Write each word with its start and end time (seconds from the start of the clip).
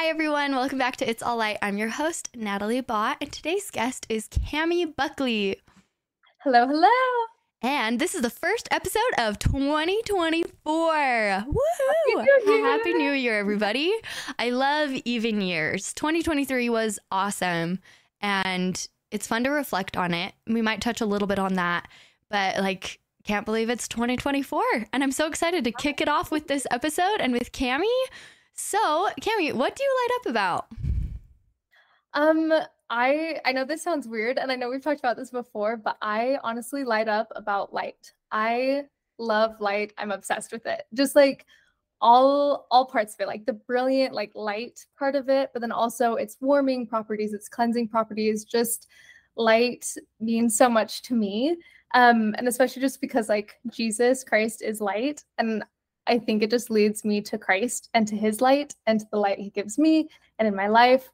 Hi, 0.00 0.06
everyone. 0.06 0.54
Welcome 0.54 0.78
back 0.78 0.94
to 0.98 1.10
It's 1.10 1.24
All 1.24 1.38
Light. 1.38 1.58
I'm 1.60 1.76
your 1.76 1.88
host, 1.88 2.28
Natalie 2.36 2.80
Bott, 2.80 3.16
and 3.20 3.32
today's 3.32 3.68
guest 3.68 4.06
is 4.08 4.28
Cami 4.28 4.94
Buckley. 4.94 5.56
Hello, 6.44 6.68
hello. 6.68 6.88
And 7.62 7.98
this 7.98 8.14
is 8.14 8.22
the 8.22 8.30
first 8.30 8.68
episode 8.70 9.00
of 9.18 9.40
2024. 9.40 11.44
Woo! 11.48 11.48
Happy 11.48 12.14
New 12.14 12.54
Year. 12.54 12.64
Happy 12.64 12.94
New 12.94 13.10
Year, 13.10 13.40
everybody. 13.40 13.92
I 14.38 14.50
love 14.50 14.92
even 15.04 15.40
years. 15.40 15.92
2023 15.94 16.70
was 16.70 17.00
awesome, 17.10 17.80
and 18.20 18.86
it's 19.10 19.26
fun 19.26 19.42
to 19.42 19.50
reflect 19.50 19.96
on 19.96 20.14
it. 20.14 20.32
We 20.46 20.62
might 20.62 20.80
touch 20.80 21.00
a 21.00 21.06
little 21.06 21.26
bit 21.26 21.40
on 21.40 21.54
that, 21.54 21.88
but 22.30 22.58
like, 22.58 23.00
can't 23.24 23.44
believe 23.44 23.68
it's 23.68 23.88
2024. 23.88 24.62
And 24.92 25.02
I'm 25.02 25.10
so 25.10 25.26
excited 25.26 25.64
to 25.64 25.72
kick 25.72 26.00
it 26.00 26.08
off 26.08 26.30
with 26.30 26.46
this 26.46 26.68
episode 26.70 27.16
and 27.18 27.32
with 27.32 27.50
Cami. 27.50 27.88
So, 28.58 29.08
Cami, 29.20 29.52
what 29.52 29.76
do 29.76 29.84
you 29.84 29.96
light 30.02 30.16
up 30.20 30.30
about? 30.30 30.66
Um, 32.12 32.52
I 32.90 33.40
I 33.44 33.52
know 33.52 33.64
this 33.64 33.82
sounds 33.82 34.08
weird, 34.08 34.36
and 34.36 34.50
I 34.50 34.56
know 34.56 34.68
we've 34.68 34.82
talked 34.82 34.98
about 34.98 35.16
this 35.16 35.30
before, 35.30 35.76
but 35.76 35.96
I 36.02 36.38
honestly 36.42 36.82
light 36.82 37.06
up 37.06 37.30
about 37.36 37.72
light. 37.72 38.12
I 38.32 38.86
love 39.18 39.60
light. 39.60 39.92
I'm 39.96 40.10
obsessed 40.10 40.50
with 40.50 40.66
it. 40.66 40.82
Just 40.92 41.14
like 41.14 41.46
all 42.00 42.66
all 42.72 42.86
parts 42.86 43.14
of 43.14 43.20
it, 43.20 43.28
like 43.28 43.46
the 43.46 43.52
brilliant 43.52 44.12
like 44.12 44.32
light 44.34 44.84
part 44.98 45.14
of 45.14 45.28
it, 45.28 45.50
but 45.52 45.60
then 45.60 45.72
also 45.72 46.14
its 46.14 46.36
warming 46.40 46.84
properties, 46.86 47.32
its 47.34 47.48
cleansing 47.48 47.88
properties. 47.88 48.44
Just 48.44 48.88
light 49.36 49.86
means 50.18 50.58
so 50.58 50.68
much 50.68 51.02
to 51.02 51.14
me. 51.14 51.56
Um, 51.94 52.34
and 52.36 52.48
especially 52.48 52.82
just 52.82 53.00
because 53.00 53.28
like 53.28 53.54
Jesus 53.70 54.24
Christ 54.24 54.62
is 54.62 54.80
light, 54.80 55.22
and 55.38 55.62
I 56.08 56.18
think 56.18 56.42
it 56.42 56.50
just 56.50 56.70
leads 56.70 57.04
me 57.04 57.20
to 57.22 57.38
Christ 57.38 57.90
and 57.94 58.08
to 58.08 58.16
his 58.16 58.40
light 58.40 58.74
and 58.86 58.98
to 59.00 59.06
the 59.12 59.18
light 59.18 59.38
he 59.38 59.50
gives 59.50 59.78
me 59.78 60.08
and 60.38 60.48
in 60.48 60.56
my 60.56 60.66
life. 60.68 61.10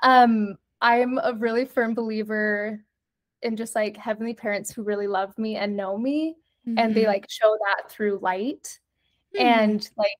Um, 0.00 0.56
I'm 0.80 1.18
a 1.22 1.34
really 1.34 1.64
firm 1.66 1.94
believer 1.94 2.82
in 3.42 3.56
just 3.56 3.74
like 3.74 3.96
heavenly 3.96 4.34
parents 4.34 4.72
who 4.72 4.82
really 4.82 5.06
love 5.06 5.36
me 5.38 5.56
and 5.56 5.76
know 5.76 5.96
me 5.98 6.36
and 6.76 6.94
they 6.94 7.04
Mhm. 7.04 7.06
like 7.06 7.26
show 7.28 7.56
that 7.66 7.90
through 7.90 8.18
light 8.20 8.78
Hmm. 9.36 9.40
and 9.42 9.90
like 9.96 10.10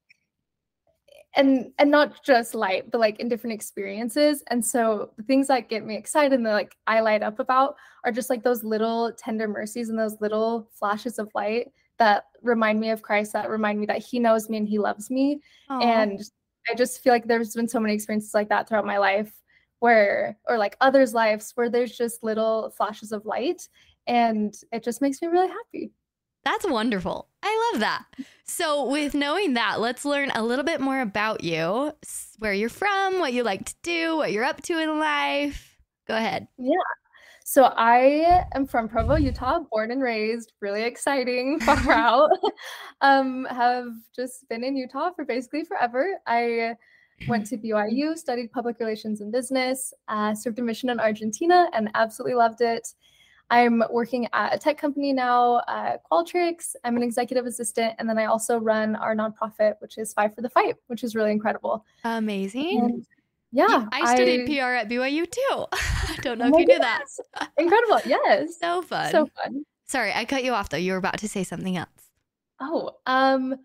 and 1.37 1.73
and 1.79 1.91
not 1.91 2.23
just 2.25 2.55
light 2.55 2.91
but 2.91 2.99
like 3.01 3.21
in 3.21 3.29
different 3.29 3.53
experiences 3.55 4.43
and 4.49 4.65
so 4.65 5.13
the 5.17 5.23
things 5.25 5.47
that 5.49 5.69
get 5.69 5.85
me 5.85 5.95
excited 5.97 6.33
and 6.33 6.47
that 6.47 6.53
like 6.55 6.75
i 6.87 7.01
light 7.01 7.23
up 7.23 7.39
about 7.39 7.77
are 8.05 8.13
just 8.13 8.31
like 8.31 8.43
those 8.43 8.65
little 8.65 9.13
tender 9.13 9.47
mercies 9.47 9.91
and 9.91 9.99
those 9.99 10.19
little 10.21 10.71
flashes 10.73 11.19
of 11.19 11.29
light 11.35 11.69
that 11.99 12.25
remind 12.43 12.81
me 12.81 12.91
of 12.91 13.03
christ 13.03 13.33
that 13.33 13.51
remind 13.51 13.79
me 13.79 13.87
that 13.87 13.99
he 13.99 14.19
knows 14.19 14.49
me 14.49 14.57
and 14.57 14.69
he 14.69 14.79
loves 14.79 15.11
me 15.11 15.41
Aw. 15.71 15.81
and 15.81 16.21
i 16.71 16.75
just 16.75 17.03
feel 17.03 17.13
like 17.13 17.27
there's 17.27 17.55
been 17.55 17.69
so 17.69 17.81
many 17.81 17.95
experiences 17.95 18.35
like 18.35 18.49
that 18.49 18.69
throughout 18.69 18.87
my 18.87 18.99
life 18.99 19.33
where 19.81 20.37
or 20.49 20.59
like 20.59 20.77
others 20.81 21.15
lives 21.15 21.53
where 21.55 21.69
there's 21.71 21.97
just 21.97 22.23
little 22.23 22.71
flashes 22.71 23.13
of 23.13 23.25
light 23.27 23.69
and 24.07 24.55
it 24.73 24.83
just 24.83 25.01
makes 25.01 25.21
me 25.23 25.29
really 25.29 25.49
happy 25.49 25.93
That's 26.45 26.67
wonderful. 26.67 27.29
I 27.43 27.71
love 27.73 27.81
that. 27.81 28.05
So, 28.45 28.89
with 28.89 29.13
knowing 29.13 29.55
that, 29.55 29.81
let's 29.81 30.05
learn 30.05 30.31
a 30.35 30.43
little 30.43 30.65
bit 30.65 30.81
more 30.81 31.01
about 31.01 31.45
you, 31.45 31.93
where 32.39 32.55
you're 32.55 32.71
from, 32.71 33.19
what 33.21 33.33
you 33.35 33.43
like 33.43 33.67
to 33.67 33.75
do, 33.83 34.17
what 34.17 34.33
you're 34.33 34.45
up 34.45 34.63
to 34.63 34.79
in 34.79 34.99
life. 34.99 35.77
Go 36.07 36.17
ahead. 36.17 36.49
So 37.51 37.73
I 37.79 38.45
am 38.53 38.67
from 38.67 38.91
Provo, 38.91 39.15
Utah, 39.15 39.61
born 39.71 39.91
and 39.91 40.03
raised. 40.03 40.53
Really 40.61 40.83
exciting, 40.83 41.59
far 41.65 41.79
out. 41.93 42.29
um, 43.01 43.47
have 43.49 43.87
just 44.15 44.47
been 44.51 44.63
in 44.63 44.77
Utah 44.77 45.13
for 45.17 45.25
basically 45.25 45.65
forever. 45.65 46.21
I 46.27 46.75
went 47.27 47.47
to 47.47 47.57
BYU, 47.57 48.19
studied 48.19 48.53
public 48.53 48.79
relations 48.79 49.23
and 49.23 49.33
business, 49.33 49.95
uh, 50.09 50.35
served 50.35 50.59
a 50.59 50.63
mission 50.63 50.91
in 50.91 51.01
Argentina, 51.01 51.71
and 51.73 51.91
absolutely 51.95 52.35
loved 52.35 52.61
it. 52.61 52.87
I'm 53.49 53.83
working 53.89 54.29
at 54.35 54.55
a 54.55 54.59
tech 54.59 54.77
company 54.77 55.15
now, 55.15 55.63
uh, 55.69 55.97
Qualtrics. 56.13 56.77
I'm 56.85 56.99
an 56.99 57.03
executive 57.03 57.47
assistant, 57.47 57.95
and 57.99 58.07
then 58.07 58.19
I 58.19 58.27
also 58.27 58.59
run 58.59 58.95
our 58.95 59.17
nonprofit, 59.17 59.77
which 59.79 59.97
is 59.97 60.13
Five 60.13 60.35
for 60.35 60.43
the 60.43 60.51
Fight, 60.51 60.77
which 60.89 61.03
is 61.03 61.15
really 61.15 61.33
incredible. 61.33 61.87
Amazing. 62.05 62.79
And 62.79 63.07
yeah, 63.53 63.87
I 63.93 64.15
studied 64.15 64.47
PR 64.47 64.75
at 64.75 64.89
BYU 64.89 65.31
too. 65.31 65.67
I 65.73 66.17
don't 66.21 66.39
know 66.39 66.47
Oh 66.47 66.49
if 66.55 66.61
you 66.61 66.67
knew 66.67 66.79
that. 66.79 67.05
incredible. 67.57 68.01
Yes, 68.07 68.59
So 68.61 68.83
fun. 68.83 69.11
so 69.11 69.27
fun. 69.43 69.65
Sorry, 69.87 70.13
I 70.13 70.25
cut 70.25 70.45
you 70.45 70.53
off 70.53 70.69
though. 70.69 70.77
You 70.77 70.93
were 70.93 70.99
about 70.99 71.19
to 71.19 71.29
say 71.29 71.45
something 71.45 71.77
else. 71.77 71.89
Oh, 72.61 72.97
um, 73.07 73.57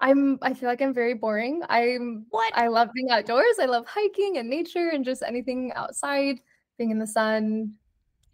I'm 0.00 0.38
I 0.40 0.54
feel 0.54 0.68
like 0.68 0.80
I'm 0.80 0.94
very 0.94 1.14
boring. 1.14 1.62
I'm 1.68 2.26
What? 2.30 2.56
I 2.56 2.68
love 2.68 2.88
being 2.94 3.10
outdoors. 3.10 3.58
I 3.60 3.66
love 3.66 3.86
hiking 3.86 4.38
and 4.38 4.48
nature 4.48 4.90
and 4.92 5.04
just 5.04 5.22
anything 5.22 5.72
outside, 5.74 6.40
being 6.78 6.90
in 6.90 6.98
the 6.98 7.06
sun. 7.06 7.74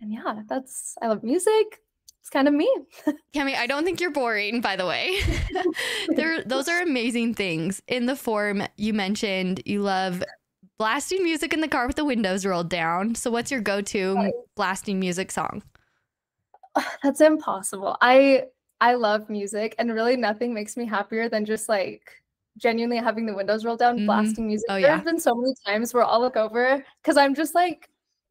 And 0.00 0.12
yeah, 0.12 0.42
that's 0.48 0.94
I 1.02 1.08
love 1.08 1.24
music. 1.24 1.80
It's 2.20 2.30
kind 2.30 2.48
of 2.48 2.54
me. 2.54 2.68
Cami, 3.34 3.54
I 3.56 3.66
don't 3.66 3.84
think 3.84 4.00
you're 4.00 4.10
boring, 4.10 4.60
by 4.60 4.76
the 4.76 4.86
way. 4.86 5.18
there, 6.16 6.42
those 6.42 6.68
are 6.68 6.82
amazing 6.82 7.34
things. 7.34 7.80
In 7.86 8.06
the 8.06 8.16
form 8.16 8.62
you 8.76 8.92
mentioned, 8.92 9.62
you 9.64 9.82
love 9.82 10.24
blasting 10.78 11.22
music 11.22 11.52
in 11.54 11.60
the 11.60 11.68
car 11.68 11.86
with 11.86 11.96
the 11.96 12.04
windows 12.04 12.44
rolled 12.44 12.68
down. 12.70 13.14
So, 13.14 13.30
what's 13.30 13.50
your 13.50 13.60
go-to 13.60 14.14
Right. 14.14 14.34
blasting 14.56 15.00
music 15.00 15.30
song? 15.30 15.62
That's 17.02 17.20
impossible. 17.20 17.96
I 18.00 18.44
I 18.80 18.94
love 18.94 19.30
music 19.30 19.74
and 19.78 19.92
really 19.92 20.16
nothing 20.16 20.52
makes 20.52 20.76
me 20.76 20.84
happier 20.84 21.28
than 21.30 21.44
just 21.46 21.68
like 21.68 22.22
genuinely 22.58 22.98
having 22.98 23.24
the 23.26 23.34
windows 23.34 23.64
rolled 23.64 23.78
down, 23.78 23.98
Mhm. 23.98 24.06
blasting 24.06 24.46
music. 24.46 24.66
Oh, 24.68 24.74
there 24.74 24.82
yeah. 24.82 24.96
have 24.96 25.04
been 25.04 25.20
so 25.20 25.34
many 25.34 25.54
times 25.66 25.94
where 25.94 26.04
I'll 26.04 26.20
look 26.20 26.36
over 26.36 26.84
because 27.02 27.16
I'm 27.16 27.34
just 27.34 27.54
like, 27.54 27.88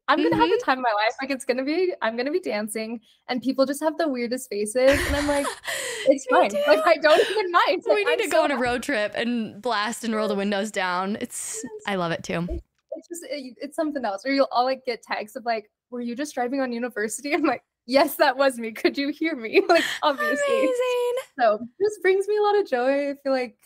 I'm 0.08 0.22
gonna 0.22 0.36
have 0.36 0.48
the 0.48 0.54
mm-hmm. 0.54 0.64
time 0.70 0.78
of 0.78 0.84
my 0.84 0.92
life. 1.04 1.14
Like 1.20 1.30
it's 1.30 1.44
gonna 1.44 1.64
be, 1.64 1.92
I'm 2.02 2.16
gonna 2.16 2.30
be 2.30 2.40
dancing, 2.40 3.00
and 3.28 3.42
people 3.42 3.66
just 3.66 3.82
have 3.82 3.98
the 3.98 4.08
weirdest 4.08 4.48
faces, 4.48 5.00
and 5.06 5.16
I'm 5.16 5.26
like, 5.26 5.46
it's 6.06 6.26
fine. 6.26 6.50
too. 6.50 6.62
Like 6.68 6.86
I 6.86 6.96
don't 6.98 7.30
even 7.30 7.50
mind. 7.50 7.82
we 7.86 7.92
Like, 7.92 8.06
need 8.06 8.12
I'm 8.12 8.18
to 8.20 8.28
go 8.28 8.38
so 8.38 8.44
on 8.44 8.50
a 8.52 8.56
road 8.56 8.82
trip 8.82 9.12
and 9.16 9.60
blast 9.60 10.04
and 10.04 10.14
roll 10.14 10.28
the 10.28 10.34
windows 10.36 10.70
down. 10.70 11.16
It's 11.20 11.64
I 11.86 11.96
love 11.96 12.12
it 12.12 12.22
too. 12.22 12.46
It's 12.92 13.08
just 13.08 13.24
it- 13.28 13.56
it's 13.60 13.76
something 13.76 14.04
else. 14.04 14.24
Or 14.24 14.32
you'll 14.32 14.48
all 14.52 14.64
like 14.64 14.84
get 14.84 15.02
texts 15.02 15.36
of 15.36 15.44
like, 15.44 15.70
were 15.90 16.00
you 16.00 16.14
just 16.14 16.34
driving 16.34 16.60
on 16.60 16.72
university? 16.72 17.32
I'm 17.34 17.42
like, 17.42 17.62
yes, 17.86 18.14
that 18.16 18.36
was 18.36 18.58
me. 18.58 18.72
Could 18.72 18.96
you 18.96 19.08
hear 19.08 19.34
me? 19.34 19.60
Like 19.68 19.84
obviously. 20.02 20.58
Amazing. 20.58 21.12
So 21.38 21.58
this 21.80 21.98
brings 22.00 22.28
me 22.28 22.36
a 22.36 22.42
lot 22.42 22.58
of 22.58 22.66
joy. 22.68 23.10
I 23.10 23.14
feel 23.22 23.32
like 23.32 23.56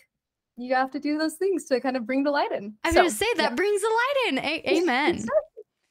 you 0.57 0.75
have 0.75 0.91
to 0.91 1.01
do 1.01 1.17
those 1.17 1.35
things 1.35 1.65
to 1.67 1.81
kind 1.81 1.97
of 1.97 2.07
bring 2.07 2.23
the 2.23 2.31
light 2.31 2.53
in. 2.53 2.75
I 2.85 2.89
was 2.89 2.95
So, 2.95 3.01
gonna 3.01 3.11
say 3.11 3.27
that 3.37 3.57
brings 3.57 3.81
the 3.81 3.89
light 3.89 4.29
in. 4.29 4.39
A- 4.39 4.79
amen. 4.79 5.25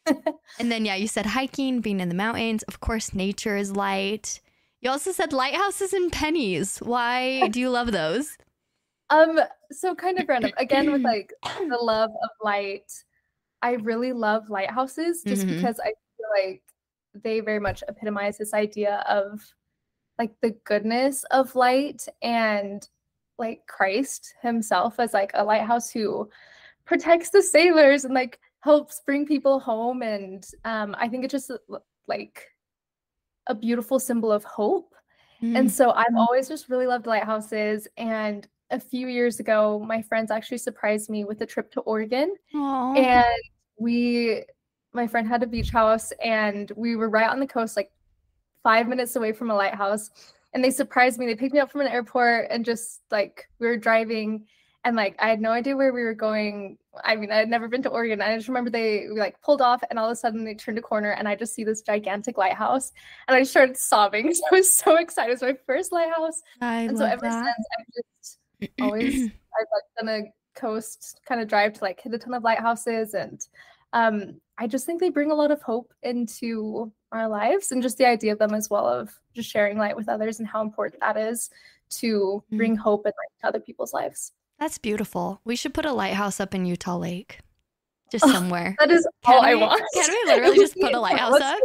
And 0.59 0.71
then 0.71 0.83
yeah, 0.85 0.95
you 0.95 1.07
said 1.07 1.25
hiking, 1.25 1.79
being 1.79 1.99
in 2.01 2.09
the 2.09 2.15
mountains. 2.15 2.63
Of 2.63 2.81
course, 2.81 3.13
nature 3.13 3.55
is 3.55 3.71
light. 3.75 4.41
You 4.81 4.89
also 4.89 5.11
said 5.11 5.31
lighthouses 5.31 5.93
and 5.93 6.11
pennies. 6.11 6.79
Why 6.79 7.47
do 7.47 7.59
you 7.59 7.69
love 7.69 7.91
those? 7.91 8.37
Um, 9.11 9.39
so 9.71 9.95
kind 9.95 10.19
of 10.19 10.29
random. 10.29 10.51
Again, 10.57 10.91
with 10.91 11.01
like 11.01 11.33
the 11.43 11.79
love 11.81 12.11
of 12.11 12.29
light, 12.43 12.91
I 13.63 13.71
really 13.71 14.13
love 14.13 14.51
lighthouses 14.51 15.23
just 15.23 15.47
Mhm. 15.47 15.49
because 15.49 15.79
I 15.79 15.93
feel 16.15 16.27
like 16.45 16.61
they 17.15 17.39
very 17.39 17.59
much 17.59 17.83
epitomize 17.87 18.37
this 18.37 18.53
idea 18.53 19.03
of 19.09 19.41
like 20.19 20.39
the 20.41 20.51
goodness 20.63 21.23
of 21.31 21.55
light 21.55 22.07
and 22.21 22.87
like 23.39 23.65
Christ 23.65 24.35
himself 24.43 24.99
as 24.99 25.13
like 25.13 25.31
a 25.33 25.43
lighthouse 25.43 25.89
who 25.89 26.29
protects 26.85 27.31
the 27.31 27.41
sailors 27.41 28.05
and 28.05 28.13
like 28.13 28.39
helps 28.61 29.01
bring 29.05 29.25
people 29.25 29.59
home 29.59 30.01
and 30.01 30.45
um 30.65 30.95
I 30.97 31.07
think 31.07 31.23
it's 31.23 31.31
just 31.31 31.51
like 32.07 32.45
a 33.47 33.55
beautiful 33.55 33.99
symbol 33.99 34.31
of 34.31 34.43
hope 34.43 34.93
Mm. 35.41 35.57
and 35.57 35.71
so 35.71 35.91
I've 35.91 36.17
always 36.17 36.49
just 36.49 36.67
really 36.67 36.85
loved 36.85 37.07
lighthouses. 37.07 37.87
And 37.95 38.45
a 38.71 38.79
few 38.79 39.07
years 39.07 39.39
ago, 39.39 39.79
my 39.79 40.01
friends 40.01 40.31
actually 40.31 40.57
surprised 40.57 41.09
me 41.09 41.23
with 41.23 41.39
a 41.39 41.45
trip 41.45 41.71
to 41.71 41.79
Oregon. 41.81 42.35
Aw. 42.55 42.94
And 42.95 43.41
we, 43.79 44.44
my 44.91 45.07
friend 45.07 45.25
had 45.25 45.41
a 45.41 45.47
beach 45.47 45.69
house, 45.69 46.12
and 46.21 46.69
we 46.75 46.97
were 46.97 47.07
right 47.09 47.29
on 47.29 47.39
the 47.39 47.47
coast, 47.47 47.77
like 47.77 47.89
five 48.63 48.89
minutes 48.89 49.15
away 49.15 49.31
from 49.31 49.50
a 49.50 49.55
lighthouse. 49.55 50.09
And 50.53 50.62
they 50.62 50.71
surprised 50.71 51.17
me. 51.17 51.25
They 51.25 51.35
picked 51.35 51.53
me 51.53 51.62
up 51.62 51.71
from 51.71 51.81
an 51.81 51.88
airport 51.88 52.47
and 52.50 52.65
just 52.65 53.00
like 53.09 53.47
we 53.59 53.67
were 53.67 53.77
driving. 53.77 54.45
And 54.83 54.97
like 54.97 55.15
I 55.19 55.29
had 55.29 55.39
no 55.39 55.51
idea 55.51 55.77
where 55.77 55.94
we 55.94 56.03
were 56.03 56.13
going. 56.13 56.78
I 57.04 57.16
mean, 57.16 57.31
I 57.31 57.36
had 57.38 57.50
never 57.50 57.68
been 57.68 57.81
to 57.84 57.90
Oregon. 57.90 58.22
I 58.22 58.36
just 58.36 58.48
remember 58.48 58.69
they 58.69 59.07
like 59.10 59.42
pulled 59.42 59.62
off, 59.62 59.81
and 59.90 59.98
all 60.00 60.06
of 60.06 60.12
a 60.12 60.16
sudden 60.16 60.44
they 60.44 60.56
turned 60.56 60.78
a 60.78 60.81
corner, 60.81 61.12
and 61.12 61.28
I 61.28 61.36
just 61.36 61.54
see 61.54 61.63
this 61.63 61.81
gigantic 61.81 62.38
lighthouse, 62.38 62.92
and 63.28 63.36
I 63.36 63.44
started 63.44 63.78
sobbing. 63.78 64.34
So 64.34 64.44
I 64.51 64.56
was 64.56 64.69
so 64.72 64.96
excited. 64.98 65.30
It 65.30 65.34
was 65.34 65.42
my 65.42 65.57
first 65.66 65.92
lighthouse, 65.92 66.42
I 66.62 66.81
and 66.84 66.98
so 66.98 67.06
ever 67.06 67.22
that. 67.22 67.46
since 67.46 67.68
I've 67.78 67.94
just 67.96 68.40
always 68.81 69.13
I've 69.60 69.68
like 69.74 69.84
done 70.06 70.10
a 70.10 70.60
coast 70.60 71.22
kind 71.28 71.40
of 71.42 71.48
drive 71.48 71.74
to 71.74 71.84
like 71.84 72.00
hit 72.01 72.13
a 72.13 72.18
ton 72.18 72.34
of 72.34 72.44
lighthouses, 72.44 73.13
and 73.13 73.40
um, 73.94 74.40
I 74.57 74.68
just 74.68 74.86
think 74.86 75.00
they 75.00 75.10
bring 75.10 75.31
a 75.31 75.36
lot 75.36 75.51
of 75.51 75.62
hope 75.62 75.94
into 76.04 76.92
our 77.12 77.28
lives, 77.28 77.72
and 77.72 77.81
just 77.81 77.98
the 77.98 78.07
idea 78.07 78.34
of 78.34 78.40
them 78.40 78.54
as 78.54 78.69
well 78.69 78.88
of 78.88 79.18
just 79.34 79.50
sharing 79.50 79.78
light 79.78 79.96
with 79.96 80.10
others 80.10 80.40
and 80.40 80.48
how 80.48 80.62
important 80.62 81.00
that 81.01 81.18
is 81.18 81.50
to 81.92 82.44
Mm. 82.51 82.57
bring 82.57 82.75
hope 82.75 83.06
and 83.06 83.13
light 83.18 83.40
to 83.42 83.48
other 83.48 83.60
people's 83.60 83.94
lives. 83.94 84.31
That's 84.59 84.77
beautiful. 84.77 85.39
We 85.45 85.56
should 85.56 85.73
put 85.73 85.85
a 85.85 85.94
lighthouse 85.94 86.39
up 86.39 86.53
in 86.53 86.65
Utah 86.65 86.97
Lake. 86.97 87.39
just 88.11 88.25
somewhere. 88.25 88.75
that 88.79 88.89
is 88.91 89.07
Can 89.23 89.35
all 89.35 89.41
I 89.45 89.53
want. 89.56 89.81
Can 89.94 90.09
we 90.11 90.23
literally 90.31 90.57
just 90.57 90.75
put 90.79 90.94
a 90.94 91.00
lighthouse 91.07 91.39
up? 91.39 91.59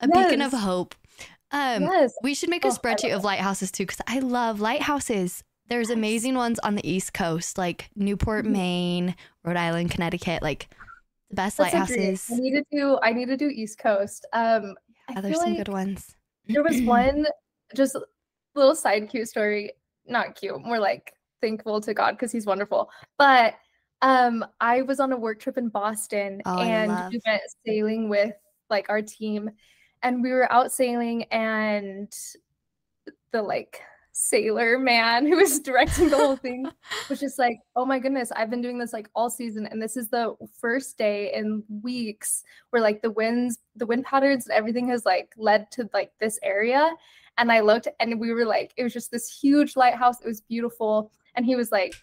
A 0.00 0.08
beacon 0.08 0.42
of 0.42 0.52
hope. 0.52 0.94
Um, 1.52 1.82
yes. 1.84 2.12
we 2.22 2.34
should 2.34 2.50
make 2.50 2.64
a 2.64 2.68
Oh, 2.68 2.70
spreadsheet 2.72 3.14
of 3.14 3.22
lighthouses 3.22 3.70
too, 3.70 3.84
because 3.84 4.00
I 4.08 4.18
love 4.18 4.60
lighthouses. 4.60 5.44
There's 5.68 5.88
Yes. 5.88 5.96
amazing 5.96 6.34
ones 6.34 6.58
on 6.58 6.74
the 6.74 6.86
East 6.86 7.14
Coast, 7.14 7.56
like 7.56 7.88
Newport, 7.94 8.44
Mhm. 8.44 8.50
Maine, 8.50 9.14
Rhode 9.44 9.56
Island, 9.56 9.92
Connecticut, 9.92 10.42
like 10.42 10.68
the 11.30 11.36
best 11.36 11.56
That's 11.58 11.72
lighthouses. 11.72 12.28
I 12.32 12.36
need 12.36 12.54
to 12.54 12.64
do. 12.72 12.98
I 13.02 13.12
need 13.12 13.26
to 13.26 13.36
do 13.36 13.46
East 13.48 13.78
Coast. 13.78 14.26
Um, 14.32 14.74
Yeah, 15.10 15.20
there's 15.20 15.38
some 15.38 15.50
like 15.50 15.58
good 15.58 15.68
ones. 15.72 16.16
there 16.48 16.62
was 16.64 16.82
one 16.82 17.26
just 17.76 17.96
little 18.56 18.74
side 18.74 19.08
cute 19.08 19.28
story. 19.28 19.72
Not 20.06 20.34
cute. 20.34 20.60
More 20.60 20.80
like 20.80 21.14
thankful 21.44 21.80
to 21.82 21.92
God 21.92 22.12
because 22.12 22.32
He's 22.32 22.46
wonderful. 22.46 22.90
But 23.18 23.54
um, 24.00 24.44
I 24.60 24.82
was 24.82 25.00
on 25.00 25.12
a 25.12 25.16
work 25.16 25.40
trip 25.40 25.58
in 25.58 25.68
Boston 25.68 26.42
Oh, 26.46 26.58
and 26.58 26.90
we 27.12 27.20
went 27.26 27.42
sailing 27.66 28.08
with 28.08 28.34
like 28.70 28.88
our 28.88 29.02
team, 29.02 29.50
and 30.02 30.22
we 30.22 30.30
were 30.30 30.50
out 30.50 30.72
sailing 30.72 31.24
and 31.24 32.12
the 33.32 33.42
like 33.42 33.80
sailor 34.12 34.78
man 34.78 35.26
who 35.28 35.36
was 35.36 35.58
directing 35.58 36.08
the 36.08 36.16
whole 36.16 36.36
thing 36.36 36.66
was 37.10 37.20
just 37.20 37.38
like, 37.38 37.58
oh 37.76 37.84
my 37.84 37.98
goodness, 37.98 38.32
I've 38.32 38.48
been 38.48 38.62
doing 38.62 38.78
this 38.78 38.92
like 38.92 39.08
all 39.14 39.28
season, 39.28 39.66
and 39.66 39.82
this 39.82 39.96
is 39.96 40.08
the 40.08 40.34
first 40.58 40.96
day 40.96 41.32
in 41.34 41.62
weeks 41.82 42.42
where 42.70 42.80
like 42.80 43.02
the 43.02 43.10
winds, 43.10 43.58
the 43.76 43.86
wind 43.86 44.04
patterns, 44.04 44.46
and 44.46 44.56
everything 44.56 44.88
has 44.88 45.04
like 45.04 45.34
led 45.36 45.70
to 45.72 45.88
like 45.92 46.12
this 46.20 46.38
area. 46.42 46.90
And 47.36 47.50
I 47.50 47.60
looked, 47.60 47.88
and 47.98 48.20
we 48.20 48.32
were 48.32 48.46
like, 48.46 48.72
it 48.76 48.84
was 48.84 48.92
just 48.92 49.10
this 49.10 49.28
huge 49.28 49.76
lighthouse. 49.76 50.20
It 50.20 50.26
was 50.26 50.40
beautiful, 50.40 51.10
and 51.34 51.44
he 51.46 51.56
was 51.56 51.70
like, 51.72 51.94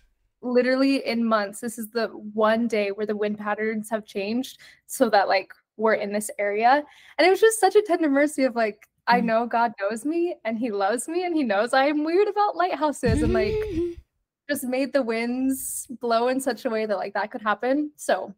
literally 0.41 1.05
in 1.05 1.23
months, 1.23 1.59
this 1.59 1.77
is 1.77 1.89
the 1.91 2.07
one 2.07 2.67
day 2.67 2.89
where 2.91 3.05
the 3.05 3.15
wind 3.15 3.37
patterns 3.37 3.89
have 3.89 4.05
changed, 4.05 4.59
so 4.87 5.09
that 5.09 5.27
like 5.27 5.51
we're 5.77 5.93
in 5.95 6.11
this 6.13 6.29
area, 6.39 6.83
and 7.17 7.27
it 7.27 7.29
was 7.29 7.41
just 7.41 7.59
such 7.59 7.75
a 7.75 7.81
tender 7.81 8.09
mercy 8.09 8.43
of 8.43 8.55
like. 8.55 8.87
I 9.07 9.19
Mm. 9.19 9.25
know 9.25 9.45
God 9.47 9.73
knows 9.81 10.05
me 10.05 10.35
and 10.45 10.59
he 10.59 10.69
loves 10.69 11.07
me 11.07 11.25
and 11.25 11.35
he 11.35 11.41
knows 11.43 11.73
I'm 11.73 12.03
weird 12.03 12.27
about 12.27 12.55
lighthouses 12.55 13.23
and 13.23 13.33
like 13.33 13.51
just 14.49 14.63
made 14.63 14.93
the 14.93 15.01
winds 15.01 15.87
blow 15.99 16.27
in 16.27 16.39
such 16.39 16.65
a 16.65 16.69
way 16.69 16.85
that 16.85 16.97
like 16.97 17.15
that 17.15 17.31
could 17.31 17.41
happen. 17.41 17.91
So 17.95 18.35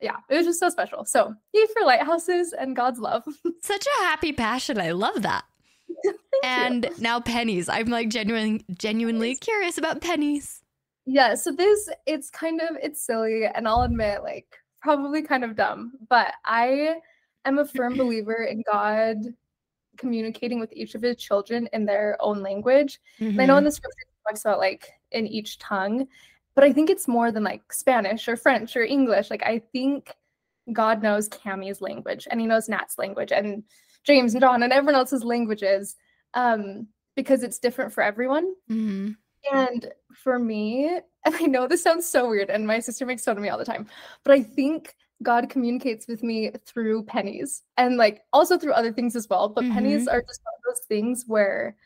yeah, 0.00 0.16
it 0.30 0.36
was 0.36 0.46
just 0.46 0.58
so 0.58 0.70
special. 0.70 1.04
So 1.04 1.34
yay 1.52 1.66
for 1.74 1.84
lighthouses 1.84 2.54
and 2.54 2.74
God's 2.74 2.98
love. 2.98 3.24
Such 3.62 3.86
a 3.86 4.02
happy 4.04 4.32
passion. 4.32 4.80
I 4.80 4.92
love 4.92 5.20
that. 5.20 5.44
Thank 6.04 6.14
you. 6.14 6.18
And 6.42 6.90
now 6.98 7.20
pennies. 7.20 7.68
I'm 7.68 7.88
like 7.88 8.08
genuinely 8.08 8.64
genuinely 8.72 9.36
curious 9.36 9.78
about 9.78 10.00
pennies. 10.00 10.62
yeah, 11.06 11.34
so 11.34 11.52
this 11.52 11.88
it's 12.06 12.30
kind 12.30 12.60
of 12.60 12.76
it's 12.82 13.02
silly 13.02 13.46
and 13.46 13.66
I'll 13.66 13.82
admit 13.82 14.22
like 14.22 14.46
probably 14.80 15.22
kind 15.22 15.44
of 15.44 15.56
dumb, 15.56 15.92
but 16.08 16.32
I 16.44 16.96
am 17.44 17.58
a 17.58 17.66
firm 17.66 17.96
believer 17.96 18.44
in 18.44 18.62
God 18.70 19.16
communicating 19.96 20.58
with 20.58 20.72
each 20.72 20.94
of 20.94 21.02
his 21.02 21.16
children 21.16 21.68
in 21.72 21.84
their 21.84 22.16
own 22.20 22.42
language. 22.42 22.98
And 23.18 23.40
I 23.40 23.44
know 23.44 23.56
in 23.56 23.60
mm-hmm. 23.60 23.66
the 23.66 23.72
scripture 23.72 23.98
it 24.00 24.28
talks 24.28 24.40
about 24.40 24.58
like 24.58 24.90
in 25.12 25.26
each 25.26 25.58
tongue, 25.58 26.06
but 26.54 26.64
I 26.64 26.72
think 26.72 26.88
it's 26.88 27.06
more 27.06 27.30
than 27.30 27.44
like 27.44 27.72
Spanish 27.72 28.26
or 28.28 28.36
French 28.36 28.76
or 28.76 28.82
English. 28.82 29.30
Like 29.30 29.42
I 29.44 29.60
think 29.72 30.14
God 30.72 31.02
knows 31.02 31.28
Cami's 31.28 31.80
language 31.80 32.26
and 32.30 32.40
he 32.40 32.46
knows 32.46 32.68
Nat's 32.68 32.98
language 32.98 33.32
and 33.32 33.64
James 34.04 34.34
and 34.34 34.40
John 34.40 34.62
and 34.62 34.72
everyone 34.72 34.94
else's 34.94 35.24
languages 35.24 35.96
um, 36.34 36.88
because 37.16 37.42
it's 37.42 37.58
different 37.58 37.92
for 37.92 38.02
everyone. 38.02 38.54
Mhm. 38.70 39.16
And 39.52 39.92
for 40.12 40.38
me, 40.38 40.86
and 41.24 41.34
I 41.34 41.42
know 41.42 41.66
this 41.66 41.82
sounds 41.82 42.06
so 42.06 42.28
weird, 42.28 42.50
and 42.50 42.66
my 42.66 42.78
sister 42.78 43.04
makes 43.06 43.24
fun 43.24 43.36
of 43.36 43.42
me 43.42 43.48
all 43.48 43.58
the 43.58 43.64
time, 43.64 43.86
but 44.24 44.32
I 44.32 44.42
think 44.42 44.94
God 45.22 45.50
communicates 45.50 46.08
with 46.08 46.22
me 46.22 46.50
through 46.64 47.04
pennies 47.04 47.62
and 47.76 47.98
like 47.98 48.22
also 48.32 48.56
through 48.56 48.72
other 48.72 48.92
things 48.92 49.14
as 49.14 49.28
well. 49.28 49.50
But 49.50 49.64
pennies 49.70 50.08
are 50.08 50.22
just 50.22 50.40
one 50.42 50.54
of 50.56 50.74
those 50.74 50.86
things 50.86 51.24
where 51.26 51.76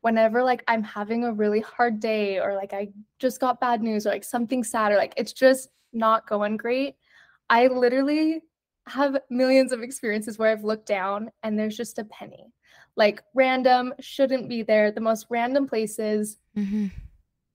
whenever 0.00 0.42
like 0.42 0.64
I'm 0.68 0.82
having 0.82 1.24
a 1.24 1.32
really 1.32 1.60
hard 1.60 2.00
day 2.00 2.40
or 2.40 2.54
like 2.54 2.72
I 2.72 2.88
just 3.18 3.40
got 3.40 3.60
bad 3.60 3.82
news 3.82 4.06
or 4.06 4.10
like 4.10 4.24
something 4.24 4.64
sad 4.64 4.90
or 4.90 4.96
like 4.96 5.12
it's 5.18 5.34
just 5.34 5.68
not 5.92 6.26
going 6.26 6.56
great, 6.56 6.96
I 7.50 7.66
literally 7.66 8.42
have 8.88 9.16
millions 9.30 9.72
of 9.72 9.82
experiences 9.82 10.38
where 10.38 10.50
I've 10.50 10.64
looked 10.64 10.86
down 10.86 11.30
and 11.42 11.58
there's 11.58 11.76
just 11.76 11.98
a 11.98 12.04
penny. 12.04 12.52
Like 12.96 13.22
random, 13.34 13.94
shouldn't 14.00 14.48
be 14.48 14.62
there, 14.62 14.90
the 14.90 15.00
most 15.00 15.26
random 15.30 15.66
places, 15.66 16.38
Mhm. 16.56 16.90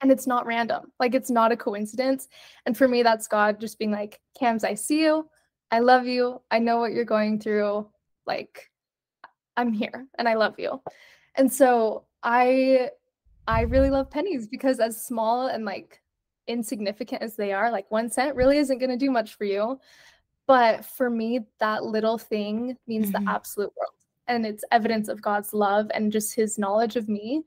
and 0.02 0.12
it's 0.12 0.26
not 0.28 0.46
random. 0.46 0.92
Like 1.00 1.14
it's 1.16 1.30
not 1.30 1.52
a 1.52 1.58
coincidence. 1.58 2.28
And 2.66 2.78
for 2.78 2.88
me, 2.88 3.04
that's 3.04 3.28
God 3.28 3.60
just 3.60 3.78
being 3.78 3.92
like, 3.92 4.20
Cams, 4.40 4.64
I 4.64 4.74
see 4.76 5.02
you. 5.02 5.30
I 5.70 5.80
love 5.80 6.08
you. 6.08 6.42
I 6.50 6.60
know 6.60 6.80
what 6.80 6.94
you're 6.94 7.04
going 7.06 7.40
through. 7.40 7.90
Like, 8.26 8.70
I'm 9.58 9.74
here 9.74 10.08
and 10.18 10.30
I 10.30 10.36
love 10.36 10.56
you. 10.60 10.82
And 11.36 11.52
so 11.52 12.06
I 12.24 12.92
I 13.48 13.62
really 13.62 13.90
love 13.90 14.10
pennies 14.10 14.48
because 14.48 14.80
as 14.80 15.06
small 15.06 15.48
and 15.48 15.66
like 15.66 16.02
insignificant 16.48 17.22
as 17.22 17.36
they 17.36 17.54
are, 17.54 17.72
like 17.72 17.90
one 17.92 18.10
cent 18.10 18.36
really 18.36 18.58
isn't 18.58 18.78
gonna 18.80 18.98
do 18.98 19.12
much 19.12 19.36
for 19.36 19.44
you. 19.46 19.80
But 20.48 20.86
for 20.86 21.10
me, 21.10 21.42
that 21.60 21.84
little 21.84 22.18
thing 22.18 22.78
means 22.88 23.10
Mhm. 23.12 23.26
the 23.26 23.32
absolute 23.32 23.74
world. 23.78 23.94
And 24.28 24.46
it's 24.46 24.64
evidence 24.72 25.08
of 25.10 25.22
God's 25.22 25.54
love 25.54 25.90
and 25.94 26.12
just 26.12 26.34
his 26.36 26.58
knowledge 26.58 26.96
of 26.96 27.08
me. 27.10 27.44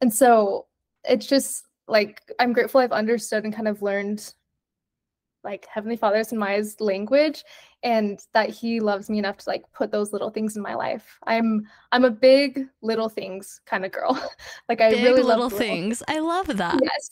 And 0.00 0.12
so 0.12 0.66
it's 1.04 1.26
just 1.26 1.66
like 1.88 2.22
I'm 2.38 2.52
grateful 2.52 2.80
I've 2.80 2.92
understood 2.92 3.44
and 3.44 3.54
kind 3.54 3.68
of 3.68 3.82
learned 3.82 4.34
like 5.44 5.66
Heavenly 5.66 5.96
Father's 5.96 6.30
and 6.30 6.38
Maya's 6.38 6.80
language 6.80 7.42
and 7.82 8.20
that 8.32 8.48
he 8.50 8.78
loves 8.78 9.10
me 9.10 9.18
enough 9.18 9.38
to 9.38 9.48
like 9.50 9.64
put 9.72 9.90
those 9.90 10.12
little 10.12 10.30
things 10.30 10.56
in 10.56 10.62
my 10.62 10.74
life. 10.74 11.18
I'm 11.26 11.66
I'm 11.90 12.04
a 12.04 12.10
big 12.10 12.68
little 12.80 13.08
things 13.08 13.60
kind 13.66 13.84
of 13.84 13.90
girl. 13.90 14.12
like 14.68 14.80
I 14.80 14.90
Big 14.90 15.02
really 15.02 15.22
love 15.22 15.38
little 15.40 15.44
little 15.44 15.58
things. 15.58 16.02
I 16.06 16.20
love 16.20 16.46
that. 16.58 16.78
Yes. 16.82 17.10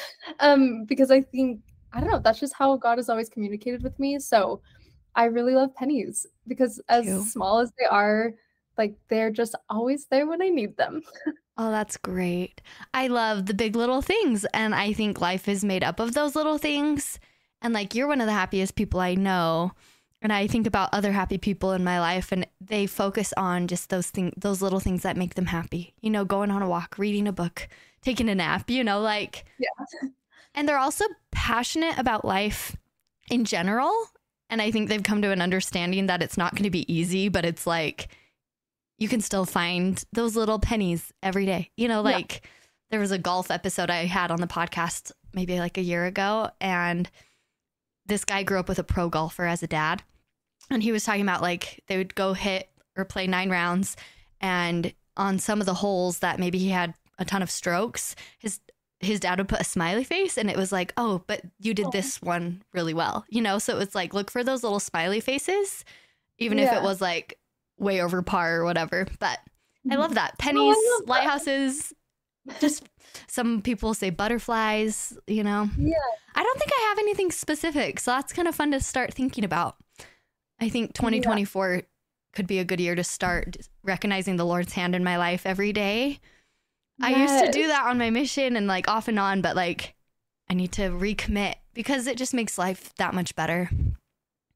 um 0.40 0.84
because 0.86 1.10
I 1.10 1.20
think 1.20 1.60
I 1.92 2.00
don't 2.00 2.10
know, 2.10 2.20
that's 2.20 2.40
just 2.40 2.54
how 2.54 2.76
God 2.76 2.98
has 2.98 3.08
always 3.08 3.28
communicated 3.28 3.82
with 3.82 3.98
me. 3.98 4.18
So 4.18 4.60
I 5.14 5.24
really 5.24 5.54
love 5.54 5.74
pennies 5.74 6.26
because 6.48 6.80
as 6.88 7.30
small 7.30 7.58
as 7.58 7.70
they 7.78 7.84
are, 7.84 8.32
like 8.78 8.94
they're 9.08 9.30
just 9.30 9.54
always 9.68 10.06
there 10.06 10.26
when 10.26 10.42
I 10.42 10.48
need 10.48 10.76
them. 10.76 11.02
Oh, 11.58 11.70
that's 11.70 11.98
great. 11.98 12.62
I 12.94 13.08
love 13.08 13.46
the 13.46 13.54
big 13.54 13.76
little 13.76 14.00
things. 14.00 14.46
And 14.54 14.74
I 14.74 14.94
think 14.94 15.20
life 15.20 15.48
is 15.48 15.62
made 15.64 15.84
up 15.84 16.00
of 16.00 16.14
those 16.14 16.34
little 16.34 16.56
things. 16.56 17.18
And 17.60 17.74
like, 17.74 17.94
you're 17.94 18.08
one 18.08 18.20
of 18.20 18.26
the 18.26 18.32
happiest 18.32 18.74
people 18.74 19.00
I 19.00 19.14
know. 19.14 19.72
And 20.22 20.32
I 20.32 20.46
think 20.46 20.66
about 20.66 20.90
other 20.92 21.12
happy 21.12 21.36
people 21.36 21.72
in 21.72 21.84
my 21.84 22.00
life 22.00 22.32
and 22.32 22.46
they 22.60 22.86
focus 22.86 23.34
on 23.36 23.66
just 23.66 23.90
those 23.90 24.08
things, 24.08 24.32
those 24.36 24.62
little 24.62 24.80
things 24.80 25.02
that 25.02 25.16
make 25.16 25.34
them 25.34 25.46
happy. 25.46 25.94
You 26.00 26.10
know, 26.10 26.24
going 26.24 26.50
on 26.50 26.62
a 26.62 26.68
walk, 26.68 26.96
reading 26.96 27.28
a 27.28 27.32
book, 27.32 27.68
taking 28.02 28.28
a 28.28 28.34
nap, 28.34 28.68
you 28.70 28.82
know, 28.84 29.00
like, 29.00 29.44
Yeah. 29.58 30.08
and 30.54 30.68
they're 30.68 30.78
also 30.78 31.04
passionate 31.30 31.98
about 31.98 32.24
life 32.24 32.76
in 33.30 33.44
general. 33.44 33.92
And 34.50 34.60
I 34.60 34.70
think 34.70 34.88
they've 34.88 35.02
come 35.02 35.22
to 35.22 35.30
an 35.30 35.40
understanding 35.40 36.06
that 36.06 36.22
it's 36.22 36.36
not 36.36 36.54
going 36.54 36.64
to 36.64 36.70
be 36.70 36.92
easy, 36.92 37.28
but 37.28 37.44
it's 37.44 37.66
like 37.66 38.08
you 38.98 39.08
can 39.08 39.20
still 39.20 39.44
find 39.46 40.04
those 40.12 40.36
little 40.36 40.58
pennies 40.58 41.12
every 41.22 41.46
day. 41.46 41.70
You 41.76 41.88
know, 41.88 41.98
Yeah. 42.06 42.16
like 42.16 42.46
there 42.90 43.00
was 43.00 43.10
a 43.12 43.18
golf 43.18 43.50
episode 43.50 43.88
I 43.90 44.04
had 44.04 44.30
on 44.30 44.40
the 44.40 44.46
podcast 44.46 45.12
maybe 45.32 45.58
like 45.58 45.78
a 45.78 45.82
year 45.82 46.04
ago, 46.04 46.50
and 46.60 47.08
this 48.04 48.24
guy 48.24 48.42
grew 48.42 48.58
up 48.58 48.68
with 48.68 48.78
a 48.78 48.84
pro 48.84 49.08
golfer 49.08 49.46
as 49.46 49.62
a 49.62 49.66
dad. 49.66 50.02
And 50.70 50.82
he 50.82 50.92
was 50.92 51.04
talking 51.04 51.22
about 51.22 51.40
like 51.42 51.82
they 51.86 51.96
would 51.96 52.14
go 52.14 52.34
hit 52.34 52.68
or 52.96 53.04
play 53.06 53.26
nine 53.26 53.48
rounds, 53.48 53.96
and 54.40 54.92
on 55.16 55.38
some 55.38 55.60
of 55.60 55.66
the 55.66 55.74
holes 55.74 56.18
that 56.18 56.38
maybe 56.38 56.58
he 56.58 56.68
had 56.68 56.94
a 57.18 57.24
ton 57.24 57.42
of 57.42 57.50
strokes, 57.50 58.14
his 58.38 58.60
his 59.00 59.18
dad 59.18 59.38
would 59.38 59.48
put 59.48 59.60
a 59.60 59.64
smiley 59.64 60.04
face 60.04 60.38
and 60.38 60.48
it 60.48 60.56
was 60.56 60.70
like, 60.70 60.92
oh, 60.96 61.22
but 61.26 61.40
you 61.58 61.74
did 61.74 61.90
this 61.90 62.22
one 62.22 62.62
really 62.72 62.94
well. 62.94 63.24
You 63.28 63.42
know, 63.42 63.58
so 63.58 63.78
it's 63.80 63.96
like 63.96 64.14
look 64.14 64.30
for 64.30 64.44
those 64.44 64.62
little 64.62 64.78
smiley 64.78 65.18
faces, 65.18 65.84
even 66.38 66.58
if 66.60 66.72
it 66.72 66.82
was 66.82 67.00
like 67.00 67.36
way 67.78 68.00
over 68.00 68.22
par 68.22 68.56
or 68.60 68.64
whatever. 68.64 69.08
But 69.18 69.40
I 69.90 69.94
Mhm. 69.96 69.98
love 69.98 70.14
that. 70.14 70.30
Oh, 70.34 70.36
Pennies, 70.38 70.76
I 70.76 70.90
love 70.92 71.06
that. 71.06 71.10
lighthouses, 71.10 71.92
just 72.60 72.84
some 73.26 73.60
people 73.60 73.92
say 73.92 74.10
butterflies, 74.10 75.18
you 75.26 75.42
know. 75.42 75.68
Yeah. 75.76 75.96
I 76.36 76.42
don't 76.44 76.58
think 76.60 76.70
I 76.78 76.82
have 76.90 76.98
anything 77.00 77.32
specific, 77.32 77.98
so 77.98 78.12
that's 78.12 78.32
kind 78.32 78.46
of 78.46 78.54
fun 78.54 78.70
to 78.70 78.80
start 78.80 79.12
thinking 79.12 79.44
about. 79.44 79.76
I 80.60 80.68
think 80.68 80.94
2024 80.94 81.82
could 82.34 82.46
be 82.46 82.60
a 82.60 82.64
good 82.64 82.78
year 82.80 82.94
to 82.94 83.02
start 83.02 83.56
recognizing 83.82 84.36
the 84.36 84.46
Lord's 84.46 84.74
hand 84.74 84.94
in 84.94 85.02
my 85.02 85.16
life 85.18 85.44
every 85.44 85.72
day. 85.72 86.20
I 87.02 87.10
used 87.10 87.44
to 87.44 87.50
do 87.50 87.68
that 87.68 87.86
on 87.86 87.98
my 87.98 88.10
mission 88.10 88.56
and 88.56 88.66
like 88.66 88.88
off 88.88 89.08
and 89.08 89.18
on, 89.18 89.42
but 89.42 89.56
like 89.56 89.94
I 90.48 90.54
need 90.54 90.72
to 90.72 90.90
recommit 90.90 91.54
because 91.74 92.06
it 92.06 92.16
just 92.16 92.34
makes 92.34 92.58
life 92.58 92.94
that 92.96 93.14
much 93.14 93.34
better. 93.34 93.70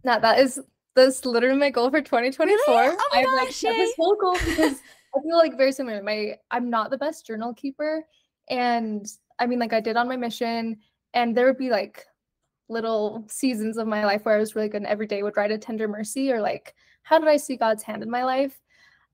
Now 0.04 0.18
that 0.18 0.38
is 0.38 0.60
that's 0.94 1.24
literally 1.24 1.58
my 1.58 1.70
goal 1.70 1.90
for 1.90 2.00
2024. 2.00 2.58
Oh 2.68 3.08
my 3.12 3.18
I've 3.18 3.26
like 3.26 3.48
gosh, 3.48 3.56
set 3.56 3.74
this 3.74 3.94
whole 3.96 4.16
goal 4.16 4.34
because 4.44 4.80
I 5.14 5.20
feel 5.20 5.36
like 5.36 5.56
very 5.56 5.72
similar. 5.72 6.02
My 6.02 6.36
I'm 6.50 6.70
not 6.70 6.90
the 6.90 6.98
best 6.98 7.26
journal 7.26 7.54
keeper, 7.54 8.06
and 8.48 9.06
I 9.38 9.46
mean 9.46 9.58
like 9.58 9.72
I 9.72 9.80
did 9.80 9.96
on 9.96 10.08
my 10.08 10.16
mission, 10.16 10.78
and 11.14 11.36
there 11.36 11.46
would 11.46 11.58
be 11.58 11.70
like 11.70 12.04
little 12.68 13.24
seasons 13.28 13.78
of 13.78 13.86
my 13.86 14.04
life 14.04 14.24
where 14.24 14.34
I 14.34 14.40
was 14.40 14.56
really 14.56 14.68
good 14.68 14.78
and 14.78 14.86
every 14.86 15.06
day 15.06 15.22
would 15.22 15.36
write 15.36 15.52
a 15.52 15.58
tender 15.58 15.86
mercy 15.86 16.32
or 16.32 16.40
like 16.40 16.74
how 17.04 17.16
did 17.20 17.28
I 17.28 17.36
see 17.36 17.56
God's 17.56 17.84
hand 17.84 18.02
in 18.02 18.10
my 18.10 18.24
life? 18.24 18.60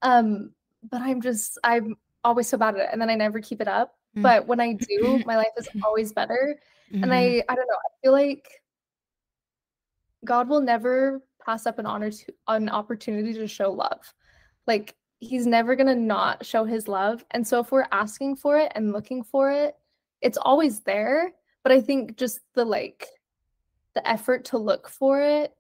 Um, 0.00 0.52
but 0.90 1.02
I'm 1.02 1.20
just 1.20 1.58
I'm 1.62 1.96
always 2.24 2.48
so 2.48 2.56
bad 2.56 2.74
at 2.74 2.80
it 2.80 2.88
and 2.92 3.00
then 3.00 3.10
I 3.10 3.14
never 3.14 3.40
keep 3.40 3.60
it 3.60 3.68
up. 3.68 3.94
Mm-hmm. 4.14 4.22
But 4.22 4.46
when 4.46 4.60
I 4.60 4.72
do, 4.88 5.22
my 5.26 5.36
life 5.36 5.52
is 5.56 5.68
always 5.84 6.12
better. 6.12 6.58
Mm-hmm. 6.92 7.04
And 7.04 7.14
I 7.14 7.42
I 7.48 7.54
don't 7.54 7.68
know, 7.68 7.74
I 7.74 7.90
feel 8.02 8.12
like 8.12 8.48
God 10.24 10.48
will 10.48 10.60
never 10.60 11.22
pass 11.44 11.66
up 11.66 11.78
an 11.78 11.86
honor 11.86 12.10
to 12.10 12.34
an 12.48 12.68
opportunity 12.68 13.34
to 13.34 13.48
show 13.48 13.72
love. 13.72 14.00
Like 14.66 14.94
he's 15.18 15.46
never 15.46 15.76
going 15.76 15.86
to 15.86 15.94
not 15.94 16.44
show 16.44 16.64
his 16.64 16.88
love. 16.88 17.24
And 17.30 17.46
so 17.46 17.60
if 17.60 17.70
we're 17.70 17.86
asking 17.92 18.36
for 18.36 18.58
it 18.58 18.72
and 18.74 18.92
looking 18.92 19.22
for 19.22 19.50
it, 19.52 19.76
it's 20.20 20.38
always 20.38 20.80
there, 20.80 21.32
but 21.62 21.72
I 21.72 21.80
think 21.80 22.16
just 22.16 22.40
the 22.54 22.64
like 22.64 23.06
the 23.94 24.08
effort 24.08 24.44
to 24.46 24.58
look 24.58 24.88
for 24.88 25.20
it 25.20 25.54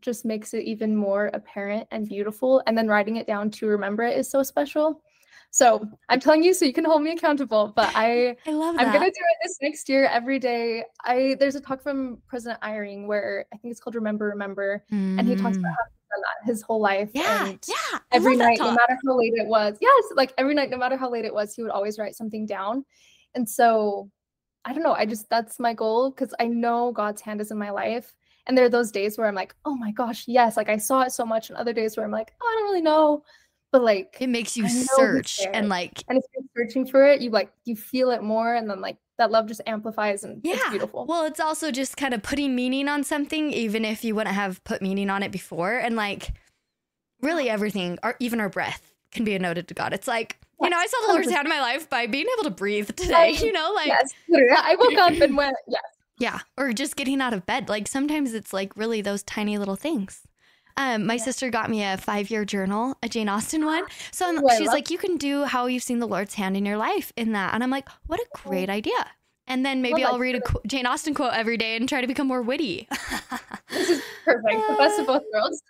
just 0.00 0.24
makes 0.24 0.52
it 0.52 0.64
even 0.64 0.94
more 0.94 1.30
apparent 1.32 1.88
and 1.90 2.08
beautiful 2.08 2.62
and 2.66 2.76
then 2.76 2.88
writing 2.88 3.16
it 3.16 3.26
down 3.26 3.50
to 3.50 3.66
remember 3.66 4.02
it 4.02 4.18
is 4.18 4.30
so 4.30 4.42
special. 4.42 5.02
So 5.56 5.88
I'm 6.10 6.20
telling 6.20 6.42
you, 6.42 6.52
so 6.52 6.66
you 6.66 6.74
can 6.74 6.84
hold 6.84 7.00
me 7.00 7.12
accountable. 7.12 7.72
But 7.74 7.90
I, 7.94 8.36
I 8.46 8.50
love 8.50 8.76
that. 8.76 8.88
I'm 8.88 8.92
gonna 8.92 9.06
do 9.06 9.10
it 9.10 9.36
this 9.42 9.56
next 9.62 9.88
year 9.88 10.04
every 10.04 10.38
day. 10.38 10.84
I 11.02 11.34
there's 11.40 11.54
a 11.54 11.62
talk 11.62 11.82
from 11.82 12.18
President 12.28 12.60
Eyring 12.60 13.06
where 13.06 13.46
I 13.54 13.56
think 13.56 13.72
it's 13.72 13.80
called 13.80 13.94
Remember, 13.94 14.26
Remember, 14.26 14.84
mm. 14.92 15.18
and 15.18 15.26
he 15.26 15.34
talks 15.34 15.56
about 15.56 15.70
mm. 15.72 16.20
that 16.20 16.44
his 16.46 16.60
whole 16.60 16.78
life. 16.78 17.08
Yeah, 17.14 17.46
and 17.46 17.58
yeah. 17.66 18.00
Every 18.12 18.36
night, 18.36 18.58
no 18.58 18.72
matter 18.72 18.98
how 19.02 19.16
late 19.16 19.32
it 19.34 19.46
was, 19.46 19.78
yes, 19.80 20.04
like 20.14 20.34
every 20.36 20.52
night, 20.52 20.68
no 20.68 20.76
matter 20.76 20.98
how 20.98 21.10
late 21.10 21.24
it 21.24 21.32
was, 21.32 21.54
he 21.54 21.62
would 21.62 21.72
always 21.72 21.98
write 21.98 22.16
something 22.16 22.44
down. 22.44 22.84
And 23.34 23.48
so, 23.48 24.10
I 24.66 24.74
don't 24.74 24.82
know. 24.82 24.92
I 24.92 25.06
just 25.06 25.30
that's 25.30 25.58
my 25.58 25.72
goal 25.72 26.10
because 26.10 26.34
I 26.38 26.48
know 26.48 26.92
God's 26.92 27.22
hand 27.22 27.40
is 27.40 27.50
in 27.50 27.56
my 27.56 27.70
life. 27.70 28.14
And 28.46 28.58
there 28.58 28.66
are 28.66 28.68
those 28.68 28.92
days 28.92 29.16
where 29.16 29.26
I'm 29.26 29.34
like, 29.34 29.56
oh 29.64 29.74
my 29.74 29.90
gosh, 29.90 30.24
yes, 30.28 30.58
like 30.58 30.68
I 30.68 30.76
saw 30.76 31.00
it 31.00 31.12
so 31.12 31.24
much, 31.24 31.48
and 31.48 31.56
other 31.56 31.72
days 31.72 31.96
where 31.96 32.04
I'm 32.04 32.12
like, 32.12 32.34
oh, 32.42 32.46
I 32.46 32.60
don't 32.60 32.68
really 32.68 32.82
know 32.82 33.22
but 33.72 33.82
like 33.82 34.16
it 34.20 34.28
makes 34.28 34.56
you 34.56 34.68
search 34.68 35.40
and 35.52 35.68
like 35.68 36.02
and 36.08 36.18
if 36.18 36.24
you're 36.34 36.66
searching 36.66 36.86
for 36.86 37.06
it 37.06 37.20
you 37.20 37.30
like 37.30 37.50
you 37.64 37.76
feel 37.76 38.10
it 38.10 38.22
more 38.22 38.54
and 38.54 38.68
then 38.70 38.80
like 38.80 38.96
that 39.18 39.30
love 39.30 39.46
just 39.46 39.62
amplifies 39.66 40.24
and 40.24 40.42
yeah. 40.44 40.54
it's 40.54 40.68
beautiful. 40.68 41.06
Well 41.06 41.24
it's 41.24 41.40
also 41.40 41.70
just 41.70 41.96
kind 41.96 42.12
of 42.12 42.22
putting 42.22 42.54
meaning 42.54 42.88
on 42.88 43.02
something 43.02 43.50
even 43.52 43.84
if 43.84 44.04
you 44.04 44.14
wouldn't 44.14 44.34
have 44.34 44.62
put 44.64 44.82
meaning 44.82 45.08
on 45.08 45.22
it 45.22 45.32
before 45.32 45.78
and 45.78 45.96
like 45.96 46.34
really 47.22 47.48
everything 47.48 47.98
or 48.02 48.16
even 48.20 48.40
our 48.40 48.50
breath 48.50 48.94
can 49.10 49.24
be 49.24 49.34
a 49.34 49.38
noted 49.38 49.68
to 49.68 49.74
god. 49.74 49.92
It's 49.92 50.06
like 50.06 50.38
you 50.60 50.70
know 50.70 50.78
i 50.78 50.86
saw 50.86 51.06
the 51.06 51.12
lord's 51.12 51.30
hand 51.30 51.44
in 51.44 51.50
my 51.50 51.60
life 51.60 51.88
by 51.90 52.06
being 52.06 52.24
able 52.32 52.44
to 52.44 52.50
breathe 52.50 52.88
today 52.96 53.32
you 53.42 53.52
know 53.52 53.72
like 53.74 53.88
yes 53.88 54.14
i 54.30 54.74
woke 54.78 54.94
up 54.94 55.12
and 55.20 55.36
went 55.36 55.54
yes. 55.68 55.82
Yeah 56.18 56.40
or 56.56 56.72
just 56.72 56.96
getting 56.96 57.20
out 57.20 57.34
of 57.34 57.46
bed. 57.46 57.68
Like 57.68 57.86
sometimes 57.86 58.34
it's 58.34 58.52
like 58.52 58.76
really 58.76 59.02
those 59.02 59.22
tiny 59.22 59.58
little 59.58 59.76
things 59.76 60.22
um, 60.76 61.06
my 61.06 61.14
yeah. 61.14 61.22
sister 61.22 61.50
got 61.50 61.70
me 61.70 61.82
a 61.82 61.96
five 61.96 62.30
year 62.30 62.44
journal, 62.44 62.96
a 63.02 63.08
Jane 63.08 63.28
Austen 63.28 63.64
one. 63.64 63.84
So 64.12 64.32
Ooh, 64.32 64.48
she's 64.56 64.68
like, 64.68 64.90
you 64.90 64.98
can 64.98 65.16
do 65.16 65.44
how 65.44 65.66
you've 65.66 65.82
seen 65.82 65.98
the 65.98 66.06
Lord's 66.06 66.34
hand 66.34 66.56
in 66.56 66.64
your 66.64 66.76
life 66.76 67.12
in 67.16 67.32
that. 67.32 67.52
And 67.52 67.62
I'm 67.62 67.70
like, 67.70 67.88
what 68.06 68.18
a 68.18 68.26
great 68.34 68.70
idea. 68.70 69.06
And 69.46 69.64
then 69.64 69.82
maybe 69.82 70.02
well, 70.02 70.14
I'll 70.14 70.18
read 70.18 70.36
a 70.36 70.40
qu- 70.40 70.60
Jane 70.66 70.86
Austen 70.86 71.14
quote 71.14 71.34
every 71.34 71.56
day 71.56 71.76
and 71.76 71.88
try 71.88 72.00
to 72.00 72.06
become 72.06 72.26
more 72.26 72.42
witty. 72.42 72.88
this 73.70 73.90
is 73.90 74.02
perfect. 74.24 74.68
The 74.68 74.74
best 74.78 74.98
of 74.98 75.06
both 75.06 75.22
worlds. 75.32 75.62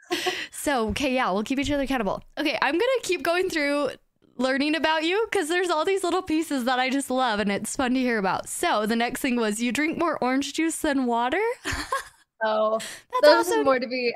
so, 0.51 0.89
okay, 0.89 1.15
yeah, 1.15 1.31
we'll 1.31 1.43
keep 1.43 1.59
each 1.59 1.71
other 1.71 1.83
accountable. 1.83 2.23
Okay, 2.39 2.59
I'm 2.63 2.75
going 2.75 2.81
to 2.81 3.01
keep 3.03 3.23
going 3.23 3.51
through 3.51 3.91
learning 4.39 4.77
about 4.77 5.03
you 5.03 5.27
because 5.31 5.49
there's 5.49 5.71
all 5.71 5.85
these 5.85 6.05
little 6.05 6.23
pieces 6.23 6.65
that 6.65 6.79
I 6.79 6.89
just 6.89 7.11
love 7.11 7.41
and 7.41 7.51
it's 7.51 7.77
fun 7.77 7.95
to 7.95 8.01
hear 8.01 8.19
about. 8.19 8.49
So, 8.49 8.87
the 8.87 8.97
next 8.97 9.21
thing 9.21 9.37
was 9.37 9.61
you 9.61 9.73
drink 9.73 9.99
more 9.99 10.19
orange 10.23 10.53
juice 10.55 10.79
than 10.79 11.07
water. 11.07 11.43
oh, 12.45 12.79
that's 13.23 13.49
awesome. 13.49 13.65
more 13.65 13.79
to 13.79 13.87
be 13.87 14.15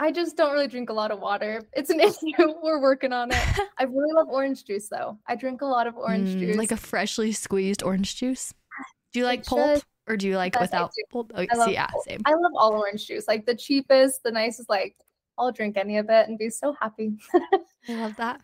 I 0.00 0.12
just 0.12 0.36
don't 0.36 0.52
really 0.52 0.68
drink 0.68 0.90
a 0.90 0.92
lot 0.92 1.10
of 1.10 1.18
water. 1.18 1.60
It's 1.72 1.90
an 1.90 1.98
issue. 2.00 2.54
We're 2.62 2.80
working 2.80 3.12
on 3.12 3.32
it. 3.32 3.38
I 3.78 3.82
really 3.82 4.12
love 4.12 4.28
orange 4.28 4.64
juice 4.64 4.88
though. 4.88 5.18
I 5.26 5.34
drink 5.34 5.60
a 5.60 5.66
lot 5.66 5.88
of 5.88 5.96
orange 5.96 6.30
mm, 6.30 6.38
juice. 6.38 6.56
Like 6.56 6.70
a 6.70 6.76
freshly 6.76 7.32
squeezed 7.32 7.82
orange 7.82 8.16
juice. 8.16 8.54
Do 9.12 9.18
you 9.18 9.24
like 9.24 9.44
pulp 9.44 9.82
or 10.06 10.16
do 10.16 10.28
you 10.28 10.36
like 10.36 10.54
yes, 10.54 10.62
without 10.62 10.92
pulp? 11.10 11.32
Oh, 11.34 11.44
see, 11.64 11.72
yeah, 11.72 11.88
pulp. 11.88 12.04
same. 12.04 12.20
I 12.24 12.30
love 12.30 12.52
all 12.54 12.72
orange 12.72 13.06
juice. 13.06 13.26
Like 13.26 13.44
the 13.44 13.56
cheapest, 13.56 14.22
the 14.22 14.30
nicest, 14.30 14.70
like 14.70 14.96
I'll 15.36 15.50
drink 15.50 15.76
any 15.76 15.98
of 15.98 16.08
it 16.10 16.28
and 16.28 16.38
be 16.38 16.50
so 16.50 16.76
happy. 16.80 17.16
I 17.88 17.94
love 17.94 18.16
that. 18.16 18.40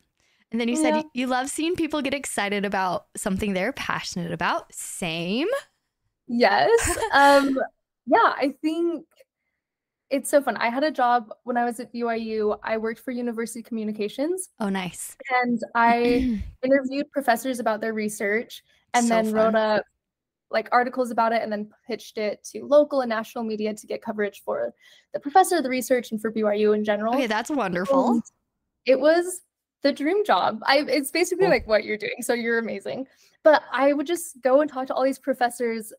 And 0.51 0.61
then 0.61 0.69
you 0.69 0.77
yeah. 0.77 0.97
said 0.97 1.05
you 1.15 1.29
love 1.29 1.49
seeing 1.49 1.77
people 1.77 2.03
get 2.03 2.15
excited 2.15 2.65
about 2.65 3.07
something 3.17 3.53
they're 3.53 3.73
passionate 3.73 4.33
about. 4.33 4.73
Same. 4.75 5.49
Yes. 6.27 6.99
Um 7.13 7.61
yeah, 8.07 8.35
I 8.37 8.55
think 8.61 9.07
it's 10.14 10.30
so 10.30 10.40
fun. 10.40 10.56
I 10.59 10.68
had 10.68 10.85
a 10.85 10.92
job 10.92 11.35
when 11.42 11.56
I 11.56 11.64
was 11.64 11.80
at 11.80 11.92
BYU. 11.92 12.56
I 12.62 12.76
worked 12.76 13.00
for 13.00 13.11
University 13.11 13.64
Communications. 13.64 14.50
Oh, 14.61 14.68
nice. 14.68 15.16
And 15.42 15.61
I 15.75 16.40
interviewed 16.62 17.11
professors 17.11 17.59
about 17.59 17.80
their 17.80 17.94
research 17.94 18.62
and 18.94 19.06
so 19.06 19.09
then 19.09 19.25
fun. 19.25 19.35
wrote 19.35 19.54
up 19.56 19.85
like 20.52 20.68
articles 20.71 21.11
about 21.11 21.33
it 21.33 21.42
and 21.42 21.50
then 21.50 21.68
pitched 21.88 22.16
it 22.16 22.44
to 22.52 22.64
local 22.64 23.00
and 23.00 23.09
national 23.09 23.42
media 23.42 23.75
to 23.75 23.87
get 23.88 24.02
coverage 24.02 24.42
for 24.44 24.73
the 25.12 25.18
professor, 25.18 25.61
the 25.61 25.68
research, 25.68 26.12
and 26.12 26.21
for 26.21 26.30
BYU 26.30 26.76
in 26.76 26.85
general. 26.85 27.12
Okay, 27.12 27.26
that's 27.26 27.50
wonderful. 27.50 28.11
And 28.11 28.23
it 28.87 29.00
was 29.00 29.40
the 29.83 29.92
dream 29.92 30.25
job. 30.25 30.61
I 30.64 30.85
it's 30.87 31.11
basically 31.11 31.49
like 31.49 31.66
what 31.66 31.83
you're 31.83 31.99
doing. 31.99 32.16
So 32.21 32.35
you're 32.35 32.61
amazing. 32.61 33.09
But 33.42 33.64
I 33.73 33.92
would 33.92 34.06
just 34.06 34.40
go 34.42 34.61
and 34.61 34.71
talk 34.71 34.87
to 34.87 34.94
all 34.94 35.02
these 35.02 35.18
professors 35.18 35.92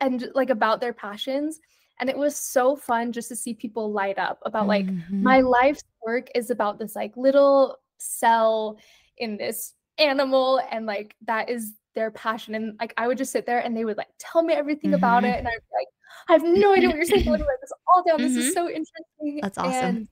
and 0.00 0.28
like 0.36 0.50
about 0.50 0.80
their 0.80 0.92
passions 0.92 1.58
and 2.00 2.10
it 2.10 2.16
was 2.16 2.36
so 2.36 2.76
fun 2.76 3.12
just 3.12 3.28
to 3.28 3.36
see 3.36 3.54
people 3.54 3.92
light 3.92 4.18
up 4.18 4.38
about 4.44 4.66
like 4.66 4.86
mm-hmm. 4.86 5.22
my 5.22 5.40
life's 5.40 5.84
work 6.04 6.28
is 6.34 6.50
about 6.50 6.78
this 6.78 6.96
like 6.96 7.16
little 7.16 7.78
cell 7.98 8.78
in 9.18 9.36
this 9.36 9.74
animal 9.98 10.60
and 10.70 10.86
like 10.86 11.14
that 11.24 11.48
is 11.48 11.74
their 11.94 12.10
passion 12.10 12.54
and 12.54 12.76
like 12.80 12.92
i 12.96 13.06
would 13.06 13.16
just 13.16 13.30
sit 13.30 13.46
there 13.46 13.60
and 13.60 13.76
they 13.76 13.84
would 13.84 13.96
like 13.96 14.08
tell 14.18 14.42
me 14.42 14.52
everything 14.52 14.90
mm-hmm. 14.90 14.98
about 14.98 15.24
it 15.24 15.38
and 15.38 15.46
i'd 15.46 15.52
be 15.52 15.76
like 15.78 15.86
i 16.28 16.32
have 16.32 16.42
no 16.42 16.74
idea 16.74 16.88
what 16.88 16.96
you're 16.96 17.04
saying 17.04 17.30
write 17.30 17.40
this 17.60 17.72
all 17.88 18.02
down 18.04 18.20
this 18.20 18.32
mm-hmm. 18.32 18.40
is 18.40 18.52
so 18.52 18.68
interesting 18.68 19.38
that's 19.40 19.58
awesome 19.58 19.96
and 19.96 20.08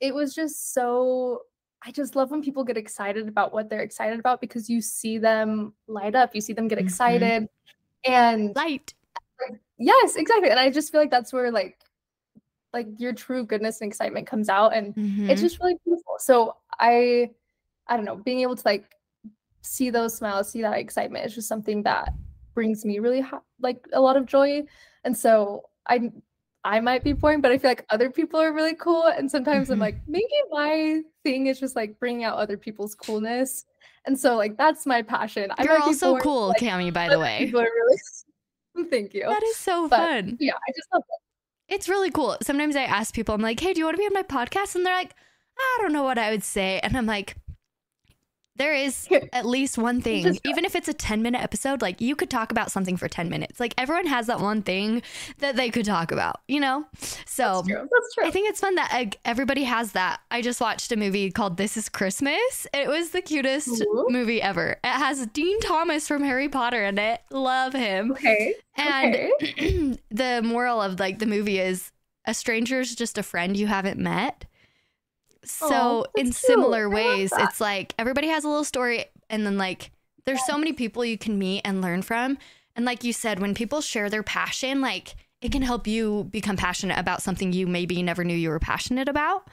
it 0.00 0.14
was 0.14 0.34
just 0.34 0.74
so 0.74 1.42
I 1.86 1.90
just 1.90 2.16
love 2.16 2.30
when 2.30 2.42
people 2.42 2.64
get 2.64 2.78
excited 2.78 3.28
about 3.28 3.52
what 3.52 3.68
they're 3.68 3.82
excited 3.82 4.18
about 4.18 4.40
because 4.40 4.70
you 4.70 4.80
see 4.80 5.18
them 5.18 5.74
light 5.86 6.14
up, 6.14 6.34
you 6.34 6.40
see 6.40 6.54
them 6.54 6.66
get 6.66 6.78
mm-hmm. 6.78 6.86
excited, 6.86 7.48
and 8.06 8.56
light 8.56 8.94
yes 9.78 10.16
exactly 10.16 10.50
and 10.50 10.58
i 10.58 10.70
just 10.70 10.90
feel 10.92 11.00
like 11.00 11.10
that's 11.10 11.32
where 11.32 11.50
like 11.50 11.78
like 12.74 12.88
your 12.98 13.12
true 13.12 13.46
goodness 13.46 13.80
and 13.80 13.88
excitement 13.88 14.26
comes 14.26 14.48
out 14.48 14.74
and 14.74 14.94
mm-hmm. 14.94 15.30
it's 15.30 15.40
just 15.40 15.58
really 15.60 15.76
beautiful 15.84 16.16
so 16.18 16.56
i 16.78 17.30
i 17.88 17.96
don't 17.96 18.04
know 18.04 18.16
being 18.16 18.40
able 18.40 18.56
to 18.56 18.62
like 18.64 18.96
see 19.62 19.90
those 19.90 20.14
smiles 20.14 20.50
see 20.50 20.60
that 20.60 20.76
excitement 20.76 21.24
is 21.24 21.34
just 21.34 21.48
something 21.48 21.82
that 21.82 22.12
brings 22.52 22.84
me 22.84 22.98
really 22.98 23.20
ha- 23.20 23.40
like 23.60 23.86
a 23.92 24.00
lot 24.00 24.16
of 24.16 24.26
joy 24.26 24.62
and 25.04 25.16
so 25.16 25.62
i 25.86 26.10
i 26.64 26.80
might 26.80 27.02
be 27.02 27.12
boring 27.12 27.40
but 27.40 27.50
i 27.50 27.56
feel 27.56 27.70
like 27.70 27.86
other 27.90 28.10
people 28.10 28.38
are 28.40 28.52
really 28.52 28.74
cool 28.74 29.06
and 29.06 29.30
sometimes 29.30 29.64
mm-hmm. 29.64 29.74
i'm 29.74 29.78
like 29.78 29.96
maybe 30.06 30.26
my 30.50 31.00
thing 31.22 31.46
is 31.46 31.58
just 31.58 31.76
like 31.76 31.98
bringing 31.98 32.24
out 32.24 32.36
other 32.36 32.56
people's 32.56 32.94
coolness 32.94 33.64
and 34.06 34.18
so 34.18 34.36
like 34.36 34.56
that's 34.56 34.84
my 34.84 35.00
passion 35.00 35.50
you're 35.62 35.80
also 35.80 36.10
boring, 36.10 36.22
cool 36.22 36.48
like, 36.48 36.58
cami 36.58 36.92
by 36.92 37.08
the 37.08 37.18
way 37.18 37.38
people 37.38 37.60
are 37.60 37.64
really 37.64 37.98
Thank 38.90 39.14
you. 39.14 39.24
That 39.26 39.42
is 39.42 39.56
so 39.56 39.88
but, 39.88 39.96
fun. 39.98 40.36
Yeah, 40.40 40.54
I 40.54 40.72
just 40.74 40.88
love 40.92 41.02
it. 41.08 41.74
It's 41.74 41.88
really 41.88 42.10
cool. 42.10 42.36
Sometimes 42.42 42.76
I 42.76 42.82
ask 42.82 43.14
people, 43.14 43.34
I'm 43.34 43.40
like, 43.40 43.60
hey, 43.60 43.72
do 43.72 43.78
you 43.78 43.84
want 43.84 43.96
to 43.96 43.98
be 43.98 44.06
on 44.06 44.12
my 44.12 44.22
podcast? 44.22 44.74
And 44.74 44.84
they're 44.84 44.94
like, 44.94 45.14
I 45.58 45.78
don't 45.80 45.92
know 45.92 46.02
what 46.02 46.18
I 46.18 46.30
would 46.30 46.44
say. 46.44 46.80
And 46.82 46.96
I'm 46.96 47.06
like, 47.06 47.36
there 48.56 48.74
is 48.74 49.08
at 49.32 49.46
least 49.46 49.78
one 49.78 50.00
thing, 50.00 50.38
even 50.44 50.64
if 50.64 50.74
it's 50.74 50.88
a 50.88 50.94
10 50.94 51.22
minute 51.22 51.42
episode, 51.42 51.82
like 51.82 52.00
you 52.00 52.14
could 52.16 52.30
talk 52.30 52.50
about 52.50 52.70
something 52.70 52.96
for 52.96 53.08
10 53.08 53.28
minutes. 53.28 53.58
Like 53.60 53.74
everyone 53.78 54.06
has 54.06 54.26
that 54.26 54.40
one 54.40 54.62
thing 54.62 55.02
that 55.38 55.56
they 55.56 55.70
could 55.70 55.84
talk 55.84 56.12
about, 56.12 56.40
you 56.48 56.60
know? 56.60 56.84
So 57.26 57.62
That's 57.62 57.68
true. 57.68 57.88
That's 57.90 58.14
true. 58.14 58.26
I 58.26 58.30
think 58.30 58.48
it's 58.48 58.60
fun 58.60 58.74
that 58.76 58.90
uh, 58.92 59.16
everybody 59.24 59.64
has 59.64 59.92
that. 59.92 60.20
I 60.30 60.42
just 60.42 60.60
watched 60.60 60.92
a 60.92 60.96
movie 60.96 61.30
called 61.30 61.56
This 61.56 61.76
is 61.76 61.88
Christmas. 61.88 62.66
It 62.72 62.88
was 62.88 63.10
the 63.10 63.22
cutest 63.22 63.82
Ooh. 63.82 64.06
movie 64.08 64.40
ever. 64.40 64.76
It 64.84 64.88
has 64.88 65.26
Dean 65.28 65.60
Thomas 65.60 66.06
from 66.06 66.22
Harry 66.22 66.48
Potter 66.48 66.84
in 66.84 66.98
it. 66.98 67.20
Love 67.30 67.72
him. 67.72 68.12
Okay. 68.12 68.54
And 68.76 69.14
okay. 69.14 69.98
the 70.10 70.42
moral 70.44 70.80
of 70.80 71.00
like 71.00 71.18
the 71.18 71.26
movie 71.26 71.58
is 71.58 71.90
a 72.24 72.34
stranger 72.34 72.80
is 72.80 72.94
just 72.94 73.18
a 73.18 73.22
friend 73.22 73.56
you 73.56 73.66
haven't 73.66 73.98
met. 73.98 74.46
So 75.46 76.06
in 76.16 76.26
cute. 76.26 76.34
similar 76.34 76.88
ways, 76.88 77.32
it's 77.36 77.60
like 77.60 77.94
everybody 77.98 78.28
has 78.28 78.44
a 78.44 78.48
little 78.48 78.64
story 78.64 79.06
and 79.30 79.44
then 79.46 79.56
like 79.58 79.90
there's 80.24 80.44
so 80.46 80.56
many 80.56 80.72
people 80.72 81.04
you 81.04 81.18
can 81.18 81.38
meet 81.38 81.62
and 81.64 81.82
learn 81.82 82.02
from. 82.02 82.38
And 82.76 82.84
like 82.84 83.04
you 83.04 83.12
said, 83.12 83.38
when 83.40 83.54
people 83.54 83.80
share 83.80 84.08
their 84.10 84.22
passion, 84.22 84.80
like 84.80 85.14
it 85.40 85.52
can 85.52 85.62
help 85.62 85.86
you 85.86 86.24
become 86.30 86.56
passionate 86.56 86.98
about 86.98 87.22
something 87.22 87.52
you 87.52 87.66
maybe 87.66 88.02
never 88.02 88.24
knew 88.24 88.34
you 88.34 88.48
were 88.48 88.58
passionate 88.58 89.08
about. 89.08 89.46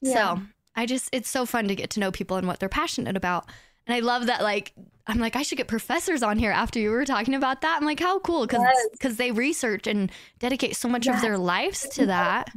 Yeah. 0.00 0.12
So 0.36 0.42
I 0.74 0.86
just, 0.86 1.08
it's 1.12 1.28
so 1.30 1.46
fun 1.46 1.68
to 1.68 1.74
get 1.74 1.90
to 1.90 2.00
know 2.00 2.10
people 2.10 2.36
and 2.36 2.46
what 2.46 2.58
they're 2.60 2.68
passionate 2.68 3.16
about. 3.16 3.46
And 3.86 3.94
I 3.94 4.00
love 4.00 4.26
that, 4.26 4.42
like, 4.42 4.72
I'm 5.06 5.18
like, 5.18 5.36
I 5.36 5.42
should 5.42 5.56
get 5.56 5.66
professors 5.68 6.22
on 6.22 6.38
here 6.38 6.50
after 6.52 6.78
you 6.78 6.90
were 6.90 7.04
talking 7.06 7.34
about 7.34 7.62
that. 7.62 7.78
I'm 7.80 7.86
like, 7.86 8.00
how 8.00 8.18
cool. 8.18 8.46
Cause, 8.46 8.60
Yes. 8.60 8.86
cause 9.00 9.16
they 9.16 9.30
research 9.30 9.86
and 9.86 10.12
dedicate 10.38 10.76
so 10.76 10.88
much 10.88 11.06
of 11.06 11.20
their 11.22 11.38
lives 11.38 11.88
to 11.90 12.06
that. 12.14 12.50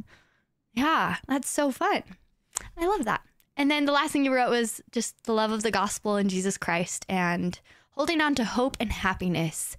Yeah. 0.74 1.16
That's 1.28 1.48
so 1.48 1.70
fun. 1.70 2.02
I 2.76 2.86
love 2.86 3.04
that. 3.04 3.22
And 3.56 3.70
then 3.70 3.84
the 3.84 3.92
last 3.92 4.12
thing 4.12 4.24
you 4.24 4.34
wrote 4.34 4.50
was 4.50 4.80
just 4.90 5.24
the 5.24 5.32
love 5.32 5.52
of 5.52 5.62
the 5.62 5.70
gospel 5.70 6.16
and 6.16 6.30
Jesus 6.30 6.56
Christ 6.56 7.04
and 7.08 7.58
holding 7.90 8.20
on 8.20 8.34
to 8.36 8.44
hope 8.44 8.76
and 8.80 8.90
happiness. 8.90 9.76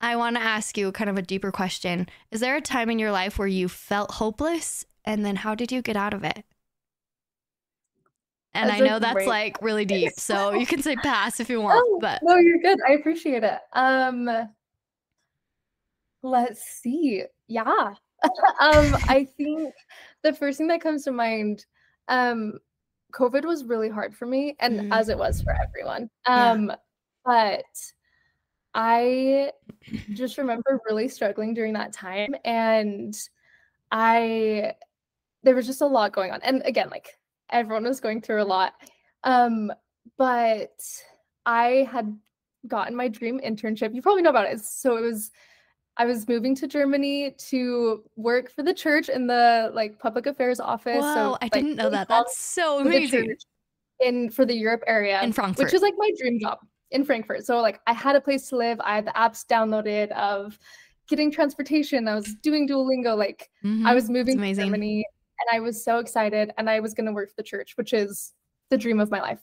I 0.00 0.16
want 0.16 0.36
to 0.36 0.42
ask 0.42 0.78
you 0.78 0.92
kind 0.92 1.10
of 1.10 1.18
a 1.18 1.22
deeper 1.22 1.52
question. 1.52 2.08
Is 2.30 2.40
there 2.40 2.56
a 2.56 2.60
time 2.60 2.88
in 2.88 2.98
your 2.98 3.12
life 3.12 3.38
where 3.38 3.48
you 3.48 3.68
felt 3.68 4.12
hopeless? 4.12 4.86
And 5.04 5.24
then 5.24 5.36
how 5.36 5.54
did 5.54 5.70
you 5.70 5.82
get 5.82 5.96
out 5.96 6.14
of 6.14 6.24
it? 6.24 6.44
And 8.52 8.68
That's 8.68 8.80
I 8.80 8.84
know 8.84 8.98
that's 8.98 9.26
like 9.26 9.62
really 9.62 9.84
deep. 9.84 10.12
So 10.16 10.52
you 10.52 10.66
can 10.66 10.82
say 10.82 10.96
pass 10.96 11.38
if 11.38 11.48
you 11.48 11.60
want. 11.62 11.84
Oh, 11.86 11.98
But 12.00 12.20
no, 12.22 12.36
you're 12.36 12.58
good. 12.58 12.78
I 12.88 12.92
appreciate 12.94 13.44
it. 13.44 13.58
Um, 13.74 14.28
let's 16.22 16.62
see. 16.62 17.24
Yeah. 17.46 17.62
um, 18.60 18.96
I 19.08 19.28
think 19.36 19.72
the 20.22 20.32
first 20.32 20.58
thing 20.58 20.66
that 20.68 20.80
comes 20.80 21.04
to 21.04 21.12
mind, 21.12 21.64
um, 22.08 22.58
COVID 23.12 23.44
was 23.44 23.64
really 23.64 23.88
hard 23.88 24.14
for 24.14 24.26
me, 24.26 24.56
and 24.60 24.80
Mhm. 24.80 24.92
as 24.92 25.08
it 25.08 25.18
was 25.18 25.42
for 25.42 25.52
everyone. 25.52 26.10
Yeah. 26.26 26.50
Um, 26.52 26.72
but 27.24 27.64
I 28.74 29.52
just 30.12 30.38
remember 30.38 30.80
really 30.86 31.08
struggling 31.08 31.54
during 31.54 31.72
that 31.74 31.92
time, 31.92 32.34
and 32.44 33.14
I 33.90 34.74
there 35.42 35.54
was 35.54 35.66
just 35.66 35.80
a 35.80 35.86
lot 35.86 36.12
going 36.12 36.30
on. 36.30 36.40
And 36.42 36.62
again, 36.64 36.90
like 36.90 37.18
everyone 37.50 37.84
was 37.84 37.98
going 38.00 38.20
through 38.20 38.42
a 38.42 38.44
lot. 38.44 38.74
Um, 39.24 39.72
but 40.18 40.78
I 41.46 41.88
had 41.90 42.16
gotten 42.66 42.94
my 42.94 43.08
dream 43.08 43.40
internship. 43.40 43.94
You 43.94 44.02
probably 44.02 44.22
know 44.22 44.30
about 44.30 44.52
it. 44.52 44.60
So 44.60 44.96
it 44.98 45.00
was 45.00 45.30
I 45.96 46.04
was 46.06 46.26
moving 46.28 46.54
to 46.56 46.66
Germany 46.66 47.32
to 47.50 48.02
work 48.16 48.50
for 48.50 48.62
the 48.62 48.72
church 48.72 49.08
in 49.08 49.26
the 49.26 49.70
like 49.74 49.98
public 49.98 50.26
affairs 50.26 50.60
office. 50.60 51.02
whoa, 51.02 51.14
so 51.14 51.34
I 51.42 51.44
like, 51.46 51.52
didn't 51.52 51.76
know 51.76 51.90
that. 51.90 52.08
That's 52.08 52.38
so 52.38 52.80
amazing. 52.80 53.36
in 54.00 54.30
for 54.30 54.46
the 54.46 54.54
Europe 54.54 54.82
area 54.86 55.20
In 55.22 55.32
Frankfurt. 55.32 55.66
which 55.66 55.74
is 55.74 55.82
like 55.82 55.94
my 55.98 56.10
dream 56.18 56.38
job 56.40 56.58
in 56.90 57.04
Frankfurt. 57.04 57.44
So 57.44 57.60
like 57.60 57.80
I 57.86 57.92
had 57.92 58.16
a 58.16 58.20
place 58.20 58.48
to 58.48 58.56
live. 58.56 58.80
I 58.82 58.94
had 58.94 59.06
the 59.06 59.10
apps 59.12 59.44
downloaded 59.46 60.10
of 60.12 60.58
getting 61.08 61.30
transportation. 61.30 62.08
I 62.08 62.14
was 62.14 62.34
doing 62.36 62.66
Duolingo. 62.66 63.16
Like 63.16 63.50
I 63.62 63.66
Mhm. 63.66 63.94
was 63.94 64.08
moving 64.08 64.38
to. 64.38 64.54
Germany 64.54 65.04
and 65.40 65.56
I 65.56 65.60
was 65.60 65.84
so 65.84 65.98
excited 65.98 66.52
and 66.56 66.70
I 66.70 66.80
was 66.80 66.94
going 66.94 67.06
to 67.06 67.12
work 67.12 67.28
for 67.30 67.34
the 67.36 67.42
church, 67.42 67.76
which 67.76 67.92
is 67.92 68.32
the 68.70 68.78
dream 68.78 69.00
of 69.00 69.10
my 69.10 69.20
life. 69.20 69.40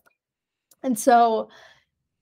And 0.83 0.97
so 0.97 1.49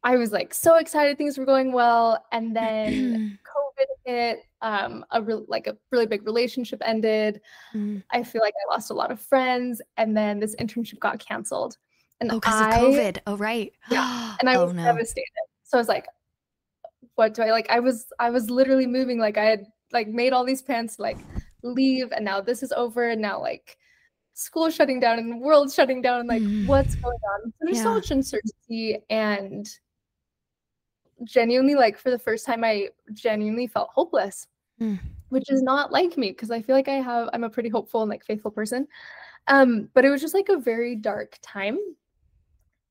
I 0.04 0.18
was 0.18 0.32
like 0.32 0.54
so 0.54 0.76
excited 0.76 1.18
things 1.18 1.38
were 1.38 1.46
going 1.46 1.72
well 1.72 2.24
and 2.32 2.56
then 2.56 3.40
COVID 3.80 3.86
hit 4.06 4.40
um 4.62 5.06
a 5.12 5.22
real 5.22 5.46
like 5.48 5.68
a 5.68 5.78
really 5.92 6.06
big 6.08 6.26
relationship 6.26 6.82
ended. 6.86 7.42
Mm. 7.74 8.04
I 8.12 8.24
feel 8.24 8.42
like 8.42 8.54
I 8.68 8.74
lost 8.74 8.92
a 8.92 8.94
lot 8.94 9.12
of 9.12 9.20
friends 9.20 9.82
and 9.98 10.16
then 10.16 10.40
this 10.40 10.56
internship 10.56 11.00
got 11.00 11.20
canceled. 11.20 11.78
And 12.22 12.32
Oh, 12.32 12.40
because 12.40 12.62
of 12.62 12.68
COVID. 12.68 13.18
Oh, 13.28 13.38
right. 13.38 13.74
Yeah, 13.92 14.36
and 14.40 14.50
I 14.50 14.56
oh, 14.56 14.66
was 14.66 14.74
no. 14.74 14.84
devastated. 14.86 15.28
So 15.64 15.78
I 15.78 15.82
was 15.82 15.88
like, 15.90 16.06
what 17.16 17.34
do 17.34 17.42
I 17.44 17.52
like? 17.52 17.70
I 17.70 17.80
was 17.80 18.06
I 18.20 18.30
was 18.30 18.50
literally 18.50 18.88
moving 18.88 19.20
like 19.20 19.38
I 19.38 19.46
had 19.46 19.66
like 19.92 20.08
made 20.08 20.34
all 20.34 20.44
these 20.46 20.62
plans 20.62 20.96
to 20.96 21.02
like 21.02 21.18
leave 21.64 22.12
and 22.12 22.24
now 22.26 22.42
this 22.42 22.64
is 22.64 22.72
over 22.72 23.10
and 23.10 23.22
now 23.22 23.40
like 23.40 23.78
school 24.34 24.70
shutting 24.70 25.00
down 25.00 25.18
and 25.18 25.32
the 25.32 25.38
world 25.38 25.72
shutting 25.72 26.02
down 26.02 26.20
and 26.22 26.30
like 26.30 26.42
Mm. 26.42 26.68
what's 26.68 26.96
going 26.96 27.18
on? 27.34 27.52
So 27.52 27.58
there's 27.62 27.82
so 27.82 27.94
much 27.94 28.12
uncertainty 28.12 29.00
and 29.10 29.68
genuinely 31.24 31.76
like 31.76 31.98
for 31.98 32.12
the 32.12 32.20
first 32.20 32.46
time 32.46 32.64
I 32.64 32.90
genuinely 33.14 33.68
felt 33.68 33.90
hopeless. 33.94 34.48
Mm. 34.82 35.00
Which 35.30 35.50
is 35.50 35.62
not 35.62 35.92
like 35.92 36.18
me 36.18 36.32
because 36.32 36.52
I 36.52 36.62
feel 36.62 36.76
like 36.76 36.88
I 36.88 37.02
have 37.02 37.30
I'm 37.34 37.44
a 37.44 37.50
pretty 37.50 37.70
hopeful 37.70 38.02
and 38.02 38.10
like 38.10 38.26
faithful 38.26 38.52
person. 38.52 38.88
Um 39.48 39.90
but 39.94 40.06
it 40.06 40.10
was 40.10 40.22
just 40.22 40.34
like 40.34 40.50
a 40.50 40.58
very 40.58 40.96
dark 40.96 41.38
time 41.42 41.78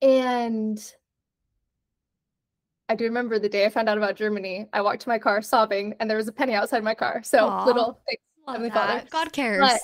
and 0.03 0.94
I 2.88 2.94
do 2.94 3.05
remember 3.05 3.38
the 3.38 3.49
day 3.49 3.64
I 3.64 3.70
found 3.70 3.88
out 3.88 3.96
about 3.96 4.14
Germany. 4.14 4.68
I 4.72 4.83
walked 4.83 5.03
to 5.03 5.09
my 5.09 5.18
car 5.18 5.40
sobbing, 5.40 5.94
and 5.99 6.11
there 6.11 6.18
was 6.18 6.29
a 6.29 6.33
penny 6.33 6.53
outside 6.53 6.85
my 6.85 6.94
car. 6.94 7.22
So 7.22 7.49
Aw, 7.49 7.64
little 7.64 8.01
thanks, 8.07 8.22
Love 8.46 8.57
Heavenly 8.57 8.70
Father. 8.70 8.92
that. 9.01 9.11
God 9.11 9.33
cares. 9.33 9.81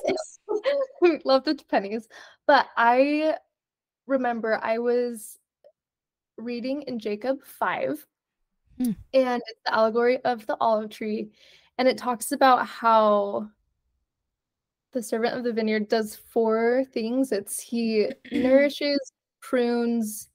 But 0.47 1.25
love 1.25 1.45
the 1.45 1.59
pennies. 1.71 2.09
But 2.47 2.67
I 2.77 3.37
remember 4.07 4.61
I 4.63 4.79
was 4.79 5.39
reading 6.37 6.83
in 6.83 6.99
Jacob 6.99 7.39
5, 7.45 8.07
Hmm. 8.79 8.93
and 9.13 9.43
it's 9.47 9.61
the 9.67 9.75
allegory 9.75 10.19
of 10.25 10.47
the 10.47 10.57
olive 10.61 10.91
tree. 10.91 11.31
And 11.79 11.89
it 11.89 11.99
talks 11.99 12.33
about 12.33 12.67
how 12.67 13.49
the 14.93 15.03
servant 15.03 15.37
of 15.37 15.45
the 15.45 15.53
vineyard 15.53 15.89
does 15.89 16.17
four 16.17 16.85
things 16.93 17.33
it's 17.33 17.61
he 17.61 18.09
nourishes, 18.33 19.13
prunes, 19.41 20.29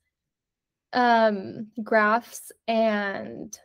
um, 0.92 1.68
grafts, 1.82 2.50
and 2.66 3.56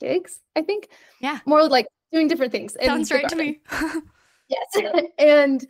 digs, 0.00 0.40
I 0.56 0.62
think. 0.62 0.88
Yeah. 1.20 1.38
More 1.46 1.68
like 1.68 1.86
doing 2.12 2.28
different 2.28 2.52
things. 2.52 2.76
Sounds 2.82 3.10
right 3.10 3.28
to 3.28 3.36
me. 3.36 3.60
Yes. 4.48 5.02
and 5.18 5.66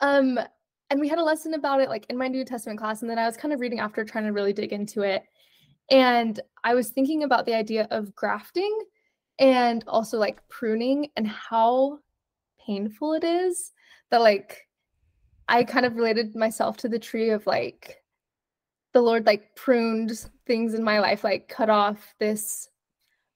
um 0.00 0.38
and 0.90 1.00
we 1.00 1.08
had 1.08 1.18
a 1.18 1.24
lesson 1.24 1.54
about 1.54 1.80
it 1.80 1.88
like 1.88 2.06
in 2.08 2.16
my 2.16 2.28
New 2.28 2.44
Testament 2.44 2.78
class 2.78 3.02
and 3.02 3.10
then 3.10 3.18
I 3.18 3.26
was 3.26 3.36
kind 3.36 3.52
of 3.52 3.60
reading 3.60 3.80
after 3.80 4.04
trying 4.04 4.24
to 4.24 4.32
really 4.32 4.52
dig 4.52 4.72
into 4.72 5.02
it. 5.02 5.24
And 5.92 6.40
I 6.64 6.74
was 6.74 6.88
thinking 6.88 7.22
about 7.22 7.46
the 7.46 7.54
idea 7.54 7.86
of 7.90 8.14
grafting 8.14 8.76
and 9.38 9.84
also 9.86 10.18
like 10.18 10.46
pruning 10.48 11.10
and 11.16 11.28
how 11.28 11.98
painful 12.66 13.12
it 13.12 13.24
is 13.24 13.72
that 14.10 14.20
like 14.20 14.66
I 15.48 15.64
kind 15.64 15.84
of 15.84 15.96
related 15.96 16.34
myself 16.34 16.78
to 16.78 16.88
the 16.88 16.98
tree 16.98 17.30
of 17.30 17.46
like 17.46 18.02
the 18.94 19.02
Lord 19.02 19.26
like 19.26 19.54
pruned 19.54 20.26
things 20.46 20.74
in 20.74 20.82
my 20.82 20.98
life 20.98 21.24
like 21.24 21.48
cut 21.48 21.68
off 21.68 22.14
this 22.18 22.68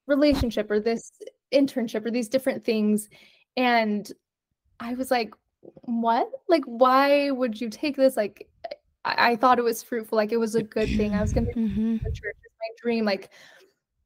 relationship 0.06 0.70
or 0.70 0.80
this 0.80 1.12
internship 1.52 2.06
or 2.06 2.10
these 2.10 2.28
different 2.28 2.64
things 2.64 3.08
and 3.56 4.10
I 4.80 4.94
was 4.94 5.10
like, 5.10 5.34
what? 5.62 6.28
Like, 6.48 6.64
why 6.64 7.30
would 7.30 7.58
you 7.60 7.70
take 7.70 7.96
this? 7.96 8.16
Like, 8.16 8.48
I, 9.04 9.30
I 9.30 9.36
thought 9.36 9.58
it 9.58 9.62
was 9.62 9.82
fruitful. 9.82 10.16
Like, 10.16 10.32
it 10.32 10.36
was 10.36 10.54
a 10.54 10.62
good 10.62 10.88
thing. 10.96 11.14
I 11.14 11.22
was 11.22 11.32
going 11.32 11.46
to 11.46 11.54
be 11.54 11.60
Mhm. 11.60 12.02
the 12.02 12.10
church. 12.10 12.36
My 12.66 12.74
dream. 12.82 13.04
Like, 13.04 13.30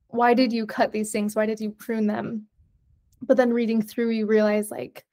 why 0.08 0.34
did 0.34 0.52
you 0.52 0.66
cut 0.66 0.92
these 0.92 1.12
things? 1.12 1.34
Why 1.34 1.46
did 1.46 1.60
you 1.60 1.70
prune 1.70 2.06
them? 2.06 2.46
But 3.22 3.36
then 3.36 3.52
reading 3.52 3.82
through, 3.82 4.10
you 4.10 4.26
realize 4.26 4.70
like 4.70 5.04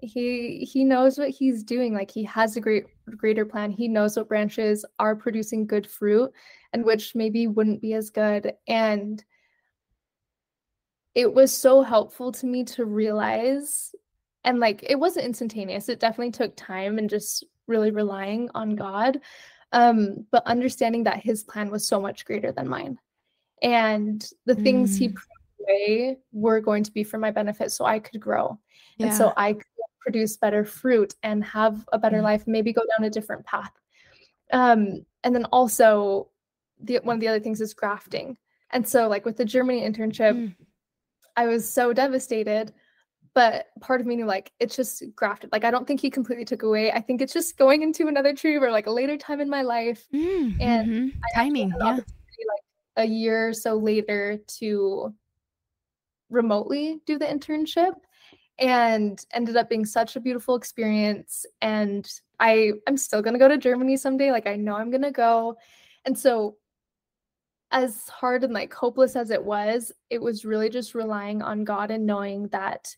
he 0.00 0.68
he 0.70 0.84
knows 0.84 1.18
what 1.18 1.30
he's 1.30 1.62
doing. 1.62 1.94
Like 1.94 2.10
he 2.10 2.24
has 2.24 2.56
a 2.56 2.60
great 2.60 2.86
greater 3.16 3.44
plan. 3.44 3.70
He 3.70 3.88
knows 3.88 4.16
what 4.16 4.28
branches 4.28 4.84
are 4.98 5.16
producing 5.16 5.66
good 5.66 5.88
fruit 5.88 6.32
and 6.72 6.84
which 6.84 7.14
maybe 7.14 7.46
wouldn't 7.46 7.80
be 7.80 7.94
as 7.94 8.10
good. 8.10 8.52
And 8.66 9.24
it 11.14 11.32
was 11.32 11.52
so 11.52 11.82
helpful 11.82 12.32
to 12.32 12.46
me 12.46 12.64
to 12.64 12.84
realize 12.84 13.94
and 14.44 14.60
like 14.60 14.84
it 14.88 14.98
wasn't 14.98 15.26
instantaneous 15.26 15.88
it 15.88 15.98
definitely 16.00 16.30
took 16.30 16.54
time 16.54 16.96
and 16.98 17.10
just 17.10 17.44
really 17.66 17.90
relying 17.90 18.48
on 18.54 18.76
god 18.76 19.20
um 19.72 20.26
but 20.30 20.46
understanding 20.46 21.04
that 21.04 21.18
his 21.22 21.44
plan 21.44 21.70
was 21.70 21.86
so 21.86 22.00
much 22.00 22.24
greater 22.24 22.52
than 22.52 22.68
mine 22.68 22.98
and 23.62 24.30
the 24.46 24.54
things 24.54 24.96
he 24.96 25.08
Mm. 25.08 25.16
away 25.60 26.18
were 26.32 26.60
going 26.60 26.82
to 26.84 26.92
be 26.92 27.04
for 27.04 27.18
my 27.18 27.30
benefit 27.30 27.70
so 27.72 27.84
i 27.84 27.98
could 27.98 28.20
grow 28.20 28.58
and 29.00 29.12
so 29.12 29.32
i 29.36 29.52
could 29.52 29.64
produce 30.00 30.36
better 30.36 30.64
fruit 30.64 31.14
and 31.22 31.44
have 31.44 31.86
a 31.92 31.98
better 31.98 32.18
Mm. 32.18 32.22
life 32.22 32.46
maybe 32.46 32.72
go 32.72 32.82
down 32.96 33.04
a 33.06 33.10
different 33.10 33.44
path 33.44 33.72
um 34.52 35.04
and 35.24 35.34
then 35.34 35.44
also 35.46 36.30
the 36.80 36.98
one 37.02 37.16
of 37.16 37.20
the 37.20 37.28
other 37.28 37.40
things 37.40 37.60
is 37.60 37.74
grafting 37.74 38.38
and 38.70 38.86
so 38.88 39.08
like 39.08 39.24
with 39.26 39.36
the 39.36 39.44
germany 39.44 39.82
internship 39.82 40.34
Mm. 40.34 40.54
I 41.36 41.46
was 41.46 41.70
so 41.70 41.92
devastated. 41.92 42.72
But 43.34 43.66
part 43.80 44.00
of 44.00 44.06
me 44.06 44.16
knew 44.16 44.24
like 44.26 44.52
it's 44.58 44.74
just 44.76 45.02
grafted. 45.14 45.50
Like 45.52 45.64
I 45.64 45.70
don't 45.70 45.86
think 45.86 46.00
he 46.00 46.10
completely 46.10 46.44
took 46.44 46.62
away. 46.62 46.90
I 46.90 47.00
think 47.00 47.20
it's 47.20 47.32
just 47.32 47.56
going 47.56 47.82
into 47.82 48.08
another 48.08 48.34
tree 48.34 48.56
or 48.56 48.70
like 48.70 48.86
a 48.86 48.90
later 48.90 49.16
time 49.16 49.40
in 49.40 49.48
my 49.48 49.62
life. 49.62 50.06
Mm, 50.12 50.60
and 50.60 50.88
mhm. 50.88 51.12
I 51.36 51.42
timing. 51.44 51.72
an 51.72 51.78
Yeah. 51.80 51.92
like 51.94 52.04
a 52.96 53.04
year 53.04 53.48
or 53.48 53.52
so 53.52 53.76
later 53.76 54.38
to 54.58 55.14
remotely 56.30 57.00
do 57.06 57.18
the 57.18 57.24
internship 57.24 57.94
and 58.58 59.24
ended 59.32 59.56
up 59.56 59.68
being 59.68 59.84
such 59.84 60.16
a 60.16 60.20
beautiful 60.20 60.56
experience 60.56 61.46
and 61.62 62.10
I 62.40 62.72
I'm 62.86 62.96
still 62.96 63.22
going 63.22 63.34
to 63.34 63.38
go 63.38 63.48
to 63.48 63.56
Germany 63.56 63.96
someday 63.96 64.30
like 64.32 64.46
I 64.46 64.56
know 64.56 64.74
I'm 64.74 64.90
going 64.90 65.02
to 65.02 65.10
go 65.12 65.56
and 66.04 66.18
so 66.18 66.56
as 67.70 68.08
hard 68.08 68.44
and 68.44 68.52
like 68.52 68.72
hopeless 68.74 69.14
as 69.14 69.30
it 69.30 69.44
was 69.44 69.92
it 70.10 70.20
was 70.20 70.44
really 70.44 70.68
just 70.70 70.94
relying 70.94 71.40
on 71.42 71.64
God 71.64 71.90
and 71.90 72.04
knowing 72.06 72.48
that 72.48 72.96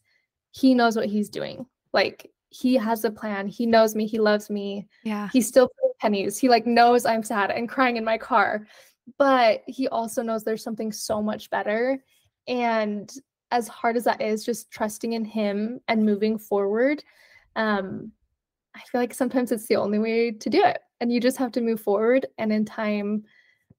he 0.53 0.75
knows 0.75 0.97
what 0.97 1.07
he's 1.07 1.29
doing 1.29 1.65
like 1.93 2.31
he 2.51 2.75
has 2.75 3.05
a 3.05 3.11
plan 3.11 3.47
he 3.47 3.67
knows 3.67 3.95
me 3.95 4.07
he 4.07 4.19
loves 4.19 4.51
me 4.51 4.89
Yeah. 5.05 5.29
he's 5.33 5.47
still 5.49 5.71
pennies. 6.01 6.39
He 6.39 6.49
like 6.49 6.67
knows 6.67 7.05
I'm 7.05 7.23
sad 7.23 7.51
and 7.51 7.69
crying 7.69 7.97
in 7.99 8.05
my 8.07 8.17
car, 8.17 8.67
but 9.19 9.63
he 9.67 9.87
also 9.89 10.23
knows 10.23 10.43
there's 10.45 10.63
something 10.65 10.91
so 10.93 11.21
much 11.23 11.51
better. 11.51 12.03
And 12.49 13.13
as 13.51 13.69
hard 13.69 13.99
as 13.99 14.05
that 14.05 14.23
is, 14.23 14.43
just 14.43 14.71
trusting 14.71 15.13
in 15.13 15.27
him 15.27 15.79
and 15.89 16.03
moving 16.07 16.39
forward, 16.39 17.05
um, 17.55 18.13
I 18.75 18.81
feel 18.91 19.01
like 19.03 19.13
sometimes 19.13 19.53
it's 19.53 19.67
the 19.67 19.77
only 19.77 19.99
way 19.99 20.31
to 20.31 20.49
do 20.49 20.65
it. 20.65 20.79
And 21.03 21.13
you 21.13 21.21
just 21.21 21.37
have 21.37 21.53
to 21.53 21.61
move 21.61 21.83
forward. 21.83 22.25
And 22.39 22.51
in 22.51 22.65
time, 22.65 23.25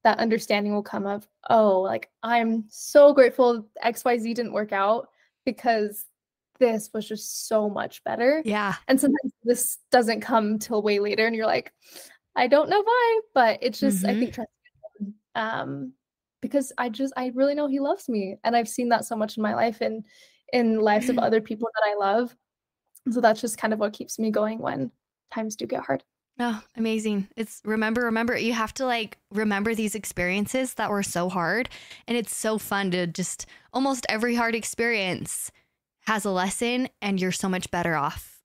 that 0.04 0.18
understanding 0.20 0.72
will 0.72 0.82
come 0.84 1.06
of, 1.06 1.26
oh, 1.50 1.80
like 1.80 2.08
I'm 2.22 2.66
so 2.68 3.12
grateful 3.12 3.66
XYZ 3.84 4.32
didn't 4.34 4.52
work 4.52 4.70
out 4.72 5.08
because 5.44 6.04
this 6.58 6.90
was 6.92 7.08
just 7.08 7.48
so 7.48 7.68
much 7.68 8.02
better. 8.04 8.42
Yeah. 8.44 8.74
And 8.88 9.00
sometimes 9.00 9.32
this 9.44 9.78
doesn't 9.90 10.20
come 10.20 10.58
till 10.58 10.82
way 10.82 10.98
later 10.98 11.26
and 11.26 11.34
you're 11.34 11.46
like, 11.46 11.72
I 12.36 12.46
don't 12.46 12.70
know 12.70 12.82
why, 12.82 13.20
but 13.34 13.58
it's 13.62 13.80
just, 13.80 14.04
mm-hmm. 14.04 14.22
I 14.22 14.26
think, 14.26 14.48
um, 15.34 15.92
because 16.40 16.72
I 16.78 16.88
just, 16.88 17.12
I 17.16 17.32
really 17.34 17.54
know 17.54 17.66
he 17.66 17.80
loves 17.80 18.08
me. 18.08 18.36
And 18.44 18.56
I've 18.56 18.68
seen 18.68 18.88
that 18.90 19.04
so 19.04 19.16
much 19.16 19.36
in 19.36 19.42
my 19.42 19.54
life 19.54 19.80
and 19.80 20.04
in 20.52 20.80
lives 20.80 21.08
of 21.08 21.18
other 21.18 21.40
people 21.42 21.68
that 21.74 21.88
I 21.88 21.94
love. 21.94 22.34
So 23.10 23.20
that's 23.20 23.40
just 23.40 23.58
kind 23.58 23.72
of 23.72 23.80
what 23.80 23.92
keeps 23.92 24.18
me 24.18 24.30
going 24.30 24.58
when 24.58 24.90
times 25.32 25.56
do 25.56 25.66
get 25.66 25.84
hard. 25.84 26.04
Oh, 26.38 26.62
amazing. 26.76 27.28
It's 27.36 27.60
remember, 27.64 28.02
remember, 28.02 28.36
you 28.36 28.54
have 28.54 28.72
to 28.74 28.86
like 28.86 29.18
remember 29.30 29.74
these 29.74 29.94
experiences 29.94 30.74
that 30.74 30.90
were 30.90 31.02
so 31.02 31.28
hard. 31.28 31.68
And 32.06 32.16
it's 32.16 32.34
so 32.34 32.58
fun 32.58 32.90
to 32.92 33.06
just 33.06 33.46
almost 33.72 34.06
every 34.08 34.34
hard 34.34 34.54
experience 34.54 35.50
has 36.06 36.24
a 36.24 36.30
lesson 36.30 36.88
and 37.00 37.20
you're 37.20 37.32
so 37.32 37.48
much 37.48 37.70
better 37.70 37.94
off 37.94 38.42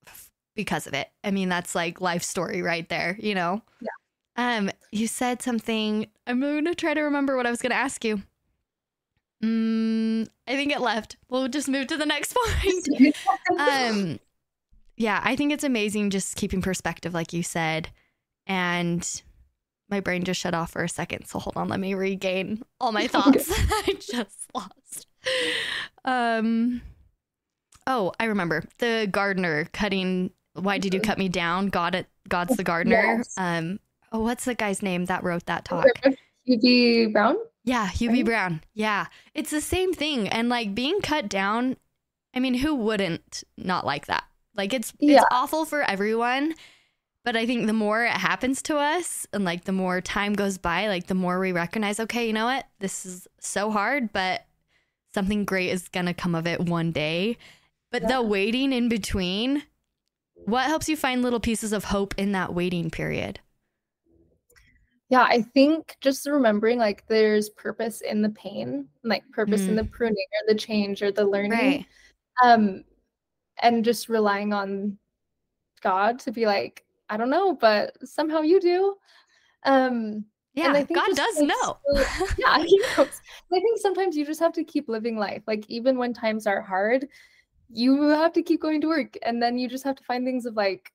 because 0.56 0.88
of 0.88 0.94
it. 0.94 1.08
I 1.24 1.32
mean, 1.32 1.50
that's 1.50 1.76
like 1.76 2.02
life 2.02 2.24
story 2.24 2.62
right 2.62 2.88
there, 2.90 3.18
you 3.20 3.36
know? 3.36 3.62
Yeah. 3.82 4.58
Um, 4.58 4.70
you 4.92 5.08
said 5.08 5.42
something. 5.42 6.08
I'm 6.28 6.40
gonna 6.40 6.76
try 6.76 6.94
to 6.94 7.02
remember 7.02 7.36
what 7.36 7.48
I 7.48 7.50
was 7.50 7.62
gonna 7.62 7.76
ask 7.76 8.06
you. 8.06 8.22
Mm, 9.44 10.28
I 10.48 10.56
think 10.56 10.72
it 10.72 10.82
left. 10.82 11.18
We'll 11.30 11.48
just 11.48 11.70
move 11.70 11.88
to 11.88 11.98
the 11.98 12.06
next 12.06 12.36
point. 12.60 13.16
um, 13.60 14.20
yeah, 14.96 15.22
I 15.24 15.36
think 15.36 15.52
it's 15.54 15.64
amazing 15.64 16.10
just 16.10 16.36
keeping 16.36 16.62
perspective, 16.62 17.14
like 17.14 17.34
you 17.34 17.44
said. 17.44 17.90
And 18.46 19.22
my 19.90 20.00
brain 20.00 20.24
just 20.24 20.40
shut 20.40 20.54
off 20.54 20.72
for 20.72 20.84
a 20.84 20.90
second. 20.90 21.26
So 21.26 21.40
hold 21.40 21.58
on, 21.58 21.68
let 21.68 21.80
me 21.80 21.94
regain 21.94 22.64
all 22.80 22.92
my 22.92 23.08
thoughts 23.08 23.52
I 23.56 23.98
just 24.00 24.50
lost. 24.54 25.08
Um, 26.06 26.82
oh, 27.88 28.12
I 28.20 28.26
remember 28.26 28.64
the 28.78 29.08
gardener 29.10 29.66
cutting. 29.74 30.32
Why 30.54 30.78
did 30.78 30.94
you 30.94 31.00
cut 31.00 31.18
me 31.18 31.30
down? 31.30 31.70
God, 31.70 31.96
it. 31.96 32.08
God's 32.30 32.58
the 32.58 32.64
gardener. 32.64 33.18
Yes. 33.18 33.34
Um, 33.38 33.80
oh, 34.12 34.20
what's 34.20 34.46
the 34.46 34.54
guy's 34.54 34.84
name 34.84 35.06
that 35.06 35.24
wrote 35.24 35.46
that 35.46 35.66
talk? 35.66 35.86
Hugh 36.44 36.60
B. 36.60 37.06
Brown. 37.08 37.38
Yeah, 37.64 37.88
Hugh 37.88 38.12
B. 38.12 38.18
right? 38.18 38.26
Brown. 38.26 38.62
Yeah, 38.74 39.08
it's 39.34 39.52
the 39.52 39.62
same 39.62 39.94
thing. 39.94 40.28
And 40.28 40.50
like 40.50 40.76
being 40.76 41.02
cut 41.02 41.30
down. 41.30 41.78
I 42.34 42.40
mean, 42.40 42.54
who 42.54 42.76
wouldn't 42.76 43.44
not 43.58 43.86
like 43.86 44.06
that? 44.08 44.26
Like 44.56 44.74
it's 44.74 44.94
yeah. 45.00 45.18
it's 45.18 45.26
awful 45.32 45.66
for 45.66 45.82
everyone. 45.82 46.54
But 47.24 47.36
I 47.36 47.46
think 47.46 47.68
the 47.68 47.74
more 47.74 48.06
it 48.06 48.12
happens 48.12 48.62
to 48.64 48.78
us 48.78 49.28
and 49.34 49.44
like 49.44 49.66
the 49.66 49.74
more 49.74 50.00
time 50.00 50.32
goes 50.32 50.58
by, 50.58 50.88
like 50.88 51.08
the 51.08 51.14
more 51.14 51.40
we 51.40 51.52
recognize, 51.52 52.00
okay, 52.00 52.26
you 52.26 52.32
know 52.32 52.46
what? 52.46 52.66
This 52.80 53.06
is 53.06 53.28
so 53.42 53.70
hard, 53.70 54.14
but 54.14 54.46
something 55.14 55.44
great 55.44 55.72
is 55.72 55.90
going 55.90 56.06
to 56.06 56.14
come 56.14 56.36
of 56.36 56.48
it 56.48 56.62
one 56.62 56.94
day. 56.94 57.38
But 57.92 58.04
yeah. 58.04 58.08
the 58.08 58.22
waiting 58.22 58.74
in 58.74 58.90
between, 58.90 59.64
what 60.46 60.66
helps 60.66 60.90
you 60.90 60.98
find 60.98 61.22
little 61.22 61.40
pieces 61.40 61.74
of 61.74 61.86
hope 61.86 62.14
in 62.18 62.34
that 62.34 62.54
waiting 62.54 62.90
period? 62.90 63.40
Yeah, 65.10 65.24
I 65.24 65.42
think 65.42 65.96
just 66.02 66.28
remembering 66.28 66.80
like 66.80 67.08
there's 67.08 67.50
purpose 67.50 68.02
in 68.02 68.22
the 68.22 68.30
pain, 68.30 68.88
like 69.04 69.24
purpose 69.32 69.62
mm. 69.62 69.70
in 69.70 69.76
the 69.76 69.86
pruning 69.86 70.16
or 70.16 70.54
the 70.54 70.60
change 70.60 71.02
or 71.02 71.12
the 71.12 71.26
learning. 71.26 71.52
Right. 71.52 71.86
Um, 72.44 72.84
and 73.62 73.86
just 73.86 74.10
relying 74.10 74.54
on 74.54 74.98
God 75.82 76.20
to 76.20 76.32
be 76.32 76.46
like, 76.46 76.84
I 77.10 77.16
don't 77.16 77.30
know, 77.30 77.56
but 77.56 77.96
somehow 78.08 78.42
you 78.42 78.60
do. 78.60 78.96
Um, 79.64 80.26
yeah, 80.54 80.72
I 80.72 80.84
think 80.84 81.00
God 81.00 81.16
does 81.16 81.40
know. 81.40 81.78
yeah, 82.38 82.58
he 82.66 82.78
knows. 82.80 83.22
I 83.54 83.60
think 83.60 83.80
sometimes 83.80 84.18
you 84.18 84.26
just 84.26 84.40
have 84.40 84.54
to 84.54 84.64
keep 84.64 84.90
living 84.90 85.18
life. 85.18 85.44
Like 85.48 85.70
even 85.70 85.98
when 85.98 86.14
times 86.14 86.48
are 86.48 86.62
hard, 86.62 87.08
you 87.70 88.10
have 88.10 88.34
to 88.34 88.44
keep 88.44 88.62
going 88.62 88.82
to 88.82 88.88
work, 88.88 89.18
and 89.24 89.42
then 89.42 89.58
you 89.58 89.68
just 89.68 89.84
have 89.84 89.96
to 89.96 90.04
find 90.04 90.26
things 90.26 90.46
of 90.46 90.56
like, 90.56 90.92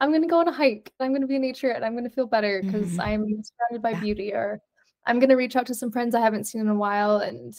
I'm 0.00 0.12
gonna 0.12 0.26
go 0.26 0.40
on 0.40 0.48
a 0.48 0.52
hike. 0.52 0.92
I'm 1.00 1.12
gonna 1.12 1.26
be 1.26 1.36
in 1.36 1.42
nature, 1.42 1.70
and 1.70 1.84
I'm 1.84 1.94
gonna 1.94 2.10
feel 2.10 2.26
better 2.26 2.62
because 2.62 2.92
mm-hmm. 2.92 3.00
I'm 3.00 3.20
surrounded 3.20 3.82
by 3.82 3.90
yeah. 3.90 4.00
beauty. 4.00 4.32
Or 4.32 4.60
I'm 5.06 5.18
gonna 5.18 5.36
reach 5.36 5.56
out 5.56 5.66
to 5.66 5.74
some 5.74 5.90
friends 5.90 6.14
I 6.14 6.20
haven't 6.20 6.44
seen 6.44 6.60
in 6.60 6.68
a 6.68 6.74
while 6.74 7.18
and 7.18 7.54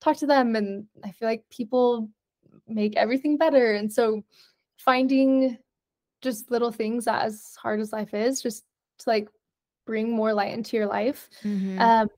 talk 0.00 0.16
to 0.18 0.26
them. 0.26 0.56
And 0.56 0.86
I 1.04 1.10
feel 1.12 1.28
like 1.28 1.44
people 1.50 2.08
make 2.66 2.96
everything 2.96 3.36
better. 3.36 3.74
And 3.74 3.92
so 3.92 4.24
finding 4.78 5.58
just 6.22 6.50
little 6.50 6.72
things 6.72 7.06
as 7.06 7.56
hard 7.60 7.80
as 7.80 7.92
life 7.92 8.14
is, 8.14 8.42
just 8.42 8.64
to 8.98 9.10
like 9.10 9.28
bring 9.86 10.10
more 10.10 10.32
light 10.32 10.54
into 10.54 10.76
your 10.76 10.86
life. 10.86 11.28
Mm-hmm. 11.44 11.78
Um, 11.78 12.08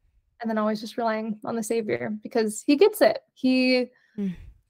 and 0.41 0.49
then 0.49 0.59
always 0.59 0.81
just 0.81 0.97
relying 0.97 1.39
on 1.45 1.57
the 1.57 1.63
savior 1.63 2.13
because 2.23 2.63
he 2.67 2.77
gets 2.77 3.01
it. 3.01 3.19
He 3.35 3.89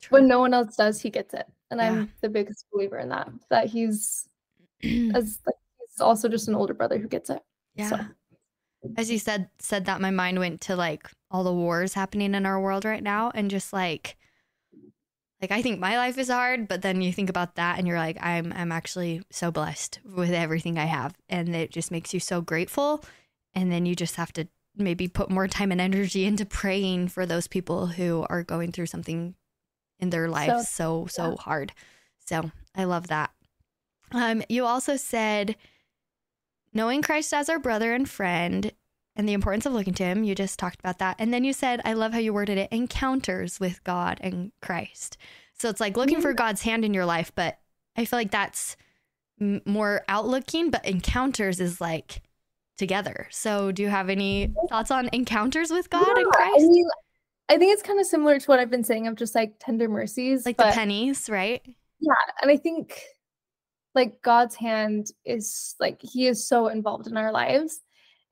mm, 0.02 0.10
when 0.10 0.28
no 0.28 0.40
one 0.40 0.54
else 0.54 0.76
does, 0.76 1.00
he 1.00 1.10
gets 1.10 1.34
it. 1.34 1.46
And 1.70 1.80
yeah. 1.80 1.90
I'm 1.90 2.12
the 2.20 2.28
biggest 2.28 2.66
believer 2.72 2.98
in 2.98 3.08
that. 3.10 3.28
That 3.50 3.66
he's 3.66 4.28
as 4.82 5.38
like, 5.46 5.56
he's 5.80 6.00
also 6.00 6.28
just 6.28 6.48
an 6.48 6.54
older 6.54 6.74
brother 6.74 6.98
who 6.98 7.08
gets 7.08 7.30
it. 7.30 7.42
Yeah. 7.74 7.88
So. 7.88 7.98
As 8.96 9.10
you 9.10 9.18
said 9.18 9.50
said 9.58 9.86
that 9.86 10.00
my 10.00 10.10
mind 10.10 10.38
went 10.38 10.60
to 10.62 10.76
like 10.76 11.10
all 11.30 11.44
the 11.44 11.52
wars 11.52 11.94
happening 11.94 12.34
in 12.34 12.46
our 12.46 12.60
world 12.60 12.84
right 12.84 13.02
now 13.02 13.32
and 13.34 13.50
just 13.50 13.72
like 13.72 14.16
like 15.40 15.52
I 15.52 15.62
think 15.62 15.78
my 15.78 15.96
life 15.96 16.18
is 16.18 16.28
hard, 16.28 16.66
but 16.66 16.82
then 16.82 17.00
you 17.00 17.12
think 17.12 17.30
about 17.30 17.54
that 17.56 17.78
and 17.78 17.86
you're 17.86 17.98
like, 17.98 18.18
I'm 18.20 18.52
I'm 18.54 18.72
actually 18.72 19.22
so 19.30 19.50
blessed 19.50 20.00
with 20.04 20.30
everything 20.30 20.78
I 20.78 20.86
have. 20.86 21.14
And 21.28 21.54
it 21.54 21.70
just 21.70 21.90
makes 21.90 22.12
you 22.12 22.20
so 22.20 22.40
grateful. 22.40 23.04
And 23.54 23.70
then 23.70 23.86
you 23.86 23.94
just 23.94 24.16
have 24.16 24.32
to 24.34 24.48
maybe 24.76 25.08
put 25.08 25.30
more 25.30 25.48
time 25.48 25.72
and 25.72 25.80
energy 25.80 26.24
into 26.24 26.44
praying 26.44 27.08
for 27.08 27.26
those 27.26 27.46
people 27.46 27.86
who 27.88 28.26
are 28.28 28.42
going 28.42 28.72
through 28.72 28.86
something 28.86 29.34
in 29.98 30.10
their 30.10 30.28
lives 30.28 30.68
so 30.68 31.06
so, 31.06 31.22
so 31.22 31.30
yeah. 31.30 31.36
hard. 31.40 31.72
So 32.24 32.50
I 32.74 32.84
love 32.84 33.08
that. 33.08 33.30
Um, 34.12 34.42
you 34.48 34.64
also 34.64 34.96
said 34.96 35.56
knowing 36.72 37.02
Christ 37.02 37.32
as 37.34 37.48
our 37.48 37.58
brother 37.58 37.92
and 37.92 38.08
friend 38.08 38.72
and 39.16 39.28
the 39.28 39.32
importance 39.32 39.66
of 39.66 39.72
looking 39.72 39.94
to 39.94 40.04
him. 40.04 40.22
You 40.22 40.34
just 40.34 40.58
talked 40.58 40.78
about 40.78 40.98
that. 41.00 41.16
And 41.18 41.34
then 41.34 41.44
you 41.44 41.52
said, 41.52 41.80
I 41.84 41.94
love 41.94 42.12
how 42.12 42.20
you 42.20 42.32
worded 42.32 42.56
it 42.56 42.72
encounters 42.72 43.58
with 43.58 43.82
God 43.82 44.18
and 44.22 44.52
Christ. 44.62 45.18
So 45.54 45.68
it's 45.68 45.80
like 45.80 45.96
looking 45.96 46.20
for 46.20 46.32
God's 46.32 46.62
hand 46.62 46.84
in 46.84 46.94
your 46.94 47.04
life, 47.04 47.32
but 47.34 47.58
I 47.96 48.04
feel 48.04 48.18
like 48.18 48.30
that's 48.30 48.76
m- 49.40 49.60
more 49.66 50.04
outlooking, 50.08 50.70
but 50.70 50.86
encounters 50.86 51.58
is 51.58 51.80
like 51.80 52.22
together. 52.76 53.26
So 53.30 53.72
do 53.72 53.82
you 53.82 53.88
have 53.88 54.08
any 54.08 54.54
thoughts 54.68 54.92
on 54.92 55.10
encounters 55.12 55.72
with 55.72 55.90
God 55.90 56.06
yeah, 56.06 56.22
and 56.22 56.32
Christ? 56.32 56.64
I, 56.64 56.68
mean, 56.68 56.88
I 57.48 57.56
think 57.56 57.72
it's 57.72 57.82
kind 57.82 57.98
of 57.98 58.06
similar 58.06 58.38
to 58.38 58.46
what 58.46 58.58
I've 58.58 58.70
been 58.70 58.84
saying 58.84 59.06
of 59.06 59.16
just 59.16 59.34
like 59.34 59.54
tender 59.58 59.88
mercies. 59.88 60.44
Like 60.44 60.58
the 60.58 60.64
pennies, 60.64 61.30
right? 61.30 61.62
Yeah. 62.00 62.12
And 62.42 62.50
I 62.50 62.56
think 62.56 63.00
like 63.94 64.20
God's 64.22 64.54
hand 64.54 65.08
is 65.24 65.74
like, 65.80 66.00
he 66.02 66.26
is 66.26 66.46
so 66.46 66.68
involved 66.68 67.06
in 67.06 67.16
our 67.16 67.32
lives. 67.32 67.80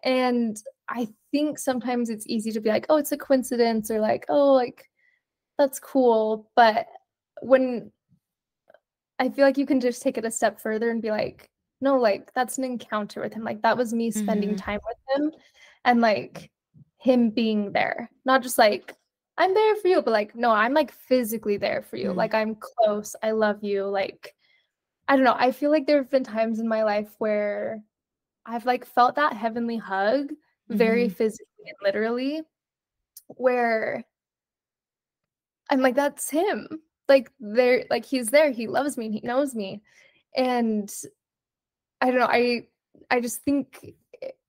And 0.05 0.57
I 0.89 1.09
think 1.33 1.59
sometimes 1.59 2.11
it's 2.11 2.27
easy 2.27 2.53
to 2.53 2.61
be 2.61 2.69
like, 2.69 2.87
oh, 2.89 2.97
it's 2.97 3.13
a 3.13 3.17
coincidence 3.17 3.91
or 3.91 4.01
like, 4.01 4.27
oh, 4.29 4.53
like 4.53 4.85
that's 5.59 5.81
cool. 5.81 6.51
But 6.55 6.87
when 7.41 7.91
I 9.19 9.31
feel 9.31 9.47
like 9.47 9.59
you 9.59 9.67
can 9.67 9.81
just 9.81 10.03
take 10.03 10.19
it 10.19 10.27
a 10.27 10.31
step 10.31 10.61
further 10.61 10.91
and 10.91 11.01
be 11.01 11.11
like, 11.11 11.51
no, 11.81 11.99
like 11.99 12.33
that's 12.35 12.59
an 12.59 12.65
encounter 12.65 13.23
with 13.23 13.33
him. 13.33 13.45
Like 13.45 13.63
that 13.63 13.77
was 13.77 13.95
me 13.95 14.11
spending 14.11 14.51
mm-hmm. 14.51 14.57
time 14.57 14.81
with 14.87 14.99
him 15.17 15.33
and 15.85 16.01
like 16.01 16.51
him 16.99 17.31
being 17.31 17.73
there. 17.73 18.11
Not 18.25 18.43
just 18.43 18.59
like, 18.59 18.95
I'm 19.39 19.55
there 19.55 19.77
for 19.77 19.89
you, 19.89 20.03
but 20.03 20.13
like, 20.13 20.35
no, 20.35 20.51
I'm 20.51 20.73
like 20.73 20.93
physically 20.93 21.57
there 21.57 21.83
for 21.83 21.97
you. 21.97 22.09
Mm-hmm. 22.09 22.19
Like 22.19 22.35
I'm 22.35 22.57
close. 22.57 23.15
I 23.23 23.33
love 23.33 23.63
you. 23.63 23.85
Like, 23.85 24.35
I 25.09 25.17
don't 25.17 25.25
know. 25.25 25.37
I 25.37 25.53
feel 25.53 25.71
like 25.71 25.87
there 25.87 25.99
have 25.99 26.11
been 26.11 26.25
times 26.25 26.59
in 26.59 26.69
my 26.69 26.85
life 26.85 27.11
where 27.19 27.83
I've 28.47 28.67
like 28.67 28.87
felt 28.87 29.17
that 29.17 29.35
heavenly 29.35 29.77
hug 29.77 30.33
very 30.69 31.07
mm-hmm. 31.07 31.15
physically 31.15 31.47
and 31.67 31.77
literally 31.83 32.43
where 33.29 34.05
I'm 35.71 35.81
like, 35.81 35.97
that's 35.97 36.31
him. 36.31 36.69
Like 37.09 37.31
there, 37.39 37.85
like 37.91 38.05
he's 38.05 38.29
there, 38.29 38.51
he 38.51 38.67
loves 38.67 38.97
me, 38.97 39.07
and 39.07 39.15
he 39.15 39.21
knows 39.23 39.55
me. 39.55 39.83
And 40.37 40.93
I 42.01 42.11
don't 42.11 42.21
know, 42.21 42.27
I 42.27 42.67
I 43.11 43.21
just 43.21 43.43
think 43.43 43.95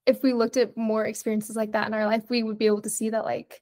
if 0.06 0.23
we 0.23 0.34
looked 0.34 0.58
at 0.58 0.76
more 0.78 1.06
experiences 1.06 1.56
like 1.56 1.73
that 1.73 1.88
in 1.88 1.93
our 1.93 2.06
life, 2.06 2.23
we 2.30 2.43
would 2.43 2.58
be 2.58 2.65
able 2.65 2.82
to 2.82 2.89
see 2.89 3.10
that 3.10 3.26
like 3.26 3.62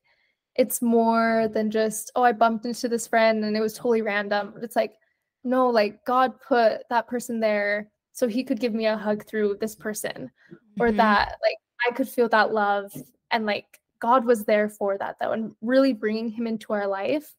it's 0.55 0.81
more 0.81 1.49
than 1.53 1.69
just, 1.69 2.11
oh, 2.15 2.23
I 2.23 2.31
bumped 2.31 2.65
into 2.65 2.87
this 2.87 3.07
friend 3.07 3.43
and 3.43 3.55
it 3.57 3.61
was 3.61 3.73
totally 3.73 4.01
random. 4.01 4.53
It's 4.61 4.75
like, 4.75 4.95
no, 5.43 5.69
like 5.69 6.03
God 6.05 6.33
put 6.41 6.81
that 6.89 7.07
person 7.07 7.39
there 7.39 7.91
so 8.13 8.27
he 8.27 8.43
could 8.43 8.59
give 8.59 8.73
me 8.73 8.85
a 8.85 8.97
hug 8.97 9.25
through 9.25 9.57
this 9.59 9.75
person. 9.75 10.31
Mm-hmm. 10.51 10.81
Or 10.81 10.91
that 10.93 11.35
like 11.43 11.57
I 11.87 11.91
could 11.91 12.09
feel 12.09 12.29
that 12.29 12.53
love 12.53 12.91
and 13.31 13.45
like 13.45 13.79
God 13.99 14.25
was 14.25 14.45
there 14.45 14.69
for 14.69 14.97
that 14.97 15.17
though 15.19 15.31
and 15.31 15.53
really 15.61 15.93
bringing 15.93 16.29
him 16.29 16.47
into 16.47 16.73
our 16.73 16.87
life 16.87 17.33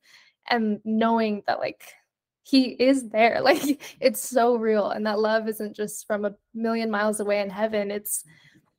and 0.48 0.80
knowing 0.84 1.42
that 1.46 1.58
like 1.58 1.82
he 2.42 2.68
is 2.70 3.08
there 3.08 3.40
like 3.42 3.82
it's 4.00 4.20
so 4.20 4.56
real 4.56 4.90
and 4.90 5.06
that 5.06 5.18
love 5.18 5.48
isn't 5.48 5.74
just 5.74 6.06
from 6.06 6.24
a 6.24 6.34
million 6.54 6.90
miles 6.90 7.20
away 7.20 7.40
in 7.40 7.50
heaven 7.50 7.90
it's 7.90 8.24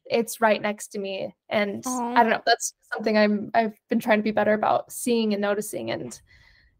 it's 0.10 0.41
right 0.41 0.62
next 0.62 0.88
to 0.88 1.00
me 1.00 1.34
and 1.50 1.84
Aww. 1.84 2.17
i 2.17 2.24
don't 2.24 2.32
know 2.32 2.41
that's 2.46 2.74
something 2.93 3.17
i'm 3.17 3.52
i've 3.54 3.78
been 3.89 4.00
trying 4.00 4.20
to 4.20 4.24
be 4.24 4.32
better 4.32 4.54
about 4.54 4.91
seeing 4.91 5.34
and 5.34 5.41
noticing 5.41 5.91
and 5.91 6.20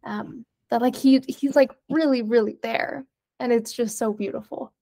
um 0.04 0.46
that 0.70 0.82
like 0.82 0.96
he 0.96 1.22
he's 1.28 1.56
like 1.56 1.72
really 1.90 2.22
really 2.22 2.58
there 2.62 3.06
and 3.40 3.52
it's 3.52 3.74
just 3.74 3.98
so 3.98 4.14
beautiful 4.14 4.74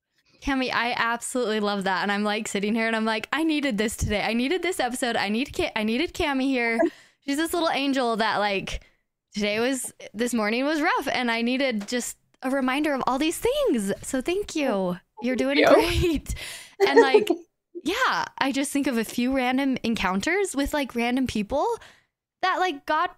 Cami, 0.42 0.72
I 0.72 0.94
absolutely 0.96 1.60
love 1.60 1.86
that. 1.86 2.04
And 2.04 2.12
I'm 2.12 2.24
like 2.24 2.48
sitting 2.48 2.76
here 2.76 2.86
and 2.86 2.96
I'm 2.96 3.06
like, 3.06 3.28
I 3.34 3.44
needed 3.44 3.80
this 3.80 3.96
today. 3.96 4.22
I 4.22 4.34
needed 4.34 4.62
this 4.62 4.80
episode. 4.80 5.16
I 5.16 5.30
need 5.30 5.56
I 5.76 5.84
needed 5.84 6.14
Cami 6.14 6.44
here. 6.44 6.80
She's 7.26 7.38
this 7.38 7.54
little 7.54 7.72
angel 7.72 8.18
that 8.18 8.38
like 8.38 8.84
today 9.34 9.60
was 9.60 9.92
this 10.14 10.36
morning 10.36 10.64
was 10.64 10.82
rough 10.82 11.08
and 11.12 11.32
I 11.32 11.42
needed 11.42 11.88
just 11.88 12.18
a 12.44 12.52
reminder 12.52 12.94
of 12.94 13.02
all 13.08 13.18
these 13.18 13.40
things. 13.40 13.92
So 14.04 14.22
thank 14.22 14.56
you. 14.56 14.98
You're 15.22 15.36
doing 15.36 15.58
you. 15.58 15.68
great. 15.68 16.36
And 16.88 17.00
like 17.00 17.28
yeah, 17.86 18.26
I 18.40 18.52
just 18.52 18.72
think 18.72 18.88
of 18.88 18.98
a 18.98 19.06
few 19.06 19.34
random 19.34 19.78
encounters 19.84 20.56
with 20.56 20.74
like 20.74 20.96
random 20.96 21.28
people 21.28 21.68
that 22.42 22.58
like 22.60 22.86
God 22.88 23.12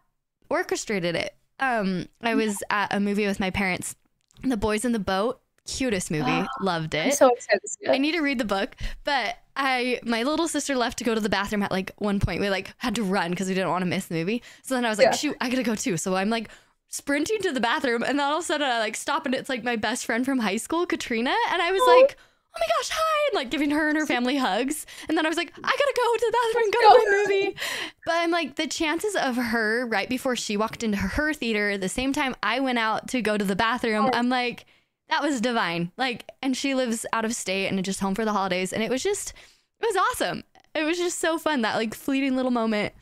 orchestrated 0.49 1.15
it. 1.15 1.35
Um 1.59 2.07
I 2.21 2.35
was 2.35 2.61
at 2.69 2.93
a 2.93 2.99
movie 2.99 3.25
with 3.25 3.39
my 3.39 3.49
parents, 3.49 3.95
The 4.43 4.57
Boys 4.57 4.83
in 4.83 4.91
the 4.91 4.99
Boat, 4.99 5.39
cutest 5.65 6.11
movie. 6.11 6.45
Loved 6.61 6.95
it. 6.95 7.05
I'm 7.05 7.11
so 7.13 7.29
excited 7.29 7.61
I 7.89 7.97
need 7.97 8.11
to 8.11 8.21
read 8.21 8.39
the 8.39 8.45
book, 8.45 8.75
but 9.05 9.37
I 9.55 10.01
my 10.03 10.23
little 10.23 10.49
sister 10.49 10.75
left 10.75 10.97
to 10.97 11.05
go 11.05 11.15
to 11.15 11.21
the 11.21 11.29
bathroom 11.29 11.63
at 11.63 11.71
like 11.71 11.93
one 11.97 12.19
point. 12.19 12.41
We 12.41 12.49
like 12.49 12.73
had 12.77 12.95
to 12.95 13.03
run 13.03 13.31
because 13.31 13.47
we 13.47 13.53
didn't 13.53 13.69
want 13.69 13.83
to 13.83 13.87
miss 13.87 14.07
the 14.07 14.15
movie. 14.15 14.43
So 14.63 14.75
then 14.75 14.83
I 14.83 14.89
was 14.89 14.97
like, 14.97 15.05
yeah. 15.05 15.11
shoot, 15.11 15.37
I 15.39 15.49
gotta 15.49 15.63
go 15.63 15.75
too. 15.75 15.95
So 15.95 16.15
I'm 16.15 16.29
like 16.29 16.49
sprinting 16.89 17.41
to 17.43 17.53
the 17.53 17.61
bathroom, 17.61 18.03
and 18.03 18.19
then 18.19 18.25
all 18.25 18.37
of 18.37 18.43
a 18.43 18.45
sudden 18.45 18.67
I 18.67 18.79
like 18.79 18.97
stop, 18.97 19.25
and 19.25 19.33
it's 19.33 19.47
like 19.47 19.63
my 19.63 19.77
best 19.77 20.05
friend 20.05 20.25
from 20.25 20.39
high 20.39 20.57
school, 20.57 20.85
Katrina, 20.85 21.33
and 21.51 21.61
I 21.61 21.71
was 21.71 21.81
oh. 21.85 21.99
like. 22.01 22.17
Oh 22.57 22.59
my 22.59 22.67
gosh, 22.77 22.89
hi! 22.91 23.29
And 23.29 23.35
like 23.35 23.51
giving 23.51 23.69
her 23.69 23.87
and 23.87 23.97
her 23.97 24.07
family 24.07 24.35
hugs. 24.35 24.87
And 25.07 25.15
then 25.15 25.25
I 25.25 25.29
was 25.29 25.37
like, 25.37 25.53
I 25.55 25.61
gotta 25.61 25.93
go 25.95 26.17
to 26.17 26.25
the 26.25 26.37
bathroom 26.37 26.71
go 26.71 26.79
to 26.81 27.11
my 27.11 27.23
movie. 27.23 27.57
But 28.05 28.15
I'm 28.15 28.31
like, 28.31 28.55
the 28.55 28.65
chances 28.65 29.15
of 29.15 29.35
her 29.35 29.85
right 29.85 30.09
before 30.09 30.35
she 30.35 30.57
walked 30.57 30.81
into 30.83 30.97
her 30.97 31.33
theater, 31.33 31.77
the 31.77 31.89
same 31.89 32.13
time 32.13 32.35
I 32.41 32.59
went 32.59 32.79
out 32.79 33.09
to 33.09 33.21
go 33.21 33.37
to 33.37 33.45
the 33.45 33.55
bathroom, 33.55 34.09
I'm 34.13 34.29
like, 34.29 34.65
that 35.09 35.21
was 35.21 35.39
divine. 35.39 35.91
Like, 35.97 36.25
and 36.41 36.57
she 36.57 36.73
lives 36.73 37.05
out 37.13 37.25
of 37.25 37.35
state 37.35 37.67
and 37.67 37.83
just 37.85 37.99
home 37.99 38.15
for 38.15 38.25
the 38.25 38.33
holidays. 38.33 38.73
And 38.73 38.81
it 38.81 38.89
was 38.89 39.03
just, 39.03 39.33
it 39.79 39.85
was 39.85 39.95
awesome. 39.95 40.43
It 40.73 40.83
was 40.83 40.97
just 40.97 41.19
so 41.19 41.37
fun, 41.37 41.61
that 41.61 41.75
like 41.75 41.93
fleeting 41.93 42.35
little 42.35 42.51
moment. 42.51 42.93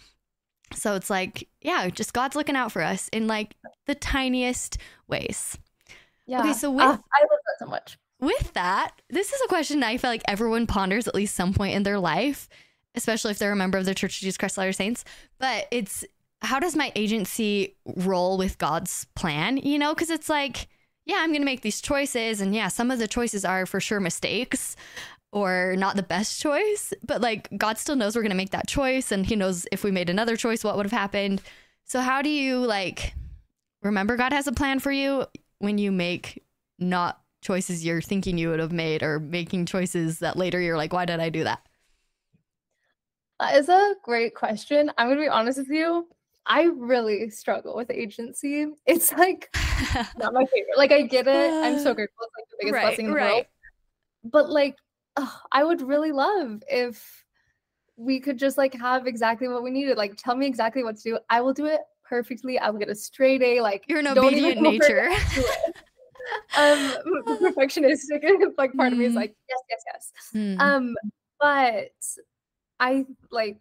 So 0.73 0.95
it's 0.95 1.09
like, 1.09 1.47
yeah, 1.61 1.87
just 1.89 2.13
God's 2.13 2.35
looking 2.35 2.55
out 2.55 2.71
for 2.71 2.81
us 2.81 3.09
in 3.09 3.27
like 3.27 3.55
the 3.85 3.95
tiniest 3.95 4.77
ways. 5.07 5.57
Yeah. 6.25 6.41
Okay, 6.41 6.53
so 6.53 6.71
with, 6.71 6.83
uh, 6.83 6.87
I 6.87 6.91
love 6.91 6.99
that 7.11 7.59
so 7.59 7.67
much. 7.67 7.97
With 8.19 8.53
that, 8.53 8.91
this 9.09 9.33
is 9.33 9.41
a 9.41 9.47
question 9.47 9.83
I 9.83 9.97
feel 9.97 10.09
like 10.09 10.23
everyone 10.27 10.67
ponders 10.67 11.07
at 11.07 11.15
least 11.15 11.35
some 11.35 11.53
point 11.53 11.75
in 11.75 11.83
their 11.83 11.99
life, 11.99 12.47
especially 12.95 13.31
if 13.31 13.39
they're 13.39 13.51
a 13.51 13.57
member 13.57 13.77
of 13.77 13.85
the 13.85 13.93
Church 13.93 14.17
of 14.17 14.21
Jesus 14.21 14.37
Christ 14.37 14.57
Latter 14.57 14.73
Saints. 14.73 15.03
But 15.37 15.67
it's 15.71 16.05
how 16.41 16.59
does 16.59 16.75
my 16.75 16.91
agency 16.95 17.75
roll 17.85 18.37
with 18.37 18.57
God's 18.57 19.05
plan? 19.15 19.57
You 19.57 19.77
know, 19.77 19.93
because 19.93 20.09
it's 20.09 20.29
like, 20.29 20.67
yeah, 21.05 21.17
I'm 21.19 21.29
going 21.29 21.41
to 21.41 21.45
make 21.45 21.61
these 21.61 21.81
choices. 21.81 22.41
And 22.41 22.55
yeah, 22.55 22.67
some 22.67 22.91
of 22.91 22.99
the 22.99 23.07
choices 23.07 23.43
are 23.45 23.65
for 23.65 23.79
sure 23.79 23.99
mistakes 23.99 24.75
or 25.31 25.75
not 25.77 25.95
the 25.95 26.03
best 26.03 26.41
choice, 26.41 26.93
but 27.03 27.21
like 27.21 27.49
God 27.57 27.77
still 27.77 27.95
knows 27.95 28.15
we're 28.15 28.21
going 28.21 28.29
to 28.29 28.37
make 28.37 28.51
that 28.51 28.67
choice. 28.67 29.11
And 29.11 29.25
He 29.25 29.35
knows 29.35 29.67
if 29.71 29.83
we 29.83 29.91
made 29.91 30.09
another 30.09 30.37
choice, 30.37 30.63
what 30.63 30.77
would 30.77 30.85
have 30.85 30.91
happened. 30.91 31.41
So, 31.83 31.99
how 31.99 32.21
do 32.21 32.29
you 32.29 32.59
like 32.65 33.13
remember 33.83 34.17
God 34.17 34.33
has 34.33 34.47
a 34.47 34.51
plan 34.51 34.79
for 34.79 34.91
you 34.91 35.25
when 35.59 35.77
you 35.77 35.91
make 35.91 36.43
not 36.79 37.21
choices 37.45 37.85
you're 37.85 38.01
thinking 38.01 38.37
you 38.37 38.49
would 38.49 38.59
have 38.59 38.71
made 38.71 39.03
or 39.03 39.19
making 39.19 39.67
choices 39.67 40.19
that 40.19 40.35
later 40.35 40.59
you're 40.59 40.77
like, 40.77 40.91
why 40.91 41.05
did 41.05 41.19
I 41.19 41.29
do 41.29 41.43
that? 41.43 41.61
That 43.39 43.55
is 43.55 43.69
a 43.69 43.93
great 44.03 44.33
question. 44.33 44.91
I'm 44.97 45.07
going 45.07 45.17
to 45.17 45.23
be 45.23 45.29
honest 45.29 45.59
with 45.59 45.69
you. 45.69 46.07
I 46.47 46.63
really 46.63 47.29
struggle 47.29 47.75
with 47.75 47.91
agency. 47.91 48.67
It's 48.85 49.11
like 49.13 49.55
not 50.17 50.33
my 50.33 50.45
favorite. 50.45 50.77
Like 50.77 50.91
I 50.91 51.03
get 51.03 51.27
it. 51.27 51.53
I'm 51.53 51.79
so 51.79 51.91
uh, 51.91 51.93
grateful. 51.93 52.25
It's 52.25 52.33
like 52.37 52.49
the 52.49 52.57
biggest 52.59 52.73
right, 52.73 52.85
blessing 52.87 53.05
in 53.05 53.11
the 53.11 53.17
right. 53.17 53.33
world. 53.33 53.45
But 54.23 54.49
like, 54.49 54.75
oh, 55.17 55.39
I 55.51 55.63
would 55.63 55.81
really 55.81 56.11
love 56.11 56.63
if 56.67 57.25
we 57.95 58.19
could 58.19 58.37
just 58.37 58.57
like 58.57 58.73
have 58.73 59.05
exactly 59.05 59.47
what 59.47 59.63
we 59.63 59.69
needed. 59.69 59.97
Like, 59.97 60.15
tell 60.17 60.35
me 60.35 60.47
exactly 60.47 60.83
what 60.83 60.97
to 60.97 61.03
do. 61.03 61.19
I 61.29 61.41
will 61.41 61.53
do 61.53 61.65
it 61.65 61.81
perfectly. 62.03 62.57
I 62.57 62.69
will 62.69 62.79
get 62.79 62.89
a 62.89 62.95
straight 62.95 63.41
A. 63.41 63.61
Like, 63.61 63.83
you're 63.87 63.99
an 63.99 64.07
obedient 64.07 64.61
nature. 64.61 65.09
um, 66.57 66.93
perfectionistic 67.41 68.23
like 68.57 68.73
part 68.73 68.89
mm. 68.89 68.93
of 68.93 68.97
me 68.97 69.05
is 69.05 69.09
mm-hmm. 69.09 69.17
like 69.17 69.35
yes, 69.49 69.59
yes, 69.69 69.83
yes. 69.93 70.11
Mm. 70.33 70.59
Um, 70.59 70.95
but 71.39 71.91
I 72.79 73.05
like 73.31 73.59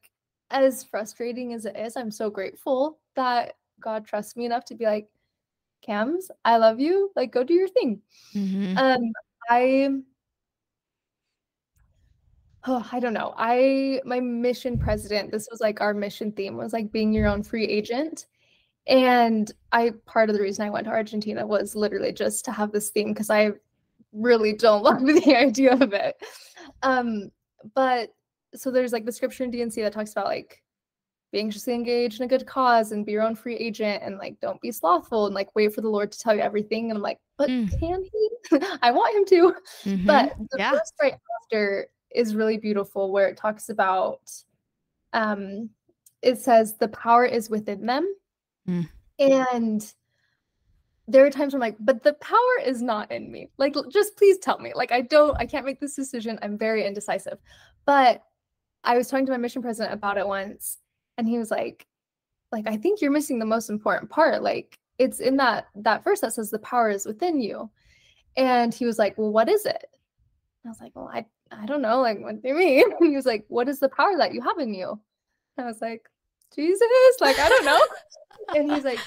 as 0.50 0.85
frustrating 0.85 1.53
as 1.53 1.66
it 1.66 1.77
is, 1.77 1.96
I'm 1.96 2.11
so 2.11 2.31
grateful 2.31 2.98
that 3.16 3.55
God 3.81 4.07
trusts 4.07 4.37
me 4.37 4.46
enough 4.46 4.64
to 4.66 4.74
be 4.74 4.85
like, 4.85 5.09
Cams, 5.83 6.31
I 6.44 6.57
love 6.57 6.81
you. 6.81 7.11
Like, 7.14 7.33
go 7.33 7.44
do 7.44 7.55
your 7.55 7.68
thing. 7.68 8.00
Mm-hmm. 8.35 8.79
Um, 8.79 9.12
I 9.50 9.90
oh, 12.66 12.88
I 12.90 13.00
don't 13.00 13.12
know. 13.12 13.35
I 13.37 14.00
my 14.05 14.20
mission 14.20 14.79
president, 14.79 15.31
this 15.31 15.48
was 15.50 15.61
like 15.61 15.81
our 15.81 15.92
mission 15.92 16.33
theme 16.33 16.57
was 16.57 16.72
like 16.72 16.90
being 16.90 17.12
your 17.12 17.29
own 17.29 17.42
free 17.42 17.66
agent. 17.66 18.27
And 18.87 19.51
I 19.73 19.92
part 20.07 20.29
of 20.29 20.37
the 20.37 20.42
reason 20.42 20.66
I 20.66 20.70
went 20.70 20.85
to 20.85 20.90
Argentina 20.90 21.47
was 21.47 21.75
literally 21.75 22.12
just 22.12 22.44
to 22.44 22.53
have 22.53 22.70
this 22.70 22.90
theme 22.90 23.12
because 23.12 23.31
I 23.31 23.53
really 24.12 24.53
don't 24.53 24.83
love 24.85 25.05
the 25.05 25.35
idea 25.37 25.73
of 25.73 25.92
it. 25.92 26.16
Um, 26.83 27.31
but 27.75 28.11
so 28.55 28.70
there's 28.70 28.92
like 28.92 29.05
the 29.05 29.12
scripture 29.12 29.44
in 29.44 29.51
D&C 29.51 29.81
that 29.83 29.92
talks 29.92 30.12
about 30.12 30.27
like 30.27 30.62
be 31.33 31.40
anxiously 31.40 31.75
engaged 31.75 32.20
in 32.20 32.25
a 32.25 32.29
good 32.29 32.47
cause 32.47 32.92
and 32.92 33.05
be 33.05 33.12
your 33.12 33.23
own 33.23 33.35
free 33.35 33.57
agent 33.57 34.03
and 34.03 34.18
like 34.18 34.38
don't 34.40 34.61
be 34.61 34.70
slothful 34.70 35.27
and 35.27 35.35
like 35.35 35.55
wait 35.55 35.75
for 35.75 35.81
the 35.81 35.88
Lord 35.88 36.12
to 36.12 36.18
tell 36.18 36.35
you 36.35 36.40
everything. 36.40 36.90
And 36.90 36.99
I'm 36.99 37.03
like, 37.03 37.18
but 37.37 37.51
mm. 37.51 37.68
can 37.81 38.05
he? 38.05 38.59
I 38.83 38.92
want 38.92 39.16
him 39.16 39.25
to. 39.27 39.55
Mm-hmm. 39.85 40.07
But 40.07 40.35
the 40.38 40.59
yeah. 40.59 40.70
verse 40.70 40.92
right 41.03 41.14
after 41.42 41.88
is 42.14 42.37
really 42.37 42.57
beautiful 42.57 43.11
where 43.11 43.29
it 43.29 43.37
talks 43.37 43.68
about 43.68 44.20
um 45.12 45.68
it 46.23 46.38
says 46.38 46.77
the 46.77 46.88
power 46.88 47.27
is 47.27 47.51
within 47.51 47.85
them. 47.85 48.09
Mm. 48.68 48.88
And 49.18 49.92
there 51.07 51.24
are 51.27 51.31
times 51.31 51.53
where 51.53 51.62
I'm 51.62 51.68
like, 51.68 51.77
but 51.81 52.03
the 52.03 52.14
power 52.14 52.61
is 52.64 52.81
not 52.83 53.12
in 53.12 53.31
me. 53.31 53.50
Like, 53.59 53.74
just 53.90 54.16
please 54.16 54.38
tell 54.38 54.59
me. 54.59 54.72
Like, 54.74 54.92
I 54.92 55.03
don't, 55.03 55.37
I 55.38 55.46
can't 55.46 55.66
make 55.66 55.81
this 55.81 55.94
decision. 55.94 56.38
I'm 56.42 56.57
very 56.57 56.87
indecisive. 56.87 57.38
But 57.85 58.22
I 58.83 58.96
was 58.96 59.09
talking 59.09 59.27
to 59.27 59.33
my 59.33 59.38
mission 59.38 59.62
president 59.62 59.94
about 59.94 60.18
it 60.18 60.27
once, 60.27 60.79
and 61.18 61.29
he 61.29 61.38
was 61.38 61.50
like, 61.50 61.87
like, 62.53 62.66
I 62.66 62.77
think 62.77 63.00
you're 63.00 63.11
missing 63.11 63.38
the 63.38 63.44
most 63.44 63.68
important 63.68 64.11
part. 64.11 64.42
Like, 64.42 64.79
it's 64.98 65.20
in 65.20 65.37
that 65.38 65.66
that 65.74 66.05
verse 66.05 66.20
that 66.20 66.33
says 66.33 66.50
the 66.50 66.59
power 66.61 66.90
is 66.90 67.07
within 67.07 67.40
you. 67.40 67.70
And 68.37 68.74
he 68.74 68.87
was 68.87 68.98
like, 68.98 69.16
Well, 69.18 69.33
what 69.33 69.48
is 69.48 69.66
it? 69.66 69.85
I 70.64 70.68
was 70.68 70.81
like, 70.81 70.92
Well, 70.94 71.11
I 71.12 71.27
I 71.50 71.66
don't 71.66 71.83
know. 71.83 72.00
Like, 72.00 72.20
what 72.20 72.42
do 72.42 72.48
you 72.48 72.55
mean? 72.55 72.92
And 72.92 72.94
he 73.11 73.16
was 73.16 73.27
like, 73.27 73.44
What 73.48 73.68
is 73.68 73.81
the 73.81 73.88
power 73.88 74.16
that 74.18 74.35
you 74.35 74.40
have 74.42 74.59
in 74.59 74.74
you? 74.74 74.98
And 75.57 75.66
I 75.66 75.68
was 75.68 75.81
like, 75.81 76.09
Jesus, 76.55 76.87
like, 77.20 77.38
I 77.38 77.48
don't 77.48 77.64
know. 77.64 77.81
and 78.54 78.70
he's 78.70 78.85
like, 78.85 78.98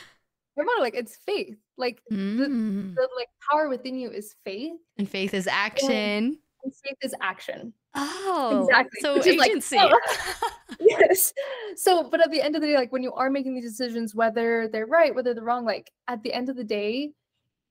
Hermano, 0.55 0.81
like 0.81 0.95
it's 0.95 1.15
faith. 1.15 1.57
Like 1.77 2.01
mm. 2.11 2.37
the, 2.37 2.47
the, 2.47 3.09
like 3.15 3.29
power 3.49 3.69
within 3.69 3.95
you 3.95 4.09
is 4.09 4.35
faith. 4.43 4.73
And 4.97 5.07
faith 5.07 5.33
is 5.33 5.47
action. 5.47 5.91
And, 5.91 6.37
and 6.63 6.75
faith 6.83 6.97
is 7.01 7.13
action. 7.21 7.73
Oh, 7.95 8.65
exactly. 8.67 8.99
So 9.01 9.21
agency. 9.43 9.77
Like, 9.77 9.91
oh. 10.19 10.41
yes. 10.79 11.33
So, 11.75 12.09
but 12.09 12.21
at 12.21 12.31
the 12.31 12.41
end 12.41 12.55
of 12.55 12.61
the 12.61 12.67
day, 12.67 12.75
like 12.75 12.91
when 12.91 13.03
you 13.03 13.13
are 13.13 13.29
making 13.29 13.55
these 13.55 13.69
decisions, 13.69 14.15
whether 14.15 14.67
they're 14.67 14.85
right, 14.85 15.13
whether 15.13 15.33
they're 15.33 15.43
wrong, 15.43 15.65
like 15.65 15.91
at 16.07 16.23
the 16.23 16.33
end 16.33 16.49
of 16.49 16.55
the 16.55 16.63
day, 16.63 17.11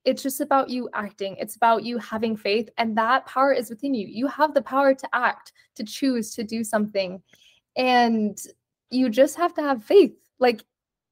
it's 0.04 0.22
just 0.22 0.40
about 0.40 0.70
you 0.70 0.88
acting. 0.94 1.36
It's 1.38 1.56
about 1.56 1.84
you 1.84 1.98
having 1.98 2.36
faith, 2.36 2.70
and 2.78 2.96
that 2.96 3.26
power 3.26 3.52
is 3.52 3.70
within 3.70 3.92
you. 3.92 4.06
You 4.06 4.28
have 4.28 4.54
the 4.54 4.62
power 4.62 4.94
to 4.94 5.08
act, 5.12 5.52
to 5.74 5.84
choose, 5.84 6.32
to 6.36 6.44
do 6.44 6.62
something, 6.62 7.20
and 7.76 8.38
you 8.90 9.08
just 9.08 9.36
have 9.36 9.52
to 9.54 9.62
have 9.62 9.82
faith. 9.82 10.12
Like, 10.38 10.64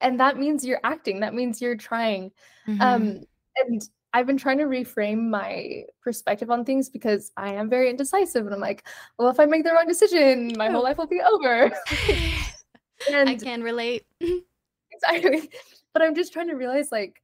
and 0.05 0.19
that 0.19 0.37
means 0.37 0.63
you're 0.63 0.79
acting. 0.83 1.19
That 1.21 1.33
means 1.33 1.59
you're 1.59 1.75
trying. 1.75 2.31
Mm-hmm. 2.67 2.79
Um, 2.79 3.21
and 3.57 3.89
I've 4.13 4.27
been 4.27 4.37
trying 4.37 4.59
to 4.59 4.65
reframe 4.65 5.29
my 5.29 5.85
perspective 5.99 6.51
on 6.51 6.63
things 6.63 6.89
because 6.89 7.31
I 7.37 7.53
am 7.53 7.71
very 7.71 7.89
indecisive. 7.89 8.45
And 8.45 8.53
I'm 8.53 8.61
like, 8.61 8.87
well, 9.17 9.29
if 9.29 9.39
I 9.39 9.45
make 9.45 9.63
the 9.63 9.71
wrong 9.71 9.87
decision, 9.87 10.53
my 10.57 10.69
whole 10.69 10.83
life 10.83 10.99
will 10.99 11.07
be 11.07 11.21
over. 11.21 11.71
and 13.11 13.29
I 13.29 13.35
can 13.35 13.63
relate. 13.63 14.05
exactly. 14.91 15.49
But 15.91 16.03
I'm 16.03 16.13
just 16.13 16.31
trying 16.31 16.49
to 16.49 16.55
realize 16.55 16.91
like, 16.91 17.19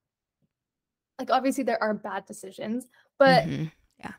like 1.20 1.30
obviously 1.30 1.64
there 1.64 1.82
are 1.84 1.94
bad 1.94 2.26
decisions, 2.26 2.88
but 3.20 3.46
mm-hmm. 3.46 3.66
yeah, 4.00 4.14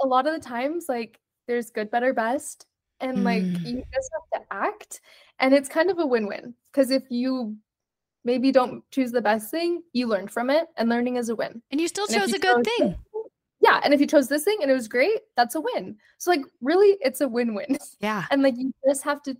a 0.00 0.06
lot 0.06 0.28
of 0.28 0.34
the 0.34 0.48
times, 0.48 0.86
like 0.88 1.18
there's 1.48 1.70
good, 1.70 1.90
better, 1.90 2.14
best. 2.14 2.66
And 3.00 3.24
like 3.24 3.42
mm. 3.42 3.66
you 3.66 3.82
just 3.92 4.10
have 4.12 4.40
to 4.40 4.46
act. 4.52 5.00
And 5.40 5.52
it's 5.52 5.68
kind 5.68 5.90
of 5.90 5.98
a 5.98 6.06
win-win 6.06 6.54
because 6.72 6.92
if 6.92 7.02
you 7.10 7.56
maybe 8.24 8.50
don't 8.50 8.82
choose 8.90 9.12
the 9.12 9.20
best 9.20 9.50
thing, 9.50 9.82
you 9.92 10.06
learned 10.06 10.30
from 10.30 10.50
it 10.50 10.66
and 10.76 10.88
learning 10.88 11.16
is 11.16 11.28
a 11.28 11.36
win. 11.36 11.62
And 11.70 11.80
you 11.80 11.88
still 11.88 12.06
chose 12.06 12.30
you 12.30 12.36
a 12.36 12.38
good 12.38 12.64
chose 12.64 12.74
thing. 12.78 12.96
yeah, 13.60 13.80
and 13.84 13.92
if 13.92 14.00
you 14.00 14.06
chose 14.06 14.28
this 14.28 14.44
thing 14.44 14.58
and 14.62 14.70
it 14.70 14.74
was 14.74 14.88
great, 14.88 15.20
that's 15.36 15.54
a 15.54 15.60
win. 15.60 15.96
So 16.18 16.30
like 16.30 16.44
really 16.60 16.96
it's 17.00 17.20
a 17.20 17.28
win-win. 17.28 17.78
Yeah. 18.00 18.24
And 18.30 18.42
like 18.42 18.54
you 18.56 18.72
just 18.86 19.04
have 19.04 19.22
to 19.24 19.36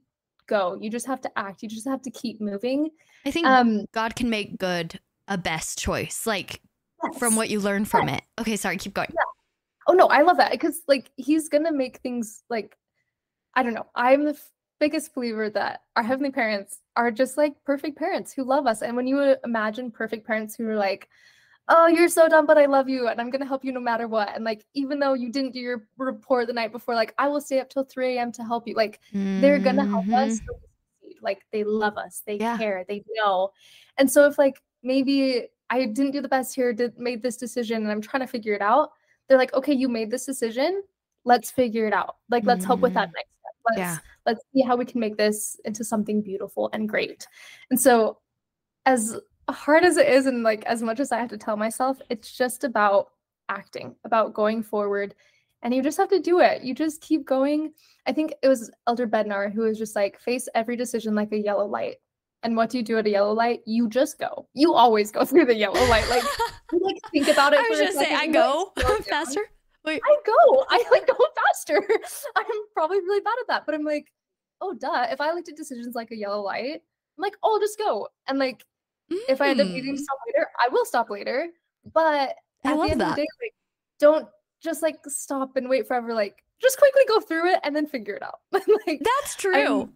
go. 0.46 0.78
You 0.80 0.90
just 0.90 1.06
have 1.06 1.20
to 1.22 1.38
act. 1.38 1.62
You 1.62 1.68
just 1.68 1.88
have 1.88 2.02
to 2.02 2.10
keep 2.10 2.40
moving. 2.40 2.90
I 3.26 3.30
think 3.30 3.46
um, 3.46 3.86
God 3.92 4.16
can 4.16 4.28
make 4.30 4.58
good 4.58 5.00
a 5.28 5.38
best 5.38 5.78
choice. 5.78 6.26
Like 6.26 6.60
yes. 7.02 7.18
from 7.18 7.36
what 7.36 7.50
you 7.50 7.60
learn 7.60 7.84
from 7.84 8.08
yes. 8.08 8.18
it. 8.18 8.40
Okay, 8.42 8.56
sorry, 8.56 8.76
keep 8.76 8.94
going. 8.94 9.08
Yeah. 9.10 9.22
Oh 9.86 9.92
no, 9.92 10.06
I 10.06 10.22
love 10.22 10.38
that 10.38 10.52
because 10.52 10.82
like 10.88 11.10
he's 11.16 11.48
gonna 11.48 11.72
make 11.72 11.98
things 11.98 12.42
like 12.48 12.76
I 13.54 13.62
don't 13.62 13.74
know. 13.74 13.86
I'm 13.94 14.24
the 14.24 14.30
f- 14.30 14.50
biggest 14.80 15.14
believer 15.14 15.50
that 15.50 15.82
our 15.96 16.02
heavenly 16.02 16.30
parents 16.30 16.80
are 16.96 17.10
just 17.10 17.36
like 17.36 17.54
perfect 17.64 17.98
parents 17.98 18.32
who 18.32 18.44
love 18.44 18.66
us. 18.66 18.82
And 18.82 18.96
when 18.96 19.06
you 19.06 19.36
imagine 19.44 19.90
perfect 19.90 20.26
parents 20.26 20.54
who 20.54 20.68
are 20.68 20.76
like, 20.76 21.08
oh, 21.68 21.86
you're 21.86 22.08
so 22.08 22.28
dumb, 22.28 22.46
but 22.46 22.58
I 22.58 22.66
love 22.66 22.88
you 22.88 23.08
and 23.08 23.20
I'm 23.20 23.30
going 23.30 23.40
to 23.40 23.46
help 23.46 23.64
you 23.64 23.72
no 23.72 23.80
matter 23.80 24.06
what. 24.06 24.34
And 24.34 24.44
like, 24.44 24.66
even 24.74 24.98
though 24.98 25.14
you 25.14 25.30
didn't 25.30 25.52
do 25.52 25.60
your 25.60 25.86
report 25.96 26.46
the 26.46 26.52
night 26.52 26.72
before, 26.72 26.94
like, 26.94 27.14
I 27.18 27.28
will 27.28 27.40
stay 27.40 27.60
up 27.60 27.70
till 27.70 27.84
3 27.84 28.16
a.m. 28.16 28.32
to 28.32 28.44
help 28.44 28.68
you. 28.68 28.74
Like, 28.74 29.00
mm-hmm. 29.14 29.40
they're 29.40 29.58
going 29.58 29.76
to 29.76 29.86
help 29.86 30.08
us. 30.08 30.40
Like, 31.22 31.42
they 31.52 31.64
love 31.64 31.96
us, 31.96 32.22
they 32.26 32.36
yeah. 32.36 32.58
care, 32.58 32.84
they 32.86 33.02
know. 33.14 33.50
And 33.96 34.10
so, 34.10 34.26
if 34.26 34.36
like 34.36 34.60
maybe 34.82 35.46
I 35.70 35.86
didn't 35.86 36.10
do 36.10 36.20
the 36.20 36.28
best 36.28 36.54
here, 36.54 36.74
did 36.74 36.98
made 36.98 37.22
this 37.22 37.38
decision 37.38 37.82
and 37.82 37.90
I'm 37.90 38.02
trying 38.02 38.20
to 38.20 38.26
figure 38.26 38.52
it 38.52 38.60
out, 38.60 38.90
they're 39.26 39.38
like, 39.38 39.54
okay, 39.54 39.72
you 39.72 39.88
made 39.88 40.10
this 40.10 40.26
decision. 40.26 40.82
Let's 41.24 41.50
figure 41.50 41.86
it 41.86 41.94
out. 41.94 42.16
Like, 42.28 42.44
let's 42.44 42.60
mm-hmm. 42.60 42.66
help 42.66 42.80
with 42.80 42.92
that 42.94 43.08
mm-hmm. 43.08 43.14
next. 43.16 43.30
Let's, 43.68 43.78
yeah. 43.78 43.98
let's 44.26 44.44
see 44.54 44.62
how 44.62 44.76
we 44.76 44.84
can 44.84 45.00
make 45.00 45.16
this 45.16 45.58
into 45.64 45.84
something 45.84 46.22
beautiful 46.22 46.70
and 46.72 46.88
great. 46.88 47.26
And 47.70 47.80
so, 47.80 48.18
as 48.86 49.16
hard 49.50 49.84
as 49.84 49.96
it 49.96 50.08
is 50.08 50.26
and 50.26 50.42
like 50.42 50.64
as 50.64 50.82
much 50.82 51.00
as 51.00 51.12
I 51.12 51.18
have 51.18 51.30
to 51.30 51.38
tell 51.38 51.56
myself, 51.56 51.98
it's 52.10 52.32
just 52.36 52.64
about 52.64 53.10
acting, 53.48 53.94
about 54.04 54.34
going 54.34 54.62
forward. 54.62 55.14
And 55.62 55.74
you 55.74 55.82
just 55.82 55.96
have 55.96 56.10
to 56.10 56.20
do 56.20 56.40
it. 56.40 56.62
You 56.62 56.74
just 56.74 57.00
keep 57.00 57.24
going. 57.24 57.72
I 58.06 58.12
think 58.12 58.34
it 58.42 58.48
was 58.48 58.70
Elder 58.86 59.06
Bednar 59.06 59.52
who 59.52 59.62
was 59.62 59.78
just 59.78 59.96
like, 59.96 60.20
face 60.20 60.46
every 60.54 60.76
decision 60.76 61.14
like 61.14 61.32
a 61.32 61.38
yellow 61.38 61.66
light. 61.66 61.96
And 62.42 62.54
what 62.54 62.68
do 62.68 62.76
you 62.76 62.84
do 62.84 62.98
at 62.98 63.06
a 63.06 63.10
yellow 63.10 63.32
light? 63.32 63.62
You 63.64 63.88
just 63.88 64.18
go. 64.18 64.46
You 64.52 64.74
always 64.74 65.10
go 65.10 65.24
through 65.24 65.46
the 65.46 65.56
yellow 65.56 65.82
light. 65.86 66.08
Like, 66.10 66.22
you, 66.72 66.80
like 66.80 66.96
think 67.10 67.28
about 67.28 67.54
it. 67.54 67.60
I 67.60 67.68
was 67.70 67.78
just 67.78 67.98
say, 67.98 68.14
I 68.14 68.26
go 68.26 68.72
faster. 69.08 69.40
Wait. 69.84 70.00
I 70.04 70.16
go. 70.24 70.66
I 70.68 70.84
like 70.90 71.06
go 71.06 71.14
faster. 71.34 71.82
I'm 72.36 72.44
probably 72.72 72.98
really 72.98 73.20
bad 73.20 73.34
at 73.40 73.48
that, 73.48 73.66
but 73.66 73.74
I'm 73.74 73.84
like, 73.84 74.12
oh 74.60 74.74
duh. 74.74 75.06
If 75.10 75.20
I 75.20 75.32
looked 75.32 75.48
at 75.48 75.56
decisions 75.56 75.94
like 75.94 76.10
a 76.10 76.16
yellow 76.16 76.42
light, 76.42 76.82
I'm 77.16 77.22
like, 77.22 77.36
oh, 77.42 77.54
I'll 77.54 77.60
just 77.60 77.78
go. 77.78 78.08
And 78.26 78.38
like 78.38 78.64
Mm. 79.12 79.18
If 79.28 79.40
I 79.40 79.48
end 79.48 79.60
up 79.60 79.68
needing 79.68 79.96
to 79.96 80.02
stop 80.02 80.18
later, 80.26 80.48
I 80.58 80.68
will 80.68 80.84
stop 80.84 81.10
later. 81.10 81.48
But 81.92 82.36
I 82.64 82.72
at 82.72 82.76
the 82.76 82.82
end 82.82 83.00
that. 83.00 83.10
of 83.10 83.16
the 83.16 83.22
day, 83.22 83.28
like, 83.42 83.54
don't 83.98 84.28
just 84.62 84.82
like 84.82 84.96
stop 85.08 85.56
and 85.56 85.68
wait 85.68 85.86
forever. 85.86 86.14
Like, 86.14 86.42
just 86.60 86.78
quickly 86.78 87.02
go 87.08 87.20
through 87.20 87.52
it 87.52 87.60
and 87.62 87.76
then 87.76 87.86
figure 87.86 88.14
it 88.14 88.22
out. 88.22 88.40
like, 88.52 89.02
That's 89.02 89.36
true. 89.36 89.82
Uh, 89.82 89.86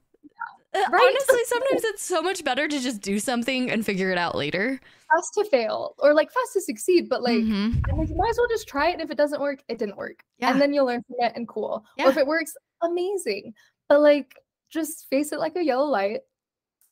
right? 0.91 1.03
Honestly, 1.03 1.45
sometimes 1.47 1.85
it's 1.85 2.03
so 2.03 2.23
much 2.23 2.45
better 2.45 2.69
to 2.69 2.81
just 2.81 3.01
do 3.01 3.19
something 3.19 3.71
and 3.71 3.85
figure 3.85 4.11
it 4.11 4.19
out 4.19 4.35
later. 4.35 4.81
Fast 5.15 5.35
to 5.35 5.45
fail 5.45 5.95
or 5.99 6.15
like 6.15 6.31
fast 6.31 6.53
to 6.55 6.61
succeed, 6.61 7.09
but 7.09 7.23
like, 7.23 7.39
mm-hmm. 7.39 7.99
like 7.99 8.09
you 8.09 8.17
might 8.17 8.31
as 8.31 8.37
well 8.39 8.49
just 8.49 8.69
try 8.69 8.91
it. 8.91 8.95
And 8.95 9.03
if 9.03 9.11
it 9.11 9.17
doesn't 9.17 9.41
work, 9.41 9.63
it 9.69 9.79
didn't 9.79 9.97
work. 9.97 10.23
Yeah. 10.39 10.51
And 10.51 10.61
then 10.61 10.73
you'll 10.75 10.87
learn 10.87 11.03
from 11.05 11.17
it 11.21 11.33
and 11.35 11.49
cool. 11.49 11.85
Yeah. 11.97 12.07
Or 12.07 12.11
if 12.11 12.17
it 12.17 12.27
works, 12.27 12.55
amazing. 12.83 13.55
But 13.89 14.01
like, 14.01 14.35
just 14.71 15.07
face 15.09 15.33
it 15.33 15.39
like 15.39 15.57
a 15.57 15.65
yellow 15.65 15.87
light 15.87 16.21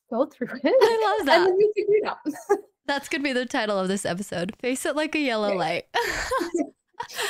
go 0.09 0.25
through 0.25 0.47
it. 0.63 0.75
I 0.81 1.15
love 1.17 1.25
that. 1.25 1.37
And 1.47 1.47
then 1.47 1.59
you 1.59 1.73
figure 1.75 1.95
it 1.97 2.07
out. 2.07 2.17
That's 2.85 3.09
gonna 3.09 3.23
be 3.23 3.33
the 3.33 3.45
title 3.45 3.77
of 3.77 3.87
this 3.87 4.05
episode. 4.05 4.55
Face 4.59 4.85
it 4.85 4.95
like 4.95 5.15
a 5.15 5.19
yellow 5.19 5.53
light. 5.53 5.85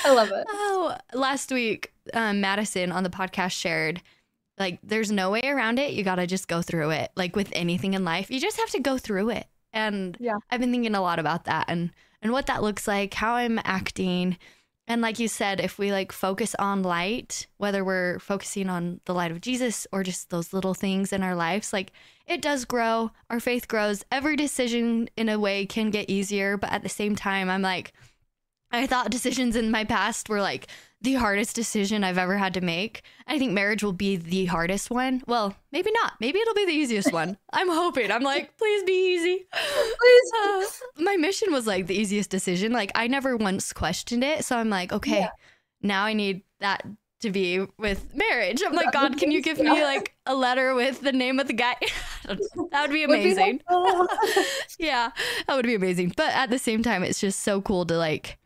I 0.06 0.14
love 0.14 0.30
it. 0.32 0.46
Oh, 0.50 0.96
last 1.14 1.52
week, 1.52 1.94
um, 2.14 2.40
Madison 2.40 2.92
on 2.92 3.04
the 3.04 3.10
podcast 3.10 3.52
shared 3.52 4.02
like 4.58 4.80
there's 4.84 5.12
no 5.12 5.32
way 5.32 5.42
around 5.44 5.80
it. 5.80 5.94
You 5.94 6.04
gotta 6.04 6.28
just 6.28 6.48
go 6.48 6.62
through 6.62 6.92
it. 6.92 7.12
Like 7.16 7.36
with 7.36 7.50
anything 7.54 7.94
in 7.94 8.06
life, 8.06 8.32
you 8.32 8.40
just 8.40 8.58
have 8.58 8.70
to 8.72 8.80
go 8.80 8.98
through 8.98 9.30
it. 9.30 9.48
And 9.74 10.18
yeah, 10.20 10.38
I've 10.50 10.60
been 10.60 10.72
thinking 10.72 10.96
a 10.96 11.02
lot 11.02 11.20
about 11.20 11.46
that 11.46 11.66
and 11.68 11.92
and 12.22 12.32
what 12.32 12.48
that 12.48 12.64
looks 12.64 12.88
like, 12.88 13.14
how 13.14 13.36
I'm 13.36 13.60
acting, 13.64 14.38
and 14.88 15.02
like 15.02 15.20
you 15.20 15.28
said, 15.28 15.60
if 15.60 15.78
we 15.78 15.92
like 15.92 16.14
focus 16.14 16.56
on 16.58 16.82
light, 16.82 17.48
whether 17.58 17.84
we're 17.84 18.20
focusing 18.20 18.70
on 18.70 19.02
the 19.04 19.14
light 19.14 19.32
of 19.32 19.42
Jesus 19.42 19.86
or 19.92 20.02
just 20.02 20.30
those 20.30 20.54
little 20.54 20.74
things 20.74 21.12
in 21.12 21.24
our 21.24 21.36
lives, 21.36 21.74
like 21.74 21.92
it 22.26 22.42
does 22.42 22.64
grow. 22.64 23.12
Our 23.30 23.42
faith 23.42 23.68
grows. 23.68 24.06
Every 24.12 24.38
decision 24.38 25.10
in 25.18 25.28
a 25.28 25.40
way 25.40 25.66
can 25.66 25.90
get 25.90 26.10
easier, 26.10 26.56
but 26.56 26.72
at 26.72 26.84
the 26.84 26.90
same 26.90 27.18
time, 27.18 27.50
I'm 27.50 27.62
like, 27.62 27.92
I 28.72 28.88
thought 28.88 29.12
decisions 29.12 29.58
in 29.58 29.72
my 29.72 29.84
past 29.84 30.30
were 30.30 30.42
like 30.42 30.68
the 31.02 31.14
hardest 31.14 31.56
decision 31.56 32.04
I've 32.04 32.18
ever 32.18 32.38
had 32.38 32.54
to 32.56 32.62
make. 32.62 33.04
I 33.28 33.38
think 33.38 33.52
marriage 33.52 33.84
will 33.84 33.94
be 33.94 34.16
the 34.16 34.46
hardest 34.46 34.90
one. 34.90 35.22
Well, 35.28 35.56
maybe 35.72 35.92
not. 35.92 36.14
Maybe 36.20 36.40
it'll 36.40 36.56
be 36.56 36.66
the 36.66 36.72
easiest 36.72 37.14
one. 37.14 37.38
I'm 37.54 37.70
hoping. 37.70 38.12
I'm 38.12 38.24
like, 38.24 38.58
please 38.58 38.84
be 38.84 39.16
easy. 39.16 39.48
Please. 39.54 40.32
Uh, 40.44 41.04
my 41.04 41.16
mission 41.16 41.52
was 41.52 41.68
like 41.68 41.88
the 41.88 41.96
easiest 41.96 42.30
decision. 42.30 42.72
Like 42.72 42.92
I 42.96 43.08
never 43.08 43.38
once 43.38 43.74
questioned 43.74 44.24
it. 44.24 44.44
So 44.46 44.58
I'm 44.58 44.70
like, 44.70 44.92
okay, 44.92 45.20
yeah. 45.20 45.30
now 45.82 46.06
I 46.06 46.14
need 46.14 46.42
that 46.60 46.84
to 47.22 47.32
be 47.32 47.66
with 47.78 48.16
marriage. 48.16 48.62
I'm 48.66 48.74
like, 48.74 48.92
God, 48.92 49.18
can 49.18 49.32
you 49.32 49.42
give 49.42 49.60
me 49.60 49.84
like 49.84 50.16
a 50.26 50.36
letter 50.36 50.74
with 50.76 51.02
the 51.02 51.12
name 51.12 51.40
of 51.40 51.48
the 51.48 51.54
guy? 51.54 51.76
that 52.26 52.82
would 52.82 52.92
be 52.92 53.04
amazing. 53.04 53.62
yeah, 54.80 55.12
that 55.48 55.56
would 55.56 55.66
be 55.66 55.76
amazing. 55.76 56.14
But 56.16 56.34
at 56.34 56.50
the 56.50 56.60
same 56.60 56.84
time, 56.84 57.04
it's 57.04 57.20
just 57.20 57.40
so 57.42 57.62
cool 57.62 57.86
to 57.86 57.98
like 57.98 58.38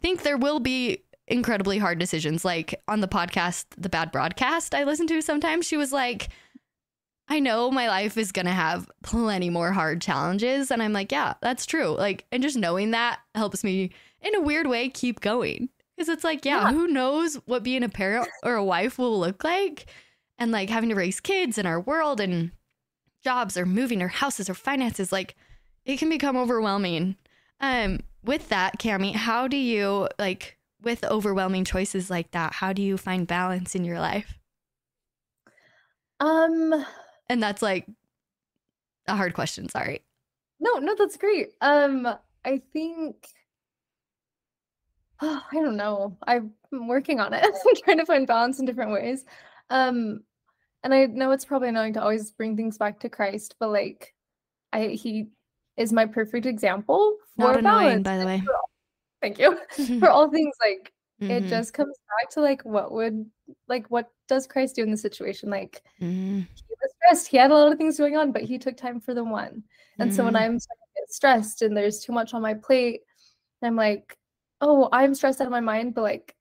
think 0.00 0.22
there 0.22 0.36
will 0.36 0.60
be 0.60 1.04
incredibly 1.32 1.78
hard 1.78 1.98
decisions. 1.98 2.44
Like 2.44 2.80
on 2.86 3.00
the 3.00 3.08
podcast, 3.08 3.64
The 3.76 3.88
Bad 3.88 4.12
Broadcast, 4.12 4.74
I 4.74 4.84
listen 4.84 5.06
to 5.08 5.22
sometimes, 5.22 5.66
she 5.66 5.76
was 5.76 5.92
like, 5.92 6.28
I 7.28 7.40
know 7.40 7.70
my 7.70 7.88
life 7.88 8.18
is 8.18 8.32
going 8.32 8.46
to 8.46 8.52
have 8.52 8.90
plenty 9.02 9.48
more 9.48 9.72
hard 9.72 10.02
challenges. 10.02 10.70
And 10.70 10.82
I'm 10.82 10.92
like, 10.92 11.10
yeah, 11.10 11.34
that's 11.40 11.66
true. 11.66 11.96
Like, 11.96 12.26
and 12.30 12.42
just 12.42 12.56
knowing 12.56 12.90
that 12.90 13.20
helps 13.34 13.64
me 13.64 13.90
in 14.20 14.34
a 14.34 14.40
weird 14.40 14.66
way 14.66 14.88
keep 14.88 15.20
going. 15.20 15.68
Because 15.96 16.08
it's 16.08 16.24
like, 16.24 16.44
yeah, 16.44 16.64
yeah, 16.64 16.72
who 16.72 16.88
knows 16.88 17.36
what 17.46 17.62
being 17.62 17.82
a 17.82 17.88
parent 17.88 18.28
or 18.42 18.54
a 18.54 18.64
wife 18.64 18.98
will 18.98 19.18
look 19.18 19.44
like? 19.44 19.86
And 20.38 20.50
like 20.50 20.68
having 20.68 20.88
to 20.88 20.94
raise 20.94 21.20
kids 21.20 21.58
in 21.58 21.66
our 21.66 21.80
world 21.80 22.20
and 22.20 22.50
jobs 23.22 23.56
or 23.56 23.66
moving 23.66 24.02
or 24.02 24.08
houses 24.08 24.50
or 24.50 24.54
finances, 24.54 25.12
like 25.12 25.36
it 25.84 25.98
can 25.98 26.08
become 26.08 26.36
overwhelming. 26.36 27.16
Um, 27.60 28.00
with 28.24 28.48
that, 28.48 28.78
Cami, 28.78 29.14
how 29.14 29.48
do 29.48 29.56
you 29.56 30.08
like 30.18 30.58
with 30.82 31.04
overwhelming 31.04 31.64
choices 31.64 32.10
like 32.10 32.30
that, 32.32 32.54
how 32.54 32.72
do 32.72 32.82
you 32.82 32.96
find 32.96 33.26
balance 33.26 33.74
in 33.74 33.84
your 33.84 33.98
life? 33.98 34.38
Um 36.20 36.84
and 37.28 37.42
that's 37.42 37.62
like 37.62 37.86
a 39.08 39.16
hard 39.16 39.34
question, 39.34 39.68
sorry. 39.68 40.02
No, 40.60 40.78
no, 40.78 40.94
that's 40.94 41.16
great. 41.16 41.50
Um 41.60 42.06
I 42.44 42.62
think 42.72 43.26
oh, 45.20 45.42
I 45.52 45.54
don't 45.56 45.76
know. 45.76 46.16
I'm 46.26 46.52
working 46.72 47.20
on 47.20 47.32
it. 47.32 47.44
I'm 47.44 47.76
trying 47.84 47.98
to 47.98 48.06
find 48.06 48.26
balance 48.26 48.58
in 48.58 48.66
different 48.66 48.92
ways. 48.92 49.24
Um 49.70 50.22
and 50.84 50.92
I 50.92 51.06
know 51.06 51.30
it's 51.30 51.44
probably 51.44 51.68
annoying 51.68 51.94
to 51.94 52.02
always 52.02 52.30
bring 52.32 52.56
things 52.56 52.76
back 52.76 53.00
to 53.00 53.08
Christ, 53.08 53.56
but 53.58 53.70
like 53.70 54.14
I 54.72 54.88
he 54.88 55.28
is 55.76 55.92
my 55.92 56.06
perfect 56.06 56.46
example 56.46 57.16
for 57.36 57.42
Not 57.42 57.58
annoying, 57.58 58.02
by 58.02 58.18
the 58.18 58.26
way. 58.26 58.42
Thank 59.22 59.38
you. 59.38 59.58
for 60.00 60.10
all 60.10 60.28
things 60.28 60.54
like 60.60 60.92
mm-hmm. 61.22 61.30
it 61.30 61.48
just 61.48 61.72
comes 61.72 61.96
back 62.20 62.30
to 62.30 62.40
like 62.40 62.62
what 62.64 62.92
would 62.92 63.24
like 63.68 63.86
what 63.88 64.10
does 64.28 64.46
Christ 64.46 64.76
do 64.76 64.82
in 64.82 64.90
the 64.90 64.96
situation? 64.96 65.48
Like 65.48 65.82
mm-hmm. 66.00 66.40
he 66.40 66.74
was 66.82 66.92
stressed. 66.96 67.28
He 67.28 67.36
had 67.36 67.50
a 67.50 67.54
lot 67.54 67.72
of 67.72 67.78
things 67.78 67.98
going 67.98 68.16
on, 68.16 68.32
but 68.32 68.42
he 68.42 68.58
took 68.58 68.76
time 68.76 69.00
for 69.00 69.14
the 69.14 69.24
one. 69.24 69.62
And 69.98 70.10
mm-hmm. 70.10 70.16
so 70.16 70.24
when 70.24 70.34
mm-hmm. 70.34 70.52
I'm 70.52 70.58
stressed 71.08 71.62
and 71.62 71.76
there's 71.76 72.00
too 72.00 72.12
much 72.12 72.34
on 72.34 72.42
my 72.42 72.54
plate, 72.54 73.02
I'm 73.62 73.76
like, 73.76 74.18
oh, 74.60 74.88
I'm 74.92 75.14
stressed 75.14 75.40
out 75.40 75.46
of 75.46 75.52
my 75.52 75.60
mind, 75.60 75.94
but 75.94 76.02
like 76.02 76.34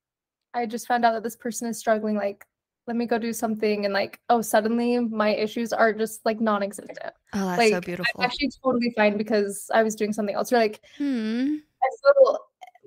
I 0.54 0.66
just 0.66 0.88
found 0.88 1.06
out 1.06 1.14
that 1.14 1.24
this 1.24 1.36
person 1.36 1.68
is 1.70 1.78
struggling. 1.78 2.16
Like 2.16 2.46
let 2.88 2.98
me 2.98 3.06
go 3.06 3.18
do 3.18 3.32
something 3.32 3.86
and 3.86 3.94
like 3.94 4.20
oh 4.30 4.42
suddenly 4.42 5.00
my 5.00 5.30
issues 5.30 5.72
are 5.72 5.94
just 5.94 6.26
like 6.26 6.42
non-existent 6.42 6.98
oh 7.34 7.46
that's 7.46 7.58
like, 7.58 7.72
so 7.72 7.80
beautiful 7.80 8.12
I'm 8.20 8.26
actually 8.26 8.50
totally 8.64 8.92
fine 8.98 9.18
because 9.18 9.70
i 9.74 9.84
was 9.84 9.96
doing 9.96 10.12
something 10.12 10.36
else 10.36 10.52
you're 10.52 10.60
like 10.60 10.82
hmm. 10.98 11.58
i 11.84 11.90
feel 12.02 12.40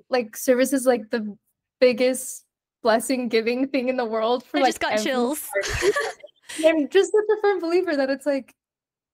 like 0.09 0.37
service 0.37 0.73
is 0.73 0.85
like 0.85 1.09
the 1.09 1.37
biggest 1.79 2.45
blessing 2.81 3.27
giving 3.27 3.67
thing 3.67 3.89
in 3.89 3.97
the 3.97 4.05
world 4.05 4.43
for 4.43 4.57
I 4.57 4.61
like 4.61 4.69
just 4.69 4.79
got 4.79 5.01
chills 5.01 5.49
i'm 6.65 6.87
just 6.89 7.11
such 7.11 7.37
a 7.37 7.41
firm 7.41 7.59
believer 7.59 7.95
that 7.95 8.11
it's 8.11 8.25
like 8.25 8.53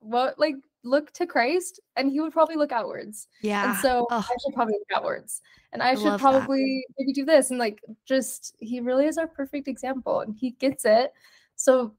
what 0.02 0.38
like 0.38 0.56
look 0.84 1.12
to 1.14 1.26
Christ 1.26 1.80
and 1.96 2.12
he 2.12 2.20
would 2.20 2.34
probably 2.34 2.56
look 2.56 2.72
outwards. 2.72 3.28
Yeah. 3.42 3.72
And 3.72 3.80
so 3.80 4.08
I 4.10 4.22
should 4.22 4.54
probably 4.54 4.74
look 4.74 4.98
outwards. 4.98 5.42
And 5.74 5.82
I, 5.82 5.92
I 5.92 5.96
should 5.96 6.20
probably 6.20 6.86
that. 6.88 6.96
maybe 7.00 7.14
do 7.14 7.26
this. 7.26 7.50
And 7.50 7.60
like 7.60 7.82
just 8.06 8.56
he 8.60 8.80
really 8.80 9.06
is 9.06 9.18
our 9.18 9.28
perfect 9.28 9.68
example 9.68 10.22
and 10.22 10.36
he 10.36 10.52
gets 10.52 10.86
it. 10.86 11.14
So 11.56 11.94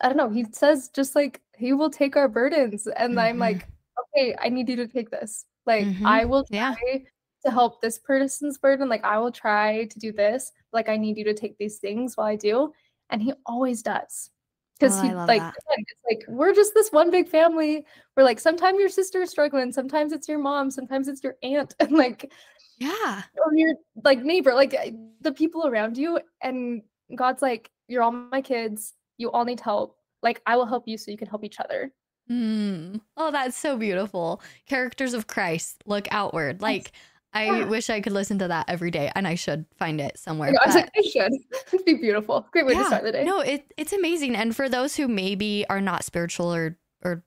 I 0.00 0.08
don't 0.08 0.16
know, 0.16 0.30
he 0.30 0.44
says 0.52 0.88
just 0.88 1.14
like 1.14 1.40
he 1.56 1.72
will 1.72 1.90
take 1.90 2.16
our 2.16 2.28
burdens. 2.28 2.86
And 2.86 3.12
mm-hmm. 3.12 3.18
I'm 3.18 3.38
like, 3.38 3.68
okay, 4.16 4.36
I 4.40 4.48
need 4.48 4.68
you 4.68 4.76
to 4.76 4.88
take 4.88 5.10
this. 5.10 5.46
Like 5.66 5.86
mm-hmm. 5.86 6.06
I 6.06 6.24
will 6.24 6.44
try 6.44 6.56
yeah. 6.56 6.98
To 7.44 7.50
help 7.50 7.80
this 7.80 7.98
person's 7.98 8.58
burden. 8.58 8.88
Like 8.88 9.04
I 9.04 9.18
will 9.18 9.32
try 9.32 9.84
to 9.84 9.98
do 9.98 10.12
this. 10.12 10.52
Like 10.72 10.88
I 10.88 10.96
need 10.96 11.16
you 11.16 11.24
to 11.24 11.34
take 11.34 11.56
these 11.58 11.78
things 11.78 12.16
while 12.16 12.26
I 12.26 12.36
do. 12.36 12.72
And 13.10 13.22
he 13.22 13.32
always 13.46 13.82
does. 13.82 14.30
Because 14.78 14.98
oh, 14.98 15.02
he 15.02 15.14
like 15.14 15.42
it's 15.68 16.00
like 16.10 16.24
we're 16.26 16.52
just 16.52 16.74
this 16.74 16.90
one 16.90 17.10
big 17.10 17.28
family. 17.28 17.86
We're 18.16 18.24
like 18.24 18.40
sometimes 18.40 18.80
your 18.80 18.88
sister 18.88 19.22
is 19.22 19.30
struggling, 19.30 19.70
sometimes 19.72 20.12
it's 20.12 20.28
your 20.28 20.40
mom, 20.40 20.70
sometimes 20.70 21.06
it's 21.06 21.22
your 21.22 21.36
aunt, 21.44 21.74
and 21.80 21.92
like 21.92 22.32
yeah, 22.78 23.22
or 23.36 23.54
your 23.54 23.74
like 24.02 24.24
neighbor, 24.24 24.52
like 24.52 24.74
the 25.20 25.32
people 25.32 25.68
around 25.68 25.96
you. 25.96 26.18
And 26.42 26.82
God's 27.14 27.40
like, 27.40 27.70
you're 27.86 28.02
all 28.02 28.10
my 28.10 28.40
kids. 28.40 28.94
You 29.16 29.30
all 29.30 29.44
need 29.44 29.60
help. 29.60 29.96
Like 30.22 30.42
I 30.44 30.56
will 30.56 30.66
help 30.66 30.88
you 30.88 30.98
so 30.98 31.12
you 31.12 31.16
can 31.16 31.28
help 31.28 31.44
each 31.44 31.60
other. 31.60 31.92
Mm. 32.30 33.00
Oh, 33.16 33.30
that's 33.30 33.56
so 33.56 33.76
beautiful. 33.76 34.42
Characters 34.66 35.14
of 35.14 35.26
Christ 35.26 35.82
look 35.86 36.08
outward. 36.10 36.62
Like 36.62 36.92
I 37.34 37.46
yeah. 37.46 37.64
wish 37.64 37.90
I 37.90 38.00
could 38.00 38.12
listen 38.12 38.38
to 38.38 38.48
that 38.48 38.66
every 38.68 38.92
day, 38.92 39.10
and 39.14 39.26
I 39.26 39.34
should 39.34 39.66
find 39.76 40.00
it 40.00 40.18
somewhere. 40.18 40.54
I, 40.62 40.72
but... 40.72 40.90
I 40.96 41.02
should. 41.02 41.32
It'd 41.72 41.84
be 41.84 41.94
beautiful. 41.94 42.46
Great 42.52 42.64
way 42.64 42.74
yeah. 42.74 42.80
to 42.80 42.86
start 42.86 43.02
the 43.02 43.12
day. 43.12 43.24
No, 43.24 43.40
it, 43.40 43.72
it's 43.76 43.92
amazing. 43.92 44.36
And 44.36 44.54
for 44.54 44.68
those 44.68 44.96
who 44.96 45.08
maybe 45.08 45.66
are 45.68 45.80
not 45.80 46.04
spiritual 46.04 46.54
or 46.54 46.78
or 47.02 47.24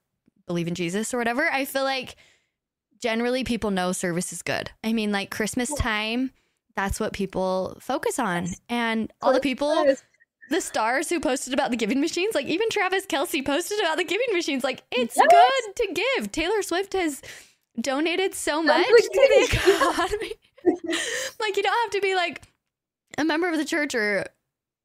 believe 0.48 0.68
in 0.68 0.76
Jesus 0.76 1.14
or 1.14 1.18
whatever, 1.18 1.50
I 1.52 1.66
feel 1.66 1.84
like 1.84 2.16
generally 3.00 3.44
people 3.44 3.70
know 3.70 3.92
service 3.92 4.32
is 4.32 4.42
good. 4.42 4.72
I 4.84 4.94
mean, 4.94 5.12
like 5.12 5.30
Christmas 5.30 5.74
time, 5.74 6.32
that's 6.76 7.00
what 7.00 7.12
people 7.12 7.78
focus 7.82 8.18
on, 8.18 8.48
and 8.70 9.12
all 9.22 9.34
the 9.34 9.42
people 9.42 9.86
the 10.50 10.62
stars 10.62 11.10
who 11.10 11.20
posted 11.20 11.54
about 11.54 11.72
the 11.72 11.78
giving 11.78 12.00
machines, 12.00 12.34
like 12.34 12.46
even 12.46 12.70
Travis 12.70 13.06
Kelce 13.06 13.46
posted 13.46 13.80
about 13.80 13.98
the 13.98 14.04
giving 14.04 14.28
machines. 14.32 14.64
Like 14.64 14.84
it's 14.92 15.18
yes. 15.18 15.28
good 15.30 15.76
to 15.76 15.94
give. 15.94 16.32
Taylor 16.32 16.62
Swift 16.62 16.94
has 16.94 17.22
donated 17.80 18.34
so 18.34 18.62
much 18.62 18.86
to 18.86 19.10
the 19.14 19.48
economy. 19.58 20.34
like 21.40 21.58
you 21.58 21.64
don't 21.64 21.82
have 21.84 21.92
to 21.92 22.02
be 22.02 22.16
like 22.16 22.42
a 23.18 23.24
member 23.24 23.50
of 23.50 23.58
the 23.58 23.66
church 23.66 23.96
or 23.96 24.26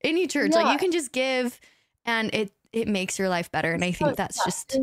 any 0.05 0.27
church. 0.27 0.53
Yeah. 0.53 0.63
Like 0.63 0.73
you 0.73 0.79
can 0.79 0.93
just 0.93 1.13
give, 1.13 1.61
and 2.05 2.35
it 2.35 2.53
it 2.73 2.89
makes 2.89 3.19
your 3.19 3.29
life 3.29 3.51
better. 3.51 3.73
And 3.73 3.85
I 3.85 3.93
think 3.93 4.17
that's 4.17 4.43
just 4.45 4.79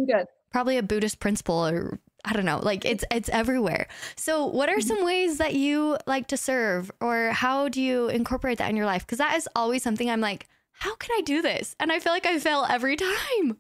probably 0.52 0.78
a 0.78 0.84
Buddhist 0.84 1.20
principle 1.20 1.68
or 1.68 2.00
I 2.26 2.34
don't 2.34 2.46
know, 2.46 2.60
like 2.60 2.84
it's 2.84 3.06
it's 3.12 3.30
everywhere. 3.30 3.88
So, 4.18 4.46
what 4.46 4.70
are 4.70 4.78
mm-hmm. 4.78 4.88
some 4.88 5.06
ways 5.06 5.38
that 5.38 5.54
you 5.56 5.98
like 6.06 6.28
to 6.28 6.38
serve, 6.38 6.92
or 7.00 7.30
how 7.30 7.70
do 7.70 7.82
you 7.82 8.10
incorporate 8.10 8.58
that 8.58 8.70
in 8.70 8.76
your 8.76 8.86
life? 8.86 9.06
Because 9.06 9.20
that 9.20 9.38
is 9.38 9.48
always 9.56 9.84
something 9.84 10.10
I'm 10.10 10.20
like, 10.20 10.48
how 10.74 10.96
can 10.96 11.12
I 11.18 11.22
do 11.22 11.42
this? 11.42 11.76
And 11.80 11.92
I 11.92 12.00
feel 12.00 12.12
like 12.12 12.26
I 12.26 12.38
fail 12.40 12.66
every 12.70 12.96
time. 12.98 13.58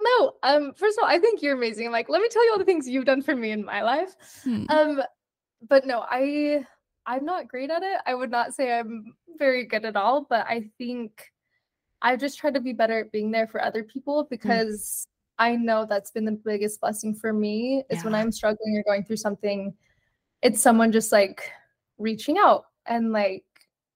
No, 0.00 0.32
um, 0.42 0.72
first 0.74 0.98
of 0.98 1.04
all, 1.04 1.10
I 1.10 1.18
think 1.18 1.42
you're 1.42 1.56
amazing. 1.56 1.90
Like, 1.90 2.08
let 2.08 2.22
me 2.22 2.28
tell 2.28 2.44
you 2.44 2.52
all 2.52 2.58
the 2.58 2.64
things 2.64 2.88
you've 2.88 3.04
done 3.04 3.22
for 3.22 3.34
me 3.34 3.50
in 3.50 3.64
my 3.64 3.82
life. 3.82 4.14
Hmm. 4.44 4.64
Um, 4.68 5.02
but 5.68 5.86
no, 5.86 6.04
I 6.08 6.64
I'm 7.06 7.24
not 7.24 7.48
great 7.48 7.70
at 7.70 7.82
it. 7.82 7.98
I 8.06 8.14
would 8.14 8.30
not 8.30 8.54
say 8.54 8.78
I'm 8.78 9.14
very 9.38 9.64
good 9.64 9.84
at 9.84 9.96
all, 9.96 10.26
but 10.28 10.46
I 10.46 10.70
think 10.78 11.32
I've 12.00 12.20
just 12.20 12.38
tried 12.38 12.54
to 12.54 12.60
be 12.60 12.72
better 12.72 13.00
at 13.00 13.12
being 13.12 13.30
there 13.30 13.46
for 13.46 13.62
other 13.62 13.82
people 13.82 14.22
hmm. 14.22 14.28
because 14.30 15.06
I 15.38 15.56
know 15.56 15.86
that's 15.88 16.10
been 16.10 16.24
the 16.24 16.32
biggest 16.32 16.80
blessing 16.80 17.14
for 17.14 17.32
me 17.32 17.84
is 17.90 17.98
yeah. 17.98 18.04
when 18.04 18.14
I'm 18.14 18.32
struggling 18.32 18.76
or 18.76 18.82
going 18.82 19.04
through 19.04 19.18
something, 19.18 19.72
it's 20.42 20.60
someone 20.60 20.92
just 20.92 21.12
like 21.12 21.50
reaching 21.96 22.38
out 22.38 22.64
and 22.86 23.12
like 23.12 23.44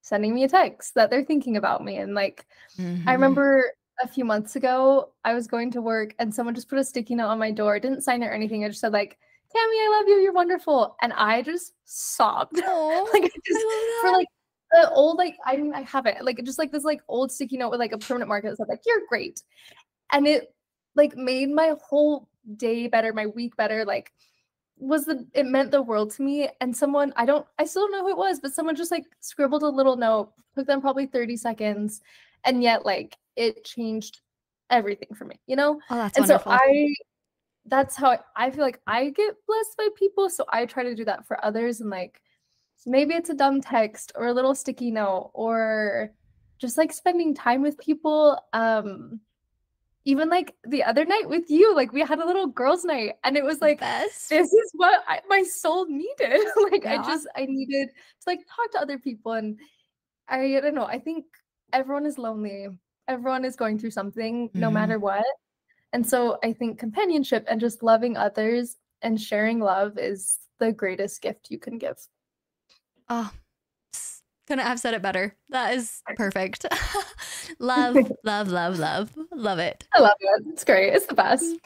sending 0.02 0.34
me 0.34 0.44
a 0.44 0.48
text 0.48 0.94
that 0.94 1.10
they're 1.10 1.24
thinking 1.24 1.56
about 1.56 1.84
me. 1.84 1.96
And 1.96 2.14
like, 2.14 2.46
mm-hmm. 2.78 3.08
I 3.08 3.12
remember 3.12 3.72
a 4.02 4.08
few 4.08 4.24
months 4.24 4.56
ago, 4.56 5.10
I 5.24 5.34
was 5.34 5.46
going 5.46 5.70
to 5.72 5.82
work 5.82 6.14
and 6.18 6.34
someone 6.34 6.54
just 6.54 6.68
put 6.68 6.78
a 6.78 6.84
sticky 6.84 7.14
note 7.14 7.28
on 7.28 7.38
my 7.38 7.50
door, 7.50 7.78
didn't 7.78 8.02
sign 8.02 8.22
it 8.22 8.26
or 8.26 8.32
anything. 8.32 8.64
I 8.64 8.68
just 8.68 8.80
said, 8.80 8.92
like, 8.92 9.18
Tammy, 9.54 9.76
I 9.76 9.96
love 9.98 10.08
you. 10.08 10.16
You're 10.16 10.32
wonderful. 10.32 10.96
And 11.02 11.12
I 11.12 11.42
just 11.42 11.74
sobbed. 11.84 12.56
like, 12.56 12.66
I 12.66 13.30
just, 13.44 13.66
for 14.00 14.10
like, 14.10 14.28
the 14.72 14.90
old 14.90 15.18
like 15.18 15.36
I 15.44 15.56
mean 15.58 15.74
I 15.74 15.82
have 15.82 16.06
it 16.06 16.16
like 16.22 16.42
just 16.44 16.58
like 16.58 16.72
this 16.72 16.82
like 16.82 17.02
old 17.06 17.30
sticky 17.30 17.58
note 17.58 17.70
with 17.70 17.78
like 17.78 17.92
a 17.92 17.98
permanent 17.98 18.30
marker 18.30 18.48
that 18.48 18.56
said 18.56 18.68
like 18.68 18.80
you're 18.86 19.02
great, 19.06 19.42
and 20.12 20.26
it 20.26 20.54
like 20.96 21.14
made 21.14 21.50
my 21.50 21.74
whole 21.82 22.28
day 22.56 22.88
better, 22.88 23.12
my 23.12 23.26
week 23.26 23.54
better. 23.56 23.84
Like 23.84 24.12
was 24.78 25.04
the 25.04 25.26
it 25.32 25.46
meant 25.46 25.70
the 25.70 25.80
world 25.80 26.10
to 26.10 26.22
me 26.22 26.48
and 26.60 26.76
someone 26.76 27.12
i 27.14 27.24
don't 27.24 27.46
i 27.56 27.64
still 27.64 27.82
don't 27.82 27.92
know 27.92 28.02
who 28.02 28.10
it 28.10 28.16
was 28.16 28.40
but 28.40 28.52
someone 28.52 28.74
just 28.74 28.90
like 28.90 29.04
scribbled 29.20 29.62
a 29.62 29.68
little 29.68 29.96
note 29.96 30.32
took 30.56 30.66
them 30.66 30.80
probably 30.80 31.06
30 31.06 31.36
seconds 31.36 32.00
and 32.44 32.64
yet 32.64 32.84
like 32.84 33.16
it 33.36 33.64
changed 33.64 34.20
everything 34.70 35.08
for 35.14 35.24
me 35.24 35.38
you 35.46 35.56
know 35.56 35.80
oh, 35.90 35.96
that's 35.96 36.18
and 36.18 36.28
wonderful. 36.28 36.52
so 36.52 36.58
i 36.58 36.94
that's 37.66 37.94
how 37.94 38.18
I 38.34 38.50
feel 38.50 38.64
like 38.64 38.80
i 38.86 39.10
get 39.10 39.34
blessed 39.46 39.76
by 39.78 39.88
people 39.96 40.28
so 40.28 40.44
i 40.48 40.66
try 40.66 40.82
to 40.82 40.94
do 40.94 41.04
that 41.04 41.26
for 41.26 41.42
others 41.44 41.80
and 41.80 41.90
like 41.90 42.20
maybe 42.86 43.14
it's 43.14 43.30
a 43.30 43.34
dumb 43.34 43.60
text 43.60 44.12
or 44.16 44.26
a 44.26 44.32
little 44.32 44.54
sticky 44.54 44.90
note 44.90 45.30
or 45.34 46.10
just 46.58 46.76
like 46.76 46.92
spending 46.92 47.34
time 47.34 47.62
with 47.62 47.78
people 47.78 48.38
um 48.52 49.20
even 50.04 50.28
like 50.28 50.54
the 50.66 50.82
other 50.82 51.04
night 51.04 51.28
with 51.28 51.48
you, 51.48 51.74
like 51.74 51.92
we 51.92 52.00
had 52.00 52.18
a 52.18 52.26
little 52.26 52.46
girls' 52.46 52.84
night, 52.84 53.14
and 53.22 53.36
it 53.36 53.44
was 53.44 53.60
like, 53.60 53.80
Best. 53.80 54.28
this 54.28 54.52
is 54.52 54.70
what 54.74 55.02
I, 55.06 55.20
my 55.28 55.42
soul 55.42 55.86
needed. 55.86 56.44
like 56.72 56.84
yeah. 56.84 57.00
I 57.00 57.06
just 57.06 57.26
I 57.36 57.46
needed 57.46 57.88
to 57.88 58.24
like 58.26 58.40
talk 58.40 58.72
to 58.72 58.80
other 58.80 58.98
people, 58.98 59.32
and 59.32 59.58
I, 60.28 60.56
I 60.56 60.60
don't 60.60 60.74
know. 60.74 60.86
I 60.86 60.98
think 60.98 61.24
everyone 61.72 62.06
is 62.06 62.18
lonely. 62.18 62.68
Everyone 63.08 63.44
is 63.44 63.56
going 63.56 63.78
through 63.78 63.90
something, 63.90 64.48
mm-hmm. 64.48 64.60
no 64.60 64.70
matter 64.70 64.98
what. 64.98 65.24
And 65.92 66.06
so 66.06 66.38
I 66.42 66.52
think 66.52 66.78
companionship 66.78 67.44
and 67.48 67.60
just 67.60 67.82
loving 67.82 68.16
others 68.16 68.76
and 69.02 69.20
sharing 69.20 69.60
love 69.60 69.98
is 69.98 70.38
the 70.58 70.72
greatest 70.72 71.20
gift 71.20 71.50
you 71.50 71.58
can 71.58 71.78
give. 71.78 71.98
Oh, 73.08 73.30
couldn't 74.46 74.64
have 74.66 74.80
said 74.80 74.94
it 74.94 75.02
better. 75.02 75.36
That 75.50 75.74
is 75.74 76.02
perfect. 76.16 76.66
love, 77.58 77.96
love, 78.24 78.48
love, 78.48 78.78
love, 78.78 79.10
love 79.32 79.58
it. 79.58 79.86
I 79.92 80.00
love 80.00 80.16
it. 80.20 80.42
It's 80.48 80.64
great. 80.64 80.92
It's 80.92 81.06
the 81.06 81.14
best. 81.14 81.56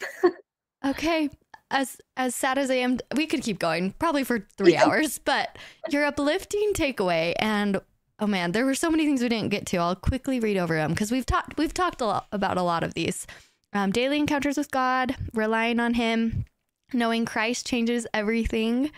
okay. 0.84 1.30
As 1.70 1.97
as 2.16 2.37
sad 2.37 2.59
as 2.59 2.70
I 2.70 2.74
am, 2.74 2.99
we 3.16 3.26
could 3.26 3.43
keep 3.43 3.59
going 3.59 3.93
probably 3.99 4.22
for 4.22 4.47
three 4.57 4.76
hours. 4.76 5.18
But 5.18 5.59
your 5.91 6.05
uplifting 6.05 6.74
takeaway, 6.74 7.34
and 7.41 7.80
oh 8.19 8.27
man, 8.27 8.53
there 8.53 8.64
were 8.64 8.75
so 8.75 8.91
many 8.91 9.05
things 9.05 9.23
we 9.23 9.29
didn't 9.29 9.51
get 9.51 9.67
to. 9.67 9.79
I'll 9.79 9.97
quickly 9.97 10.41
read 10.41 10.57
over 10.57 10.75
them 10.75 10.93
because 10.93 11.11
we've 11.11 11.27
talked 11.27 11.57
we've 11.59 11.75
talked 11.75 12.01
a 12.01 12.07
lot 12.07 12.27
about 12.33 12.57
a 12.57 12.62
lot 12.62 12.83
of 12.83 12.95
these. 12.95 13.27
Um, 13.73 13.91
daily 13.91 14.19
encounters 14.19 14.57
with 14.57 14.71
God, 14.71 15.17
relying 15.35 15.81
on 15.81 15.95
Him, 15.95 16.47
knowing 16.93 17.27
Christ 17.27 17.67
changes 17.67 18.07
everything, 18.14 18.91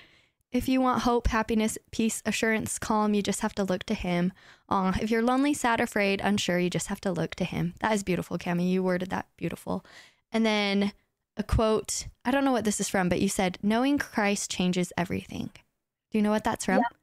if 0.50 0.66
you 0.68 0.80
want 0.80 1.02
hope, 1.02 1.26
happiness, 1.28 1.76
peace, 1.90 2.22
assurance, 2.24 2.78
calm, 2.78 3.12
you 3.12 3.22
just 3.22 3.40
have 3.40 3.54
to 3.56 3.64
look 3.64 3.84
to 3.84 3.94
Him. 3.94 4.32
If 4.70 5.10
you're 5.10 5.22
lonely, 5.22 5.52
sad, 5.52 5.80
afraid, 5.80 6.20
unsure, 6.22 6.58
you 6.58 6.70
just 6.70 6.86
have 6.86 7.00
to 7.02 7.12
look 7.12 7.34
to 7.36 7.44
Him. 7.44 7.74
That 7.80 7.92
is 7.92 8.02
beautiful, 8.02 8.38
Cami. 8.38 8.70
You 8.70 8.82
worded 8.82 9.10
that 9.10 9.26
beautiful. 9.36 9.84
And 10.32 10.46
then 10.46 10.92
a 11.36 11.42
quote. 11.42 12.06
I 12.24 12.30
don't 12.30 12.44
know 12.44 12.52
what 12.52 12.64
this 12.64 12.80
is 12.80 12.88
from, 12.88 13.08
but 13.08 13.20
you 13.20 13.28
said, 13.28 13.58
"Knowing 13.62 13.98
Christ 13.98 14.50
changes 14.50 14.92
everything." 14.96 15.50
Do 16.10 16.18
you 16.18 16.22
know 16.22 16.30
what 16.30 16.44
that's 16.44 16.64
from? 16.64 16.78
Yeah, 16.78 16.96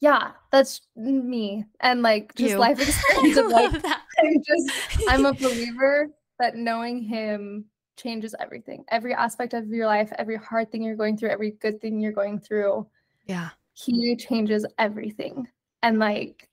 yeah 0.00 0.32
that's 0.50 0.80
me, 0.96 1.64
and 1.80 2.02
like 2.02 2.34
just 2.34 2.52
you. 2.52 2.58
life 2.58 2.80
experience 2.80 3.36
of 3.36 3.46
like. 3.48 3.84
I'm 4.18 4.42
just, 4.42 4.70
I'm 5.08 5.26
a 5.26 5.32
believer 5.34 6.10
that 6.38 6.56
knowing 6.56 7.02
Him 7.02 7.66
changes 7.96 8.34
everything. 8.38 8.84
Every 8.90 9.14
aspect 9.14 9.54
of 9.54 9.68
your 9.68 9.86
life, 9.86 10.12
every 10.18 10.36
hard 10.36 10.70
thing 10.70 10.82
you're 10.82 10.96
going 10.96 11.16
through, 11.16 11.30
every 11.30 11.52
good 11.52 11.80
thing 11.80 12.00
you're 12.00 12.12
going 12.12 12.40
through. 12.40 12.86
Yeah. 13.26 13.50
He 13.72 14.16
changes 14.16 14.64
everything. 14.78 15.46
And 15.82 15.98
like 15.98 16.48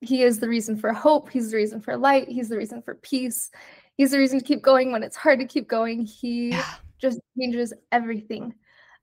he 0.00 0.22
is 0.22 0.38
the 0.38 0.48
reason 0.48 0.76
for 0.76 0.92
hope, 0.92 1.30
he's 1.30 1.50
the 1.50 1.56
reason 1.56 1.80
for 1.80 1.96
light, 1.96 2.28
he's 2.28 2.48
the 2.48 2.56
reason 2.56 2.82
for 2.82 2.94
peace. 2.96 3.50
He's 3.96 4.10
the 4.10 4.18
reason 4.18 4.38
to 4.38 4.44
keep 4.44 4.62
going 4.62 4.90
when 4.90 5.02
it's 5.02 5.16
hard 5.16 5.38
to 5.40 5.44
keep 5.44 5.68
going. 5.68 6.04
He 6.04 6.50
yeah. 6.50 6.74
just 6.98 7.20
changes 7.38 7.72
everything. 7.90 8.54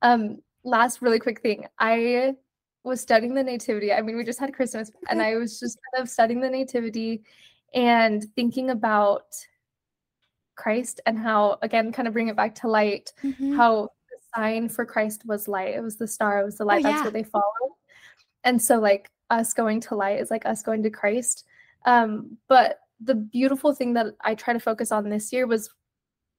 Um 0.02 0.40
last 0.64 1.02
really 1.02 1.20
quick 1.20 1.42
thing. 1.42 1.66
I 1.78 2.36
was 2.84 3.02
studying 3.02 3.34
the 3.34 3.44
nativity. 3.44 3.94
I 3.94 4.02
mean, 4.02 4.16
we 4.18 4.24
just 4.24 4.40
had 4.40 4.54
Christmas 4.54 4.92
and 5.10 5.22
I 5.22 5.36
was 5.36 5.60
just 5.60 5.78
kind 5.94 6.02
of 6.02 6.10
studying 6.10 6.40
the 6.40 6.50
nativity 6.50 7.24
and 7.74 8.26
thinking 8.36 8.70
about 8.70 9.26
Christ 10.56 11.02
and 11.06 11.18
how, 11.18 11.58
again, 11.62 11.92
kind 11.92 12.08
of 12.08 12.14
bring 12.14 12.28
it 12.28 12.36
back 12.36 12.56
to 12.56 12.68
light, 12.68 13.14
mm-hmm. 13.24 13.56
how 13.56 13.90
the 14.10 14.18
sign 14.36 14.70
for 14.70 14.86
Christ 14.86 15.24
was 15.26 15.48
light. 15.48 15.76
It 15.76 15.82
was 15.82 15.98
the 15.98 16.08
star, 16.08 16.42
it 16.42 16.46
was 16.46 16.58
the 16.58 16.66
light. 16.66 16.80
Oh, 16.80 16.90
That's 16.90 17.00
yeah. 17.00 17.04
what 17.06 17.14
they 17.14 17.24
followed. 17.24 17.74
And 18.44 18.62
so, 18.62 18.80
like, 18.80 19.10
us 19.30 19.54
going 19.54 19.80
to 19.82 19.96
light 19.96 20.20
is 20.20 20.32
like 20.32 20.46
us 20.46 20.64
going 20.64 20.84
to 20.84 20.90
Christ. 20.90 21.46
Um, 21.86 22.38
but 22.48 22.80
the 23.00 23.16
beautiful 23.16 23.74
thing 23.74 23.94
that 23.94 24.08
I 24.22 24.36
try 24.36 24.54
to 24.54 24.60
focus 24.60 24.92
on 24.92 25.10
this 25.10 25.32
year 25.32 25.48
was 25.48 25.70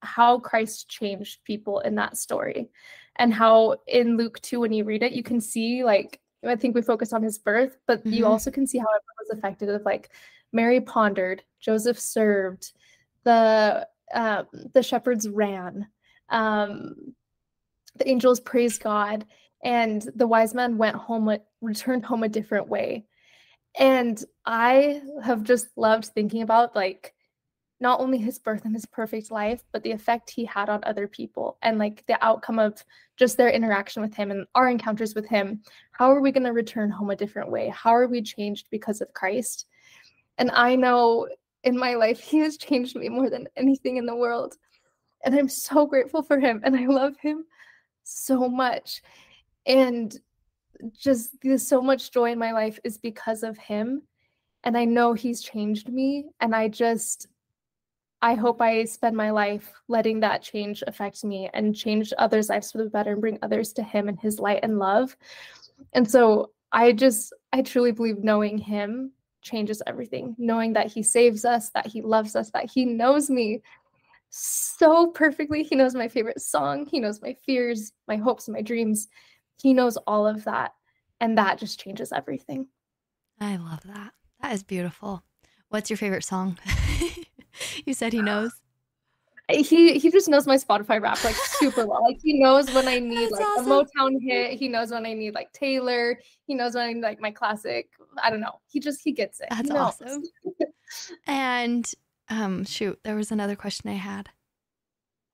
how 0.02 0.38
Christ 0.38 0.88
changed 0.88 1.44
people 1.44 1.80
in 1.80 1.94
that 1.96 2.16
story. 2.16 2.70
And 3.16 3.32
how 3.34 3.76
in 3.86 4.16
Luke 4.16 4.40
2, 4.40 4.60
when 4.60 4.72
you 4.72 4.84
read 4.84 5.02
it, 5.02 5.12
you 5.12 5.22
can 5.22 5.40
see, 5.40 5.84
like, 5.84 6.20
I 6.44 6.56
think 6.56 6.74
we 6.74 6.82
focus 6.82 7.12
on 7.12 7.22
his 7.22 7.38
birth, 7.38 7.76
but 7.86 8.00
mm-hmm. 8.00 8.12
you 8.12 8.26
also 8.26 8.50
can 8.50 8.66
see 8.66 8.78
how 8.78 8.84
it 8.84 9.02
was 9.18 9.38
affected 9.38 9.68
of 9.68 9.82
like 9.82 10.10
Mary 10.52 10.80
pondered, 10.80 11.42
Joseph 11.60 11.98
served, 11.98 12.72
the 13.24 13.86
um, 14.12 14.46
the 14.74 14.82
shepherds 14.82 15.28
ran, 15.28 15.86
um, 16.30 17.14
the 17.96 18.08
angels 18.08 18.40
praised 18.40 18.82
God, 18.82 19.26
and 19.62 20.02
the 20.16 20.26
wise 20.26 20.54
man 20.54 20.78
went 20.78 20.96
home, 20.96 21.36
returned 21.60 22.04
home 22.04 22.22
a 22.22 22.28
different 22.28 22.68
way. 22.68 23.04
And 23.78 24.22
I 24.44 25.02
have 25.22 25.44
just 25.44 25.68
loved 25.76 26.06
thinking 26.06 26.42
about 26.42 26.74
like 26.74 27.14
not 27.80 27.98
only 27.98 28.18
his 28.18 28.38
birth 28.38 28.66
and 28.66 28.74
his 28.74 28.84
perfect 28.84 29.30
life, 29.30 29.64
but 29.72 29.82
the 29.82 29.90
effect 29.90 30.28
he 30.28 30.44
had 30.44 30.68
on 30.68 30.80
other 30.84 31.08
people 31.08 31.56
and 31.62 31.78
like 31.78 32.04
the 32.06 32.22
outcome 32.24 32.58
of 32.58 32.84
just 33.16 33.36
their 33.36 33.48
interaction 33.48 34.02
with 34.02 34.14
him 34.14 34.30
and 34.30 34.46
our 34.54 34.68
encounters 34.68 35.14
with 35.14 35.26
him. 35.26 35.62
How 35.92 36.10
are 36.10 36.20
we 36.20 36.30
going 36.30 36.44
to 36.44 36.52
return 36.52 36.90
home 36.90 37.10
a 37.10 37.16
different 37.16 37.50
way? 37.50 37.68
How 37.68 37.90
are 37.90 38.06
we 38.06 38.20
changed 38.20 38.68
because 38.70 39.00
of 39.00 39.12
Christ? 39.14 39.66
And 40.36 40.50
I 40.50 40.76
know 40.76 41.26
in 41.64 41.78
my 41.78 41.94
life, 41.94 42.20
he 42.20 42.38
has 42.38 42.58
changed 42.58 42.96
me 42.96 43.08
more 43.08 43.30
than 43.30 43.48
anything 43.56 43.96
in 43.96 44.06
the 44.06 44.16
world. 44.16 44.56
And 45.24 45.34
I'm 45.34 45.48
so 45.48 45.86
grateful 45.86 46.22
for 46.22 46.38
him 46.38 46.60
and 46.64 46.76
I 46.76 46.86
love 46.86 47.16
him 47.18 47.44
so 48.04 48.46
much. 48.48 49.02
And 49.66 50.14
just 50.98 51.30
there's 51.42 51.66
so 51.66 51.80
much 51.80 52.10
joy 52.10 52.32
in 52.32 52.38
my 52.38 52.52
life 52.52 52.78
is 52.84 52.98
because 52.98 53.42
of 53.42 53.56
him. 53.56 54.02
And 54.64 54.76
I 54.76 54.84
know 54.84 55.14
he's 55.14 55.40
changed 55.40 55.88
me. 55.88 56.26
And 56.40 56.54
I 56.54 56.68
just, 56.68 57.26
I 58.22 58.34
hope 58.34 58.60
I 58.60 58.84
spend 58.84 59.16
my 59.16 59.30
life 59.30 59.72
letting 59.88 60.20
that 60.20 60.42
change 60.42 60.82
affect 60.86 61.24
me 61.24 61.48
and 61.54 61.74
change 61.74 62.12
others' 62.18 62.50
lives 62.50 62.70
for 62.70 62.78
the 62.78 62.90
better 62.90 63.12
and 63.12 63.20
bring 63.20 63.38
others 63.42 63.72
to 63.74 63.82
Him 63.82 64.08
and 64.08 64.20
His 64.20 64.38
light 64.38 64.60
and 64.62 64.78
love. 64.78 65.16
And 65.94 66.08
so 66.08 66.50
I 66.70 66.92
just, 66.92 67.32
I 67.52 67.62
truly 67.62 67.92
believe 67.92 68.18
knowing 68.18 68.58
Him 68.58 69.12
changes 69.40 69.82
everything. 69.86 70.36
Knowing 70.38 70.74
that 70.74 70.88
He 70.88 71.02
saves 71.02 71.44
us, 71.44 71.70
that 71.70 71.86
He 71.86 72.02
loves 72.02 72.36
us, 72.36 72.50
that 72.50 72.70
He 72.70 72.84
knows 72.84 73.30
me 73.30 73.62
so 74.28 75.08
perfectly. 75.08 75.62
He 75.62 75.74
knows 75.74 75.94
my 75.94 76.08
favorite 76.08 76.40
song, 76.40 76.86
He 76.86 77.00
knows 77.00 77.22
my 77.22 77.34
fears, 77.46 77.92
my 78.06 78.16
hopes, 78.16 78.48
my 78.48 78.60
dreams. 78.60 79.08
He 79.60 79.72
knows 79.72 79.96
all 80.06 80.26
of 80.26 80.44
that. 80.44 80.72
And 81.20 81.36
that 81.38 81.58
just 81.58 81.80
changes 81.80 82.12
everything. 82.12 82.68
I 83.40 83.56
love 83.56 83.80
that. 83.84 84.12
That 84.40 84.52
is 84.52 84.62
beautiful. 84.62 85.22
What's 85.68 85.90
your 85.90 85.96
favorite 85.96 86.24
song? 86.24 86.58
you 87.84 87.94
said 87.94 88.12
he 88.12 88.22
knows. 88.22 88.52
He 89.52 89.98
he 89.98 90.10
just 90.10 90.28
knows 90.28 90.46
my 90.46 90.56
Spotify 90.56 91.00
rap 91.00 91.22
like 91.24 91.34
super 91.34 91.86
well. 91.86 92.02
Like 92.04 92.20
he 92.22 92.38
knows 92.38 92.72
when 92.72 92.86
I 92.86 92.98
need 93.00 93.30
That's 93.30 93.32
like 93.32 93.46
awesome. 93.58 93.72
a 93.72 93.84
Motown 93.84 94.16
hit. 94.22 94.58
He 94.58 94.68
knows 94.68 94.90
when 94.90 95.06
I 95.06 95.12
need 95.12 95.34
like 95.34 95.52
Taylor. 95.52 96.20
He 96.46 96.54
knows 96.54 96.74
when 96.74 96.88
I 96.88 96.92
need 96.92 97.02
like 97.02 97.20
my 97.20 97.30
classic. 97.30 97.88
I 98.22 98.30
don't 98.30 98.40
know. 98.40 98.60
He 98.68 98.80
just 98.80 99.00
he 99.02 99.12
gets 99.12 99.40
it. 99.40 99.48
That's 99.50 99.70
awesome. 99.70 100.22
and 101.26 101.90
um 102.28 102.64
shoot, 102.64 102.98
there 103.02 103.16
was 103.16 103.32
another 103.32 103.56
question 103.56 103.90
I 103.90 103.94
had. 103.94 104.30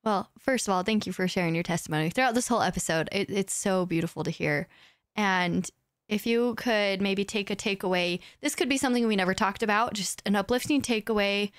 Well, 0.05 0.31
first 0.39 0.69
of 0.69 0.73
all, 0.73 0.85
thank 0.85 1.05
you 1.07 1.13
for 1.13 1.27
sharing 1.27 1.55
your 1.55 1.65
testimony 1.65 2.11
throughout 2.11 2.35
this 2.35 2.47
whole 2.47 2.63
episode. 2.63 3.09
It, 3.11 3.29
it's 3.29 3.53
so 3.53 3.85
beautiful 3.87 4.23
to 4.23 4.31
hear. 4.31 4.69
And 5.17 5.69
if 6.09 6.27
you 6.27 6.55
could 6.55 7.03
maybe 7.03 7.25
take 7.25 7.51
a 7.51 7.57
takeaway, 7.57 8.21
this 8.41 8.55
could 8.55 8.69
be 8.69 8.77
something 8.77 9.05
we 9.09 9.17
never 9.17 9.35
talked 9.35 9.65
about, 9.65 9.95
just 9.95 10.23
an 10.25 10.37
uplifting 10.37 10.81
takeaway 10.81 11.51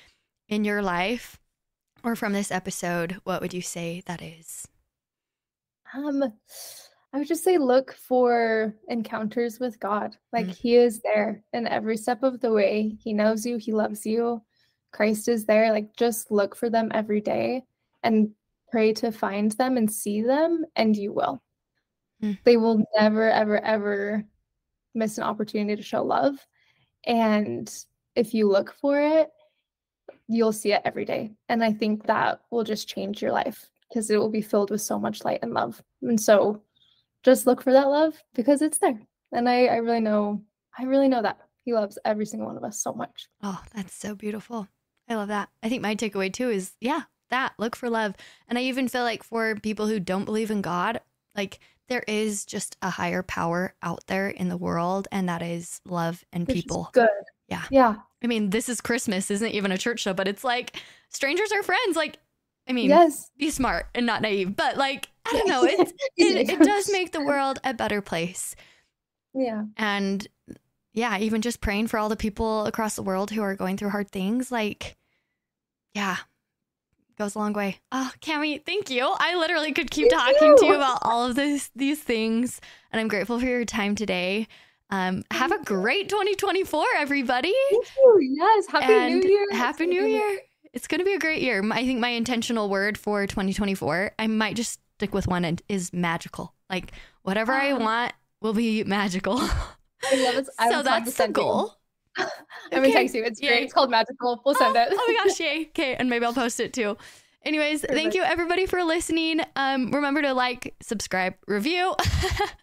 in 0.48 0.64
your 0.64 0.82
life 0.82 1.40
or 2.04 2.16
from 2.16 2.34
this 2.34 2.52
episode, 2.52 3.20
what 3.24 3.42
would 3.42 3.54
you 3.54 3.62
say 3.62 4.02
that 4.06 4.22
is? 4.22 4.68
Um, 5.94 6.24
I 7.14 7.18
would 7.18 7.28
just 7.28 7.44
say 7.44 7.58
look 7.58 7.94
for 7.94 8.76
encounters 8.88 9.60
with 9.60 9.80
God. 9.80 10.16
Like 10.34 10.46
mm-hmm. 10.46 10.62
He 10.62 10.76
is 10.76 11.02
there 11.02 11.44
in 11.54 11.68
every 11.68 11.98
step 11.98 12.24
of 12.24 12.40
the 12.40 12.52
way. 12.52 12.98
He 13.04 13.14
knows 13.14 13.46
you, 13.46 13.58
He 13.58 13.74
loves 13.74 14.06
you. 14.06 14.42
Christ 14.92 15.28
is 15.28 15.46
there. 15.46 15.72
Like 15.72 15.96
just 15.96 16.32
look 16.32 16.56
for 16.56 16.70
them 16.70 16.92
every 16.94 17.22
day 17.22 17.64
and 18.04 18.32
pray 18.72 18.94
to 18.94 19.12
find 19.12 19.52
them 19.54 19.78
and 19.78 19.92
see 19.92 20.22
them, 20.22 20.66
and 20.76 20.96
you 20.96 21.14
will. 21.14 21.42
Mm-hmm. 22.22 22.34
They 22.44 22.58
will 22.58 22.84
never, 22.98 23.30
ever, 23.30 23.64
ever 23.64 24.26
miss 24.94 25.18
an 25.18 25.24
opportunity 25.24 25.76
to 25.76 25.84
show 25.84 26.04
love. 26.04 26.36
And 27.06 27.74
if 28.16 28.34
you 28.34 28.50
look 28.50 28.74
for 28.74 29.00
it, 29.00 29.30
you'll 30.28 30.54
see 30.54 30.74
it 30.74 30.82
every 30.86 31.06
day. 31.06 31.32
And 31.50 31.64
I 31.64 31.72
think 31.72 32.06
that 32.06 32.42
will 32.52 32.64
just 32.64 32.88
change 32.88 33.22
your 33.22 33.32
life 33.32 33.70
because 33.88 34.10
it 34.10 34.18
will 34.18 34.30
be 34.30 34.42
filled 34.42 34.72
with 34.72 34.82
so 34.82 35.00
much 35.00 35.24
light 35.24 35.40
and 35.42 35.54
love. 35.54 35.82
And 36.02 36.20
so 36.20 36.62
just 37.24 37.48
look 37.48 37.62
for 37.62 37.74
that 37.74 37.88
love 37.88 38.22
because 38.34 38.62
it's 38.62 38.78
there. 38.78 39.00
And 39.32 39.48
I, 39.48 39.66
I 39.66 39.76
really 39.78 40.02
know, 40.02 40.42
I 40.78 40.84
really 40.84 41.08
know 41.08 41.22
that 41.22 41.40
he 41.64 41.74
loves 41.74 41.98
every 42.06 42.26
single 42.26 42.48
one 42.48 42.58
of 42.58 42.64
us 42.64 42.82
so 42.82 42.94
much. 42.94 43.28
Oh, 43.44 43.62
that's 43.74 43.94
so 43.94 44.16
beautiful. 44.16 44.68
I 45.10 45.16
love 45.16 45.30
that. 45.30 45.50
I 45.64 45.70
think 45.70 45.82
my 45.82 45.96
takeaway 45.96 46.32
too 46.32 46.50
is 46.50 46.74
yeah, 46.82 47.04
that 47.30 47.54
look 47.58 47.76
for 47.76 47.90
love. 47.90 48.16
And 48.48 48.58
I 48.58 48.64
even 48.64 48.88
feel 48.88 49.04
like 49.04 49.24
for 49.24 49.56
people 49.56 49.88
who 49.88 50.00
don't 50.00 50.26
believe 50.26 50.52
in 50.52 50.62
God, 50.62 51.02
like 51.36 51.60
there 51.90 52.04
is 52.08 52.46
just 52.46 52.76
a 52.82 52.90
higher 52.90 53.24
power 53.24 53.74
out 53.82 54.04
there 54.08 54.30
in 54.30 54.50
the 54.50 54.58
world, 54.58 55.08
and 55.12 55.30
that 55.30 55.42
is 55.42 55.80
love 55.86 56.24
and 56.34 56.46
Which 56.46 56.56
people. 56.56 56.90
good. 56.92 57.08
Yeah. 57.48 57.64
Yeah. 57.70 57.96
I 58.24 58.28
mean, 58.28 58.50
this 58.50 58.70
is 58.70 58.82
Christmas, 58.82 59.30
isn't 59.30 59.52
even 59.52 59.72
a 59.72 59.78
church 59.78 60.02
show, 60.02 60.14
but 60.14 60.28
it's 60.28 60.44
like 60.44 60.82
strangers 61.10 61.52
are 61.52 61.64
friends. 61.64 61.96
Like, 61.96 62.18
I 62.68 62.74
mean, 62.74 62.90
yes. 62.90 63.32
be 63.38 63.50
smart 63.50 63.88
and 63.94 64.06
not 64.06 64.22
naive, 64.22 64.56
but 64.56 64.78
like, 64.78 65.08
I 65.26 65.34
don't 65.34 65.48
know, 65.48 65.64
it, 65.64 65.80
it, 66.18 66.50
it 66.50 66.60
does 66.60 66.92
make 66.92 67.12
the 67.12 67.24
world 67.24 67.60
a 67.64 67.74
better 67.74 68.02
place. 68.02 68.56
Yeah. 69.34 69.66
And 69.78 70.28
yeah, 70.94 71.20
even 71.20 71.42
just 71.42 71.62
praying 71.62 71.88
for 71.88 72.00
all 72.00 72.10
the 72.10 72.16
people 72.16 72.66
across 72.66 72.96
the 72.96 73.04
world 73.04 73.30
who 73.30 73.42
are 73.42 73.56
going 73.56 73.78
through 73.78 73.92
hard 73.92 74.10
things, 74.10 74.52
like, 74.52 74.98
yeah, 75.94 76.18
goes 77.18 77.36
a 77.36 77.40
long 77.40 77.54
way. 77.54 77.80
Oh, 77.92 78.12
Cami, 78.22 78.64
thank 78.66 78.90
you. 78.90 79.14
I 79.18 79.36
literally 79.36 79.74
could 79.74 79.92
keep 79.92 80.10
thank 80.10 80.22
talking 80.22 80.50
you. 80.50 80.58
to 80.58 80.66
you 80.66 80.76
about 80.76 81.00
all 81.04 81.28
of 81.28 81.36
this, 81.36 81.70
these 81.76 82.02
things, 82.02 82.60
and 82.92 83.00
I'm 83.00 83.08
grateful 83.08 83.40
for 83.40 83.46
your 83.46 83.66
time 83.66 83.96
today. 83.96 84.48
Um, 84.90 85.24
have 85.32 85.52
a 85.52 85.64
great 85.64 86.10
2024, 86.10 86.86
everybody. 86.98 87.54
Thank 87.70 87.86
you. 87.98 88.20
Yes, 88.40 88.68
happy 88.68 88.94
and 88.94 89.20
New 89.20 89.30
Year. 89.30 89.46
Happy 89.52 89.86
New 89.86 90.06
Year. 90.06 90.40
It's 90.74 90.88
going 90.88 91.00
to 91.00 91.06
be 91.06 91.14
a 91.14 91.20
great 91.20 91.42
year. 91.42 91.64
I 91.72 91.86
think 91.86 92.00
my 92.00 92.10
intentional 92.10 92.70
word 92.70 92.98
for 92.98 93.26
2024, 93.26 94.12
I 94.20 94.28
might 94.28 94.56
just 94.56 94.80
stick 94.98 95.14
with 95.14 95.28
one, 95.28 95.44
and 95.44 95.62
is 95.68 95.92
magical. 95.92 96.54
Like 96.70 96.92
whatever 97.24 97.52
I 97.54 97.74
want 97.74 98.14
will 98.42 98.54
be 98.54 98.84
magical. 98.84 99.40
I 99.40 100.16
love 100.16 100.36
it. 100.36 100.48
I 100.60 100.70
so 100.70 100.84
that's 100.84 101.16
the 101.16 101.28
goal. 101.28 101.74
I'm 102.18 102.28
gonna 102.72 102.92
text 102.92 103.14
you. 103.14 103.24
It's 103.24 103.40
great. 103.40 103.64
It's 103.64 103.74
called 103.74 103.92
Magical. 103.92 104.42
We'll 104.46 104.56
send 104.56 104.76
it. 104.76 104.88
oh 104.92 105.06
my 105.08 105.24
gosh, 105.24 105.40
yay. 105.40 105.68
Okay, 105.70 105.96
and 105.96 106.10
maybe 106.10 106.26
I'll 106.26 106.34
post 106.34 106.60
it 106.60 106.74
too. 106.74 106.98
Anyways, 107.44 107.82
Perfect. 107.82 107.98
thank 107.98 108.14
you 108.14 108.24
everybody 108.24 108.66
for 108.66 108.84
listening. 108.84 109.40
Um, 109.56 109.92
remember 109.92 110.22
to 110.22 110.34
like, 110.34 110.76
subscribe, 110.82 111.36
review, 111.48 111.96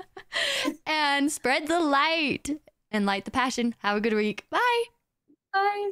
and 0.87 1.31
spread 1.33 1.69
the 1.69 1.81
light 1.81 2.51
and 2.91 3.07
light 3.07 3.25
the 3.25 3.31
passion. 3.31 3.75
Have 3.79 3.97
a 3.97 4.01
good 4.01 4.15
week. 4.15 4.45
Bye. 4.51 4.85
Bye. 5.53 5.91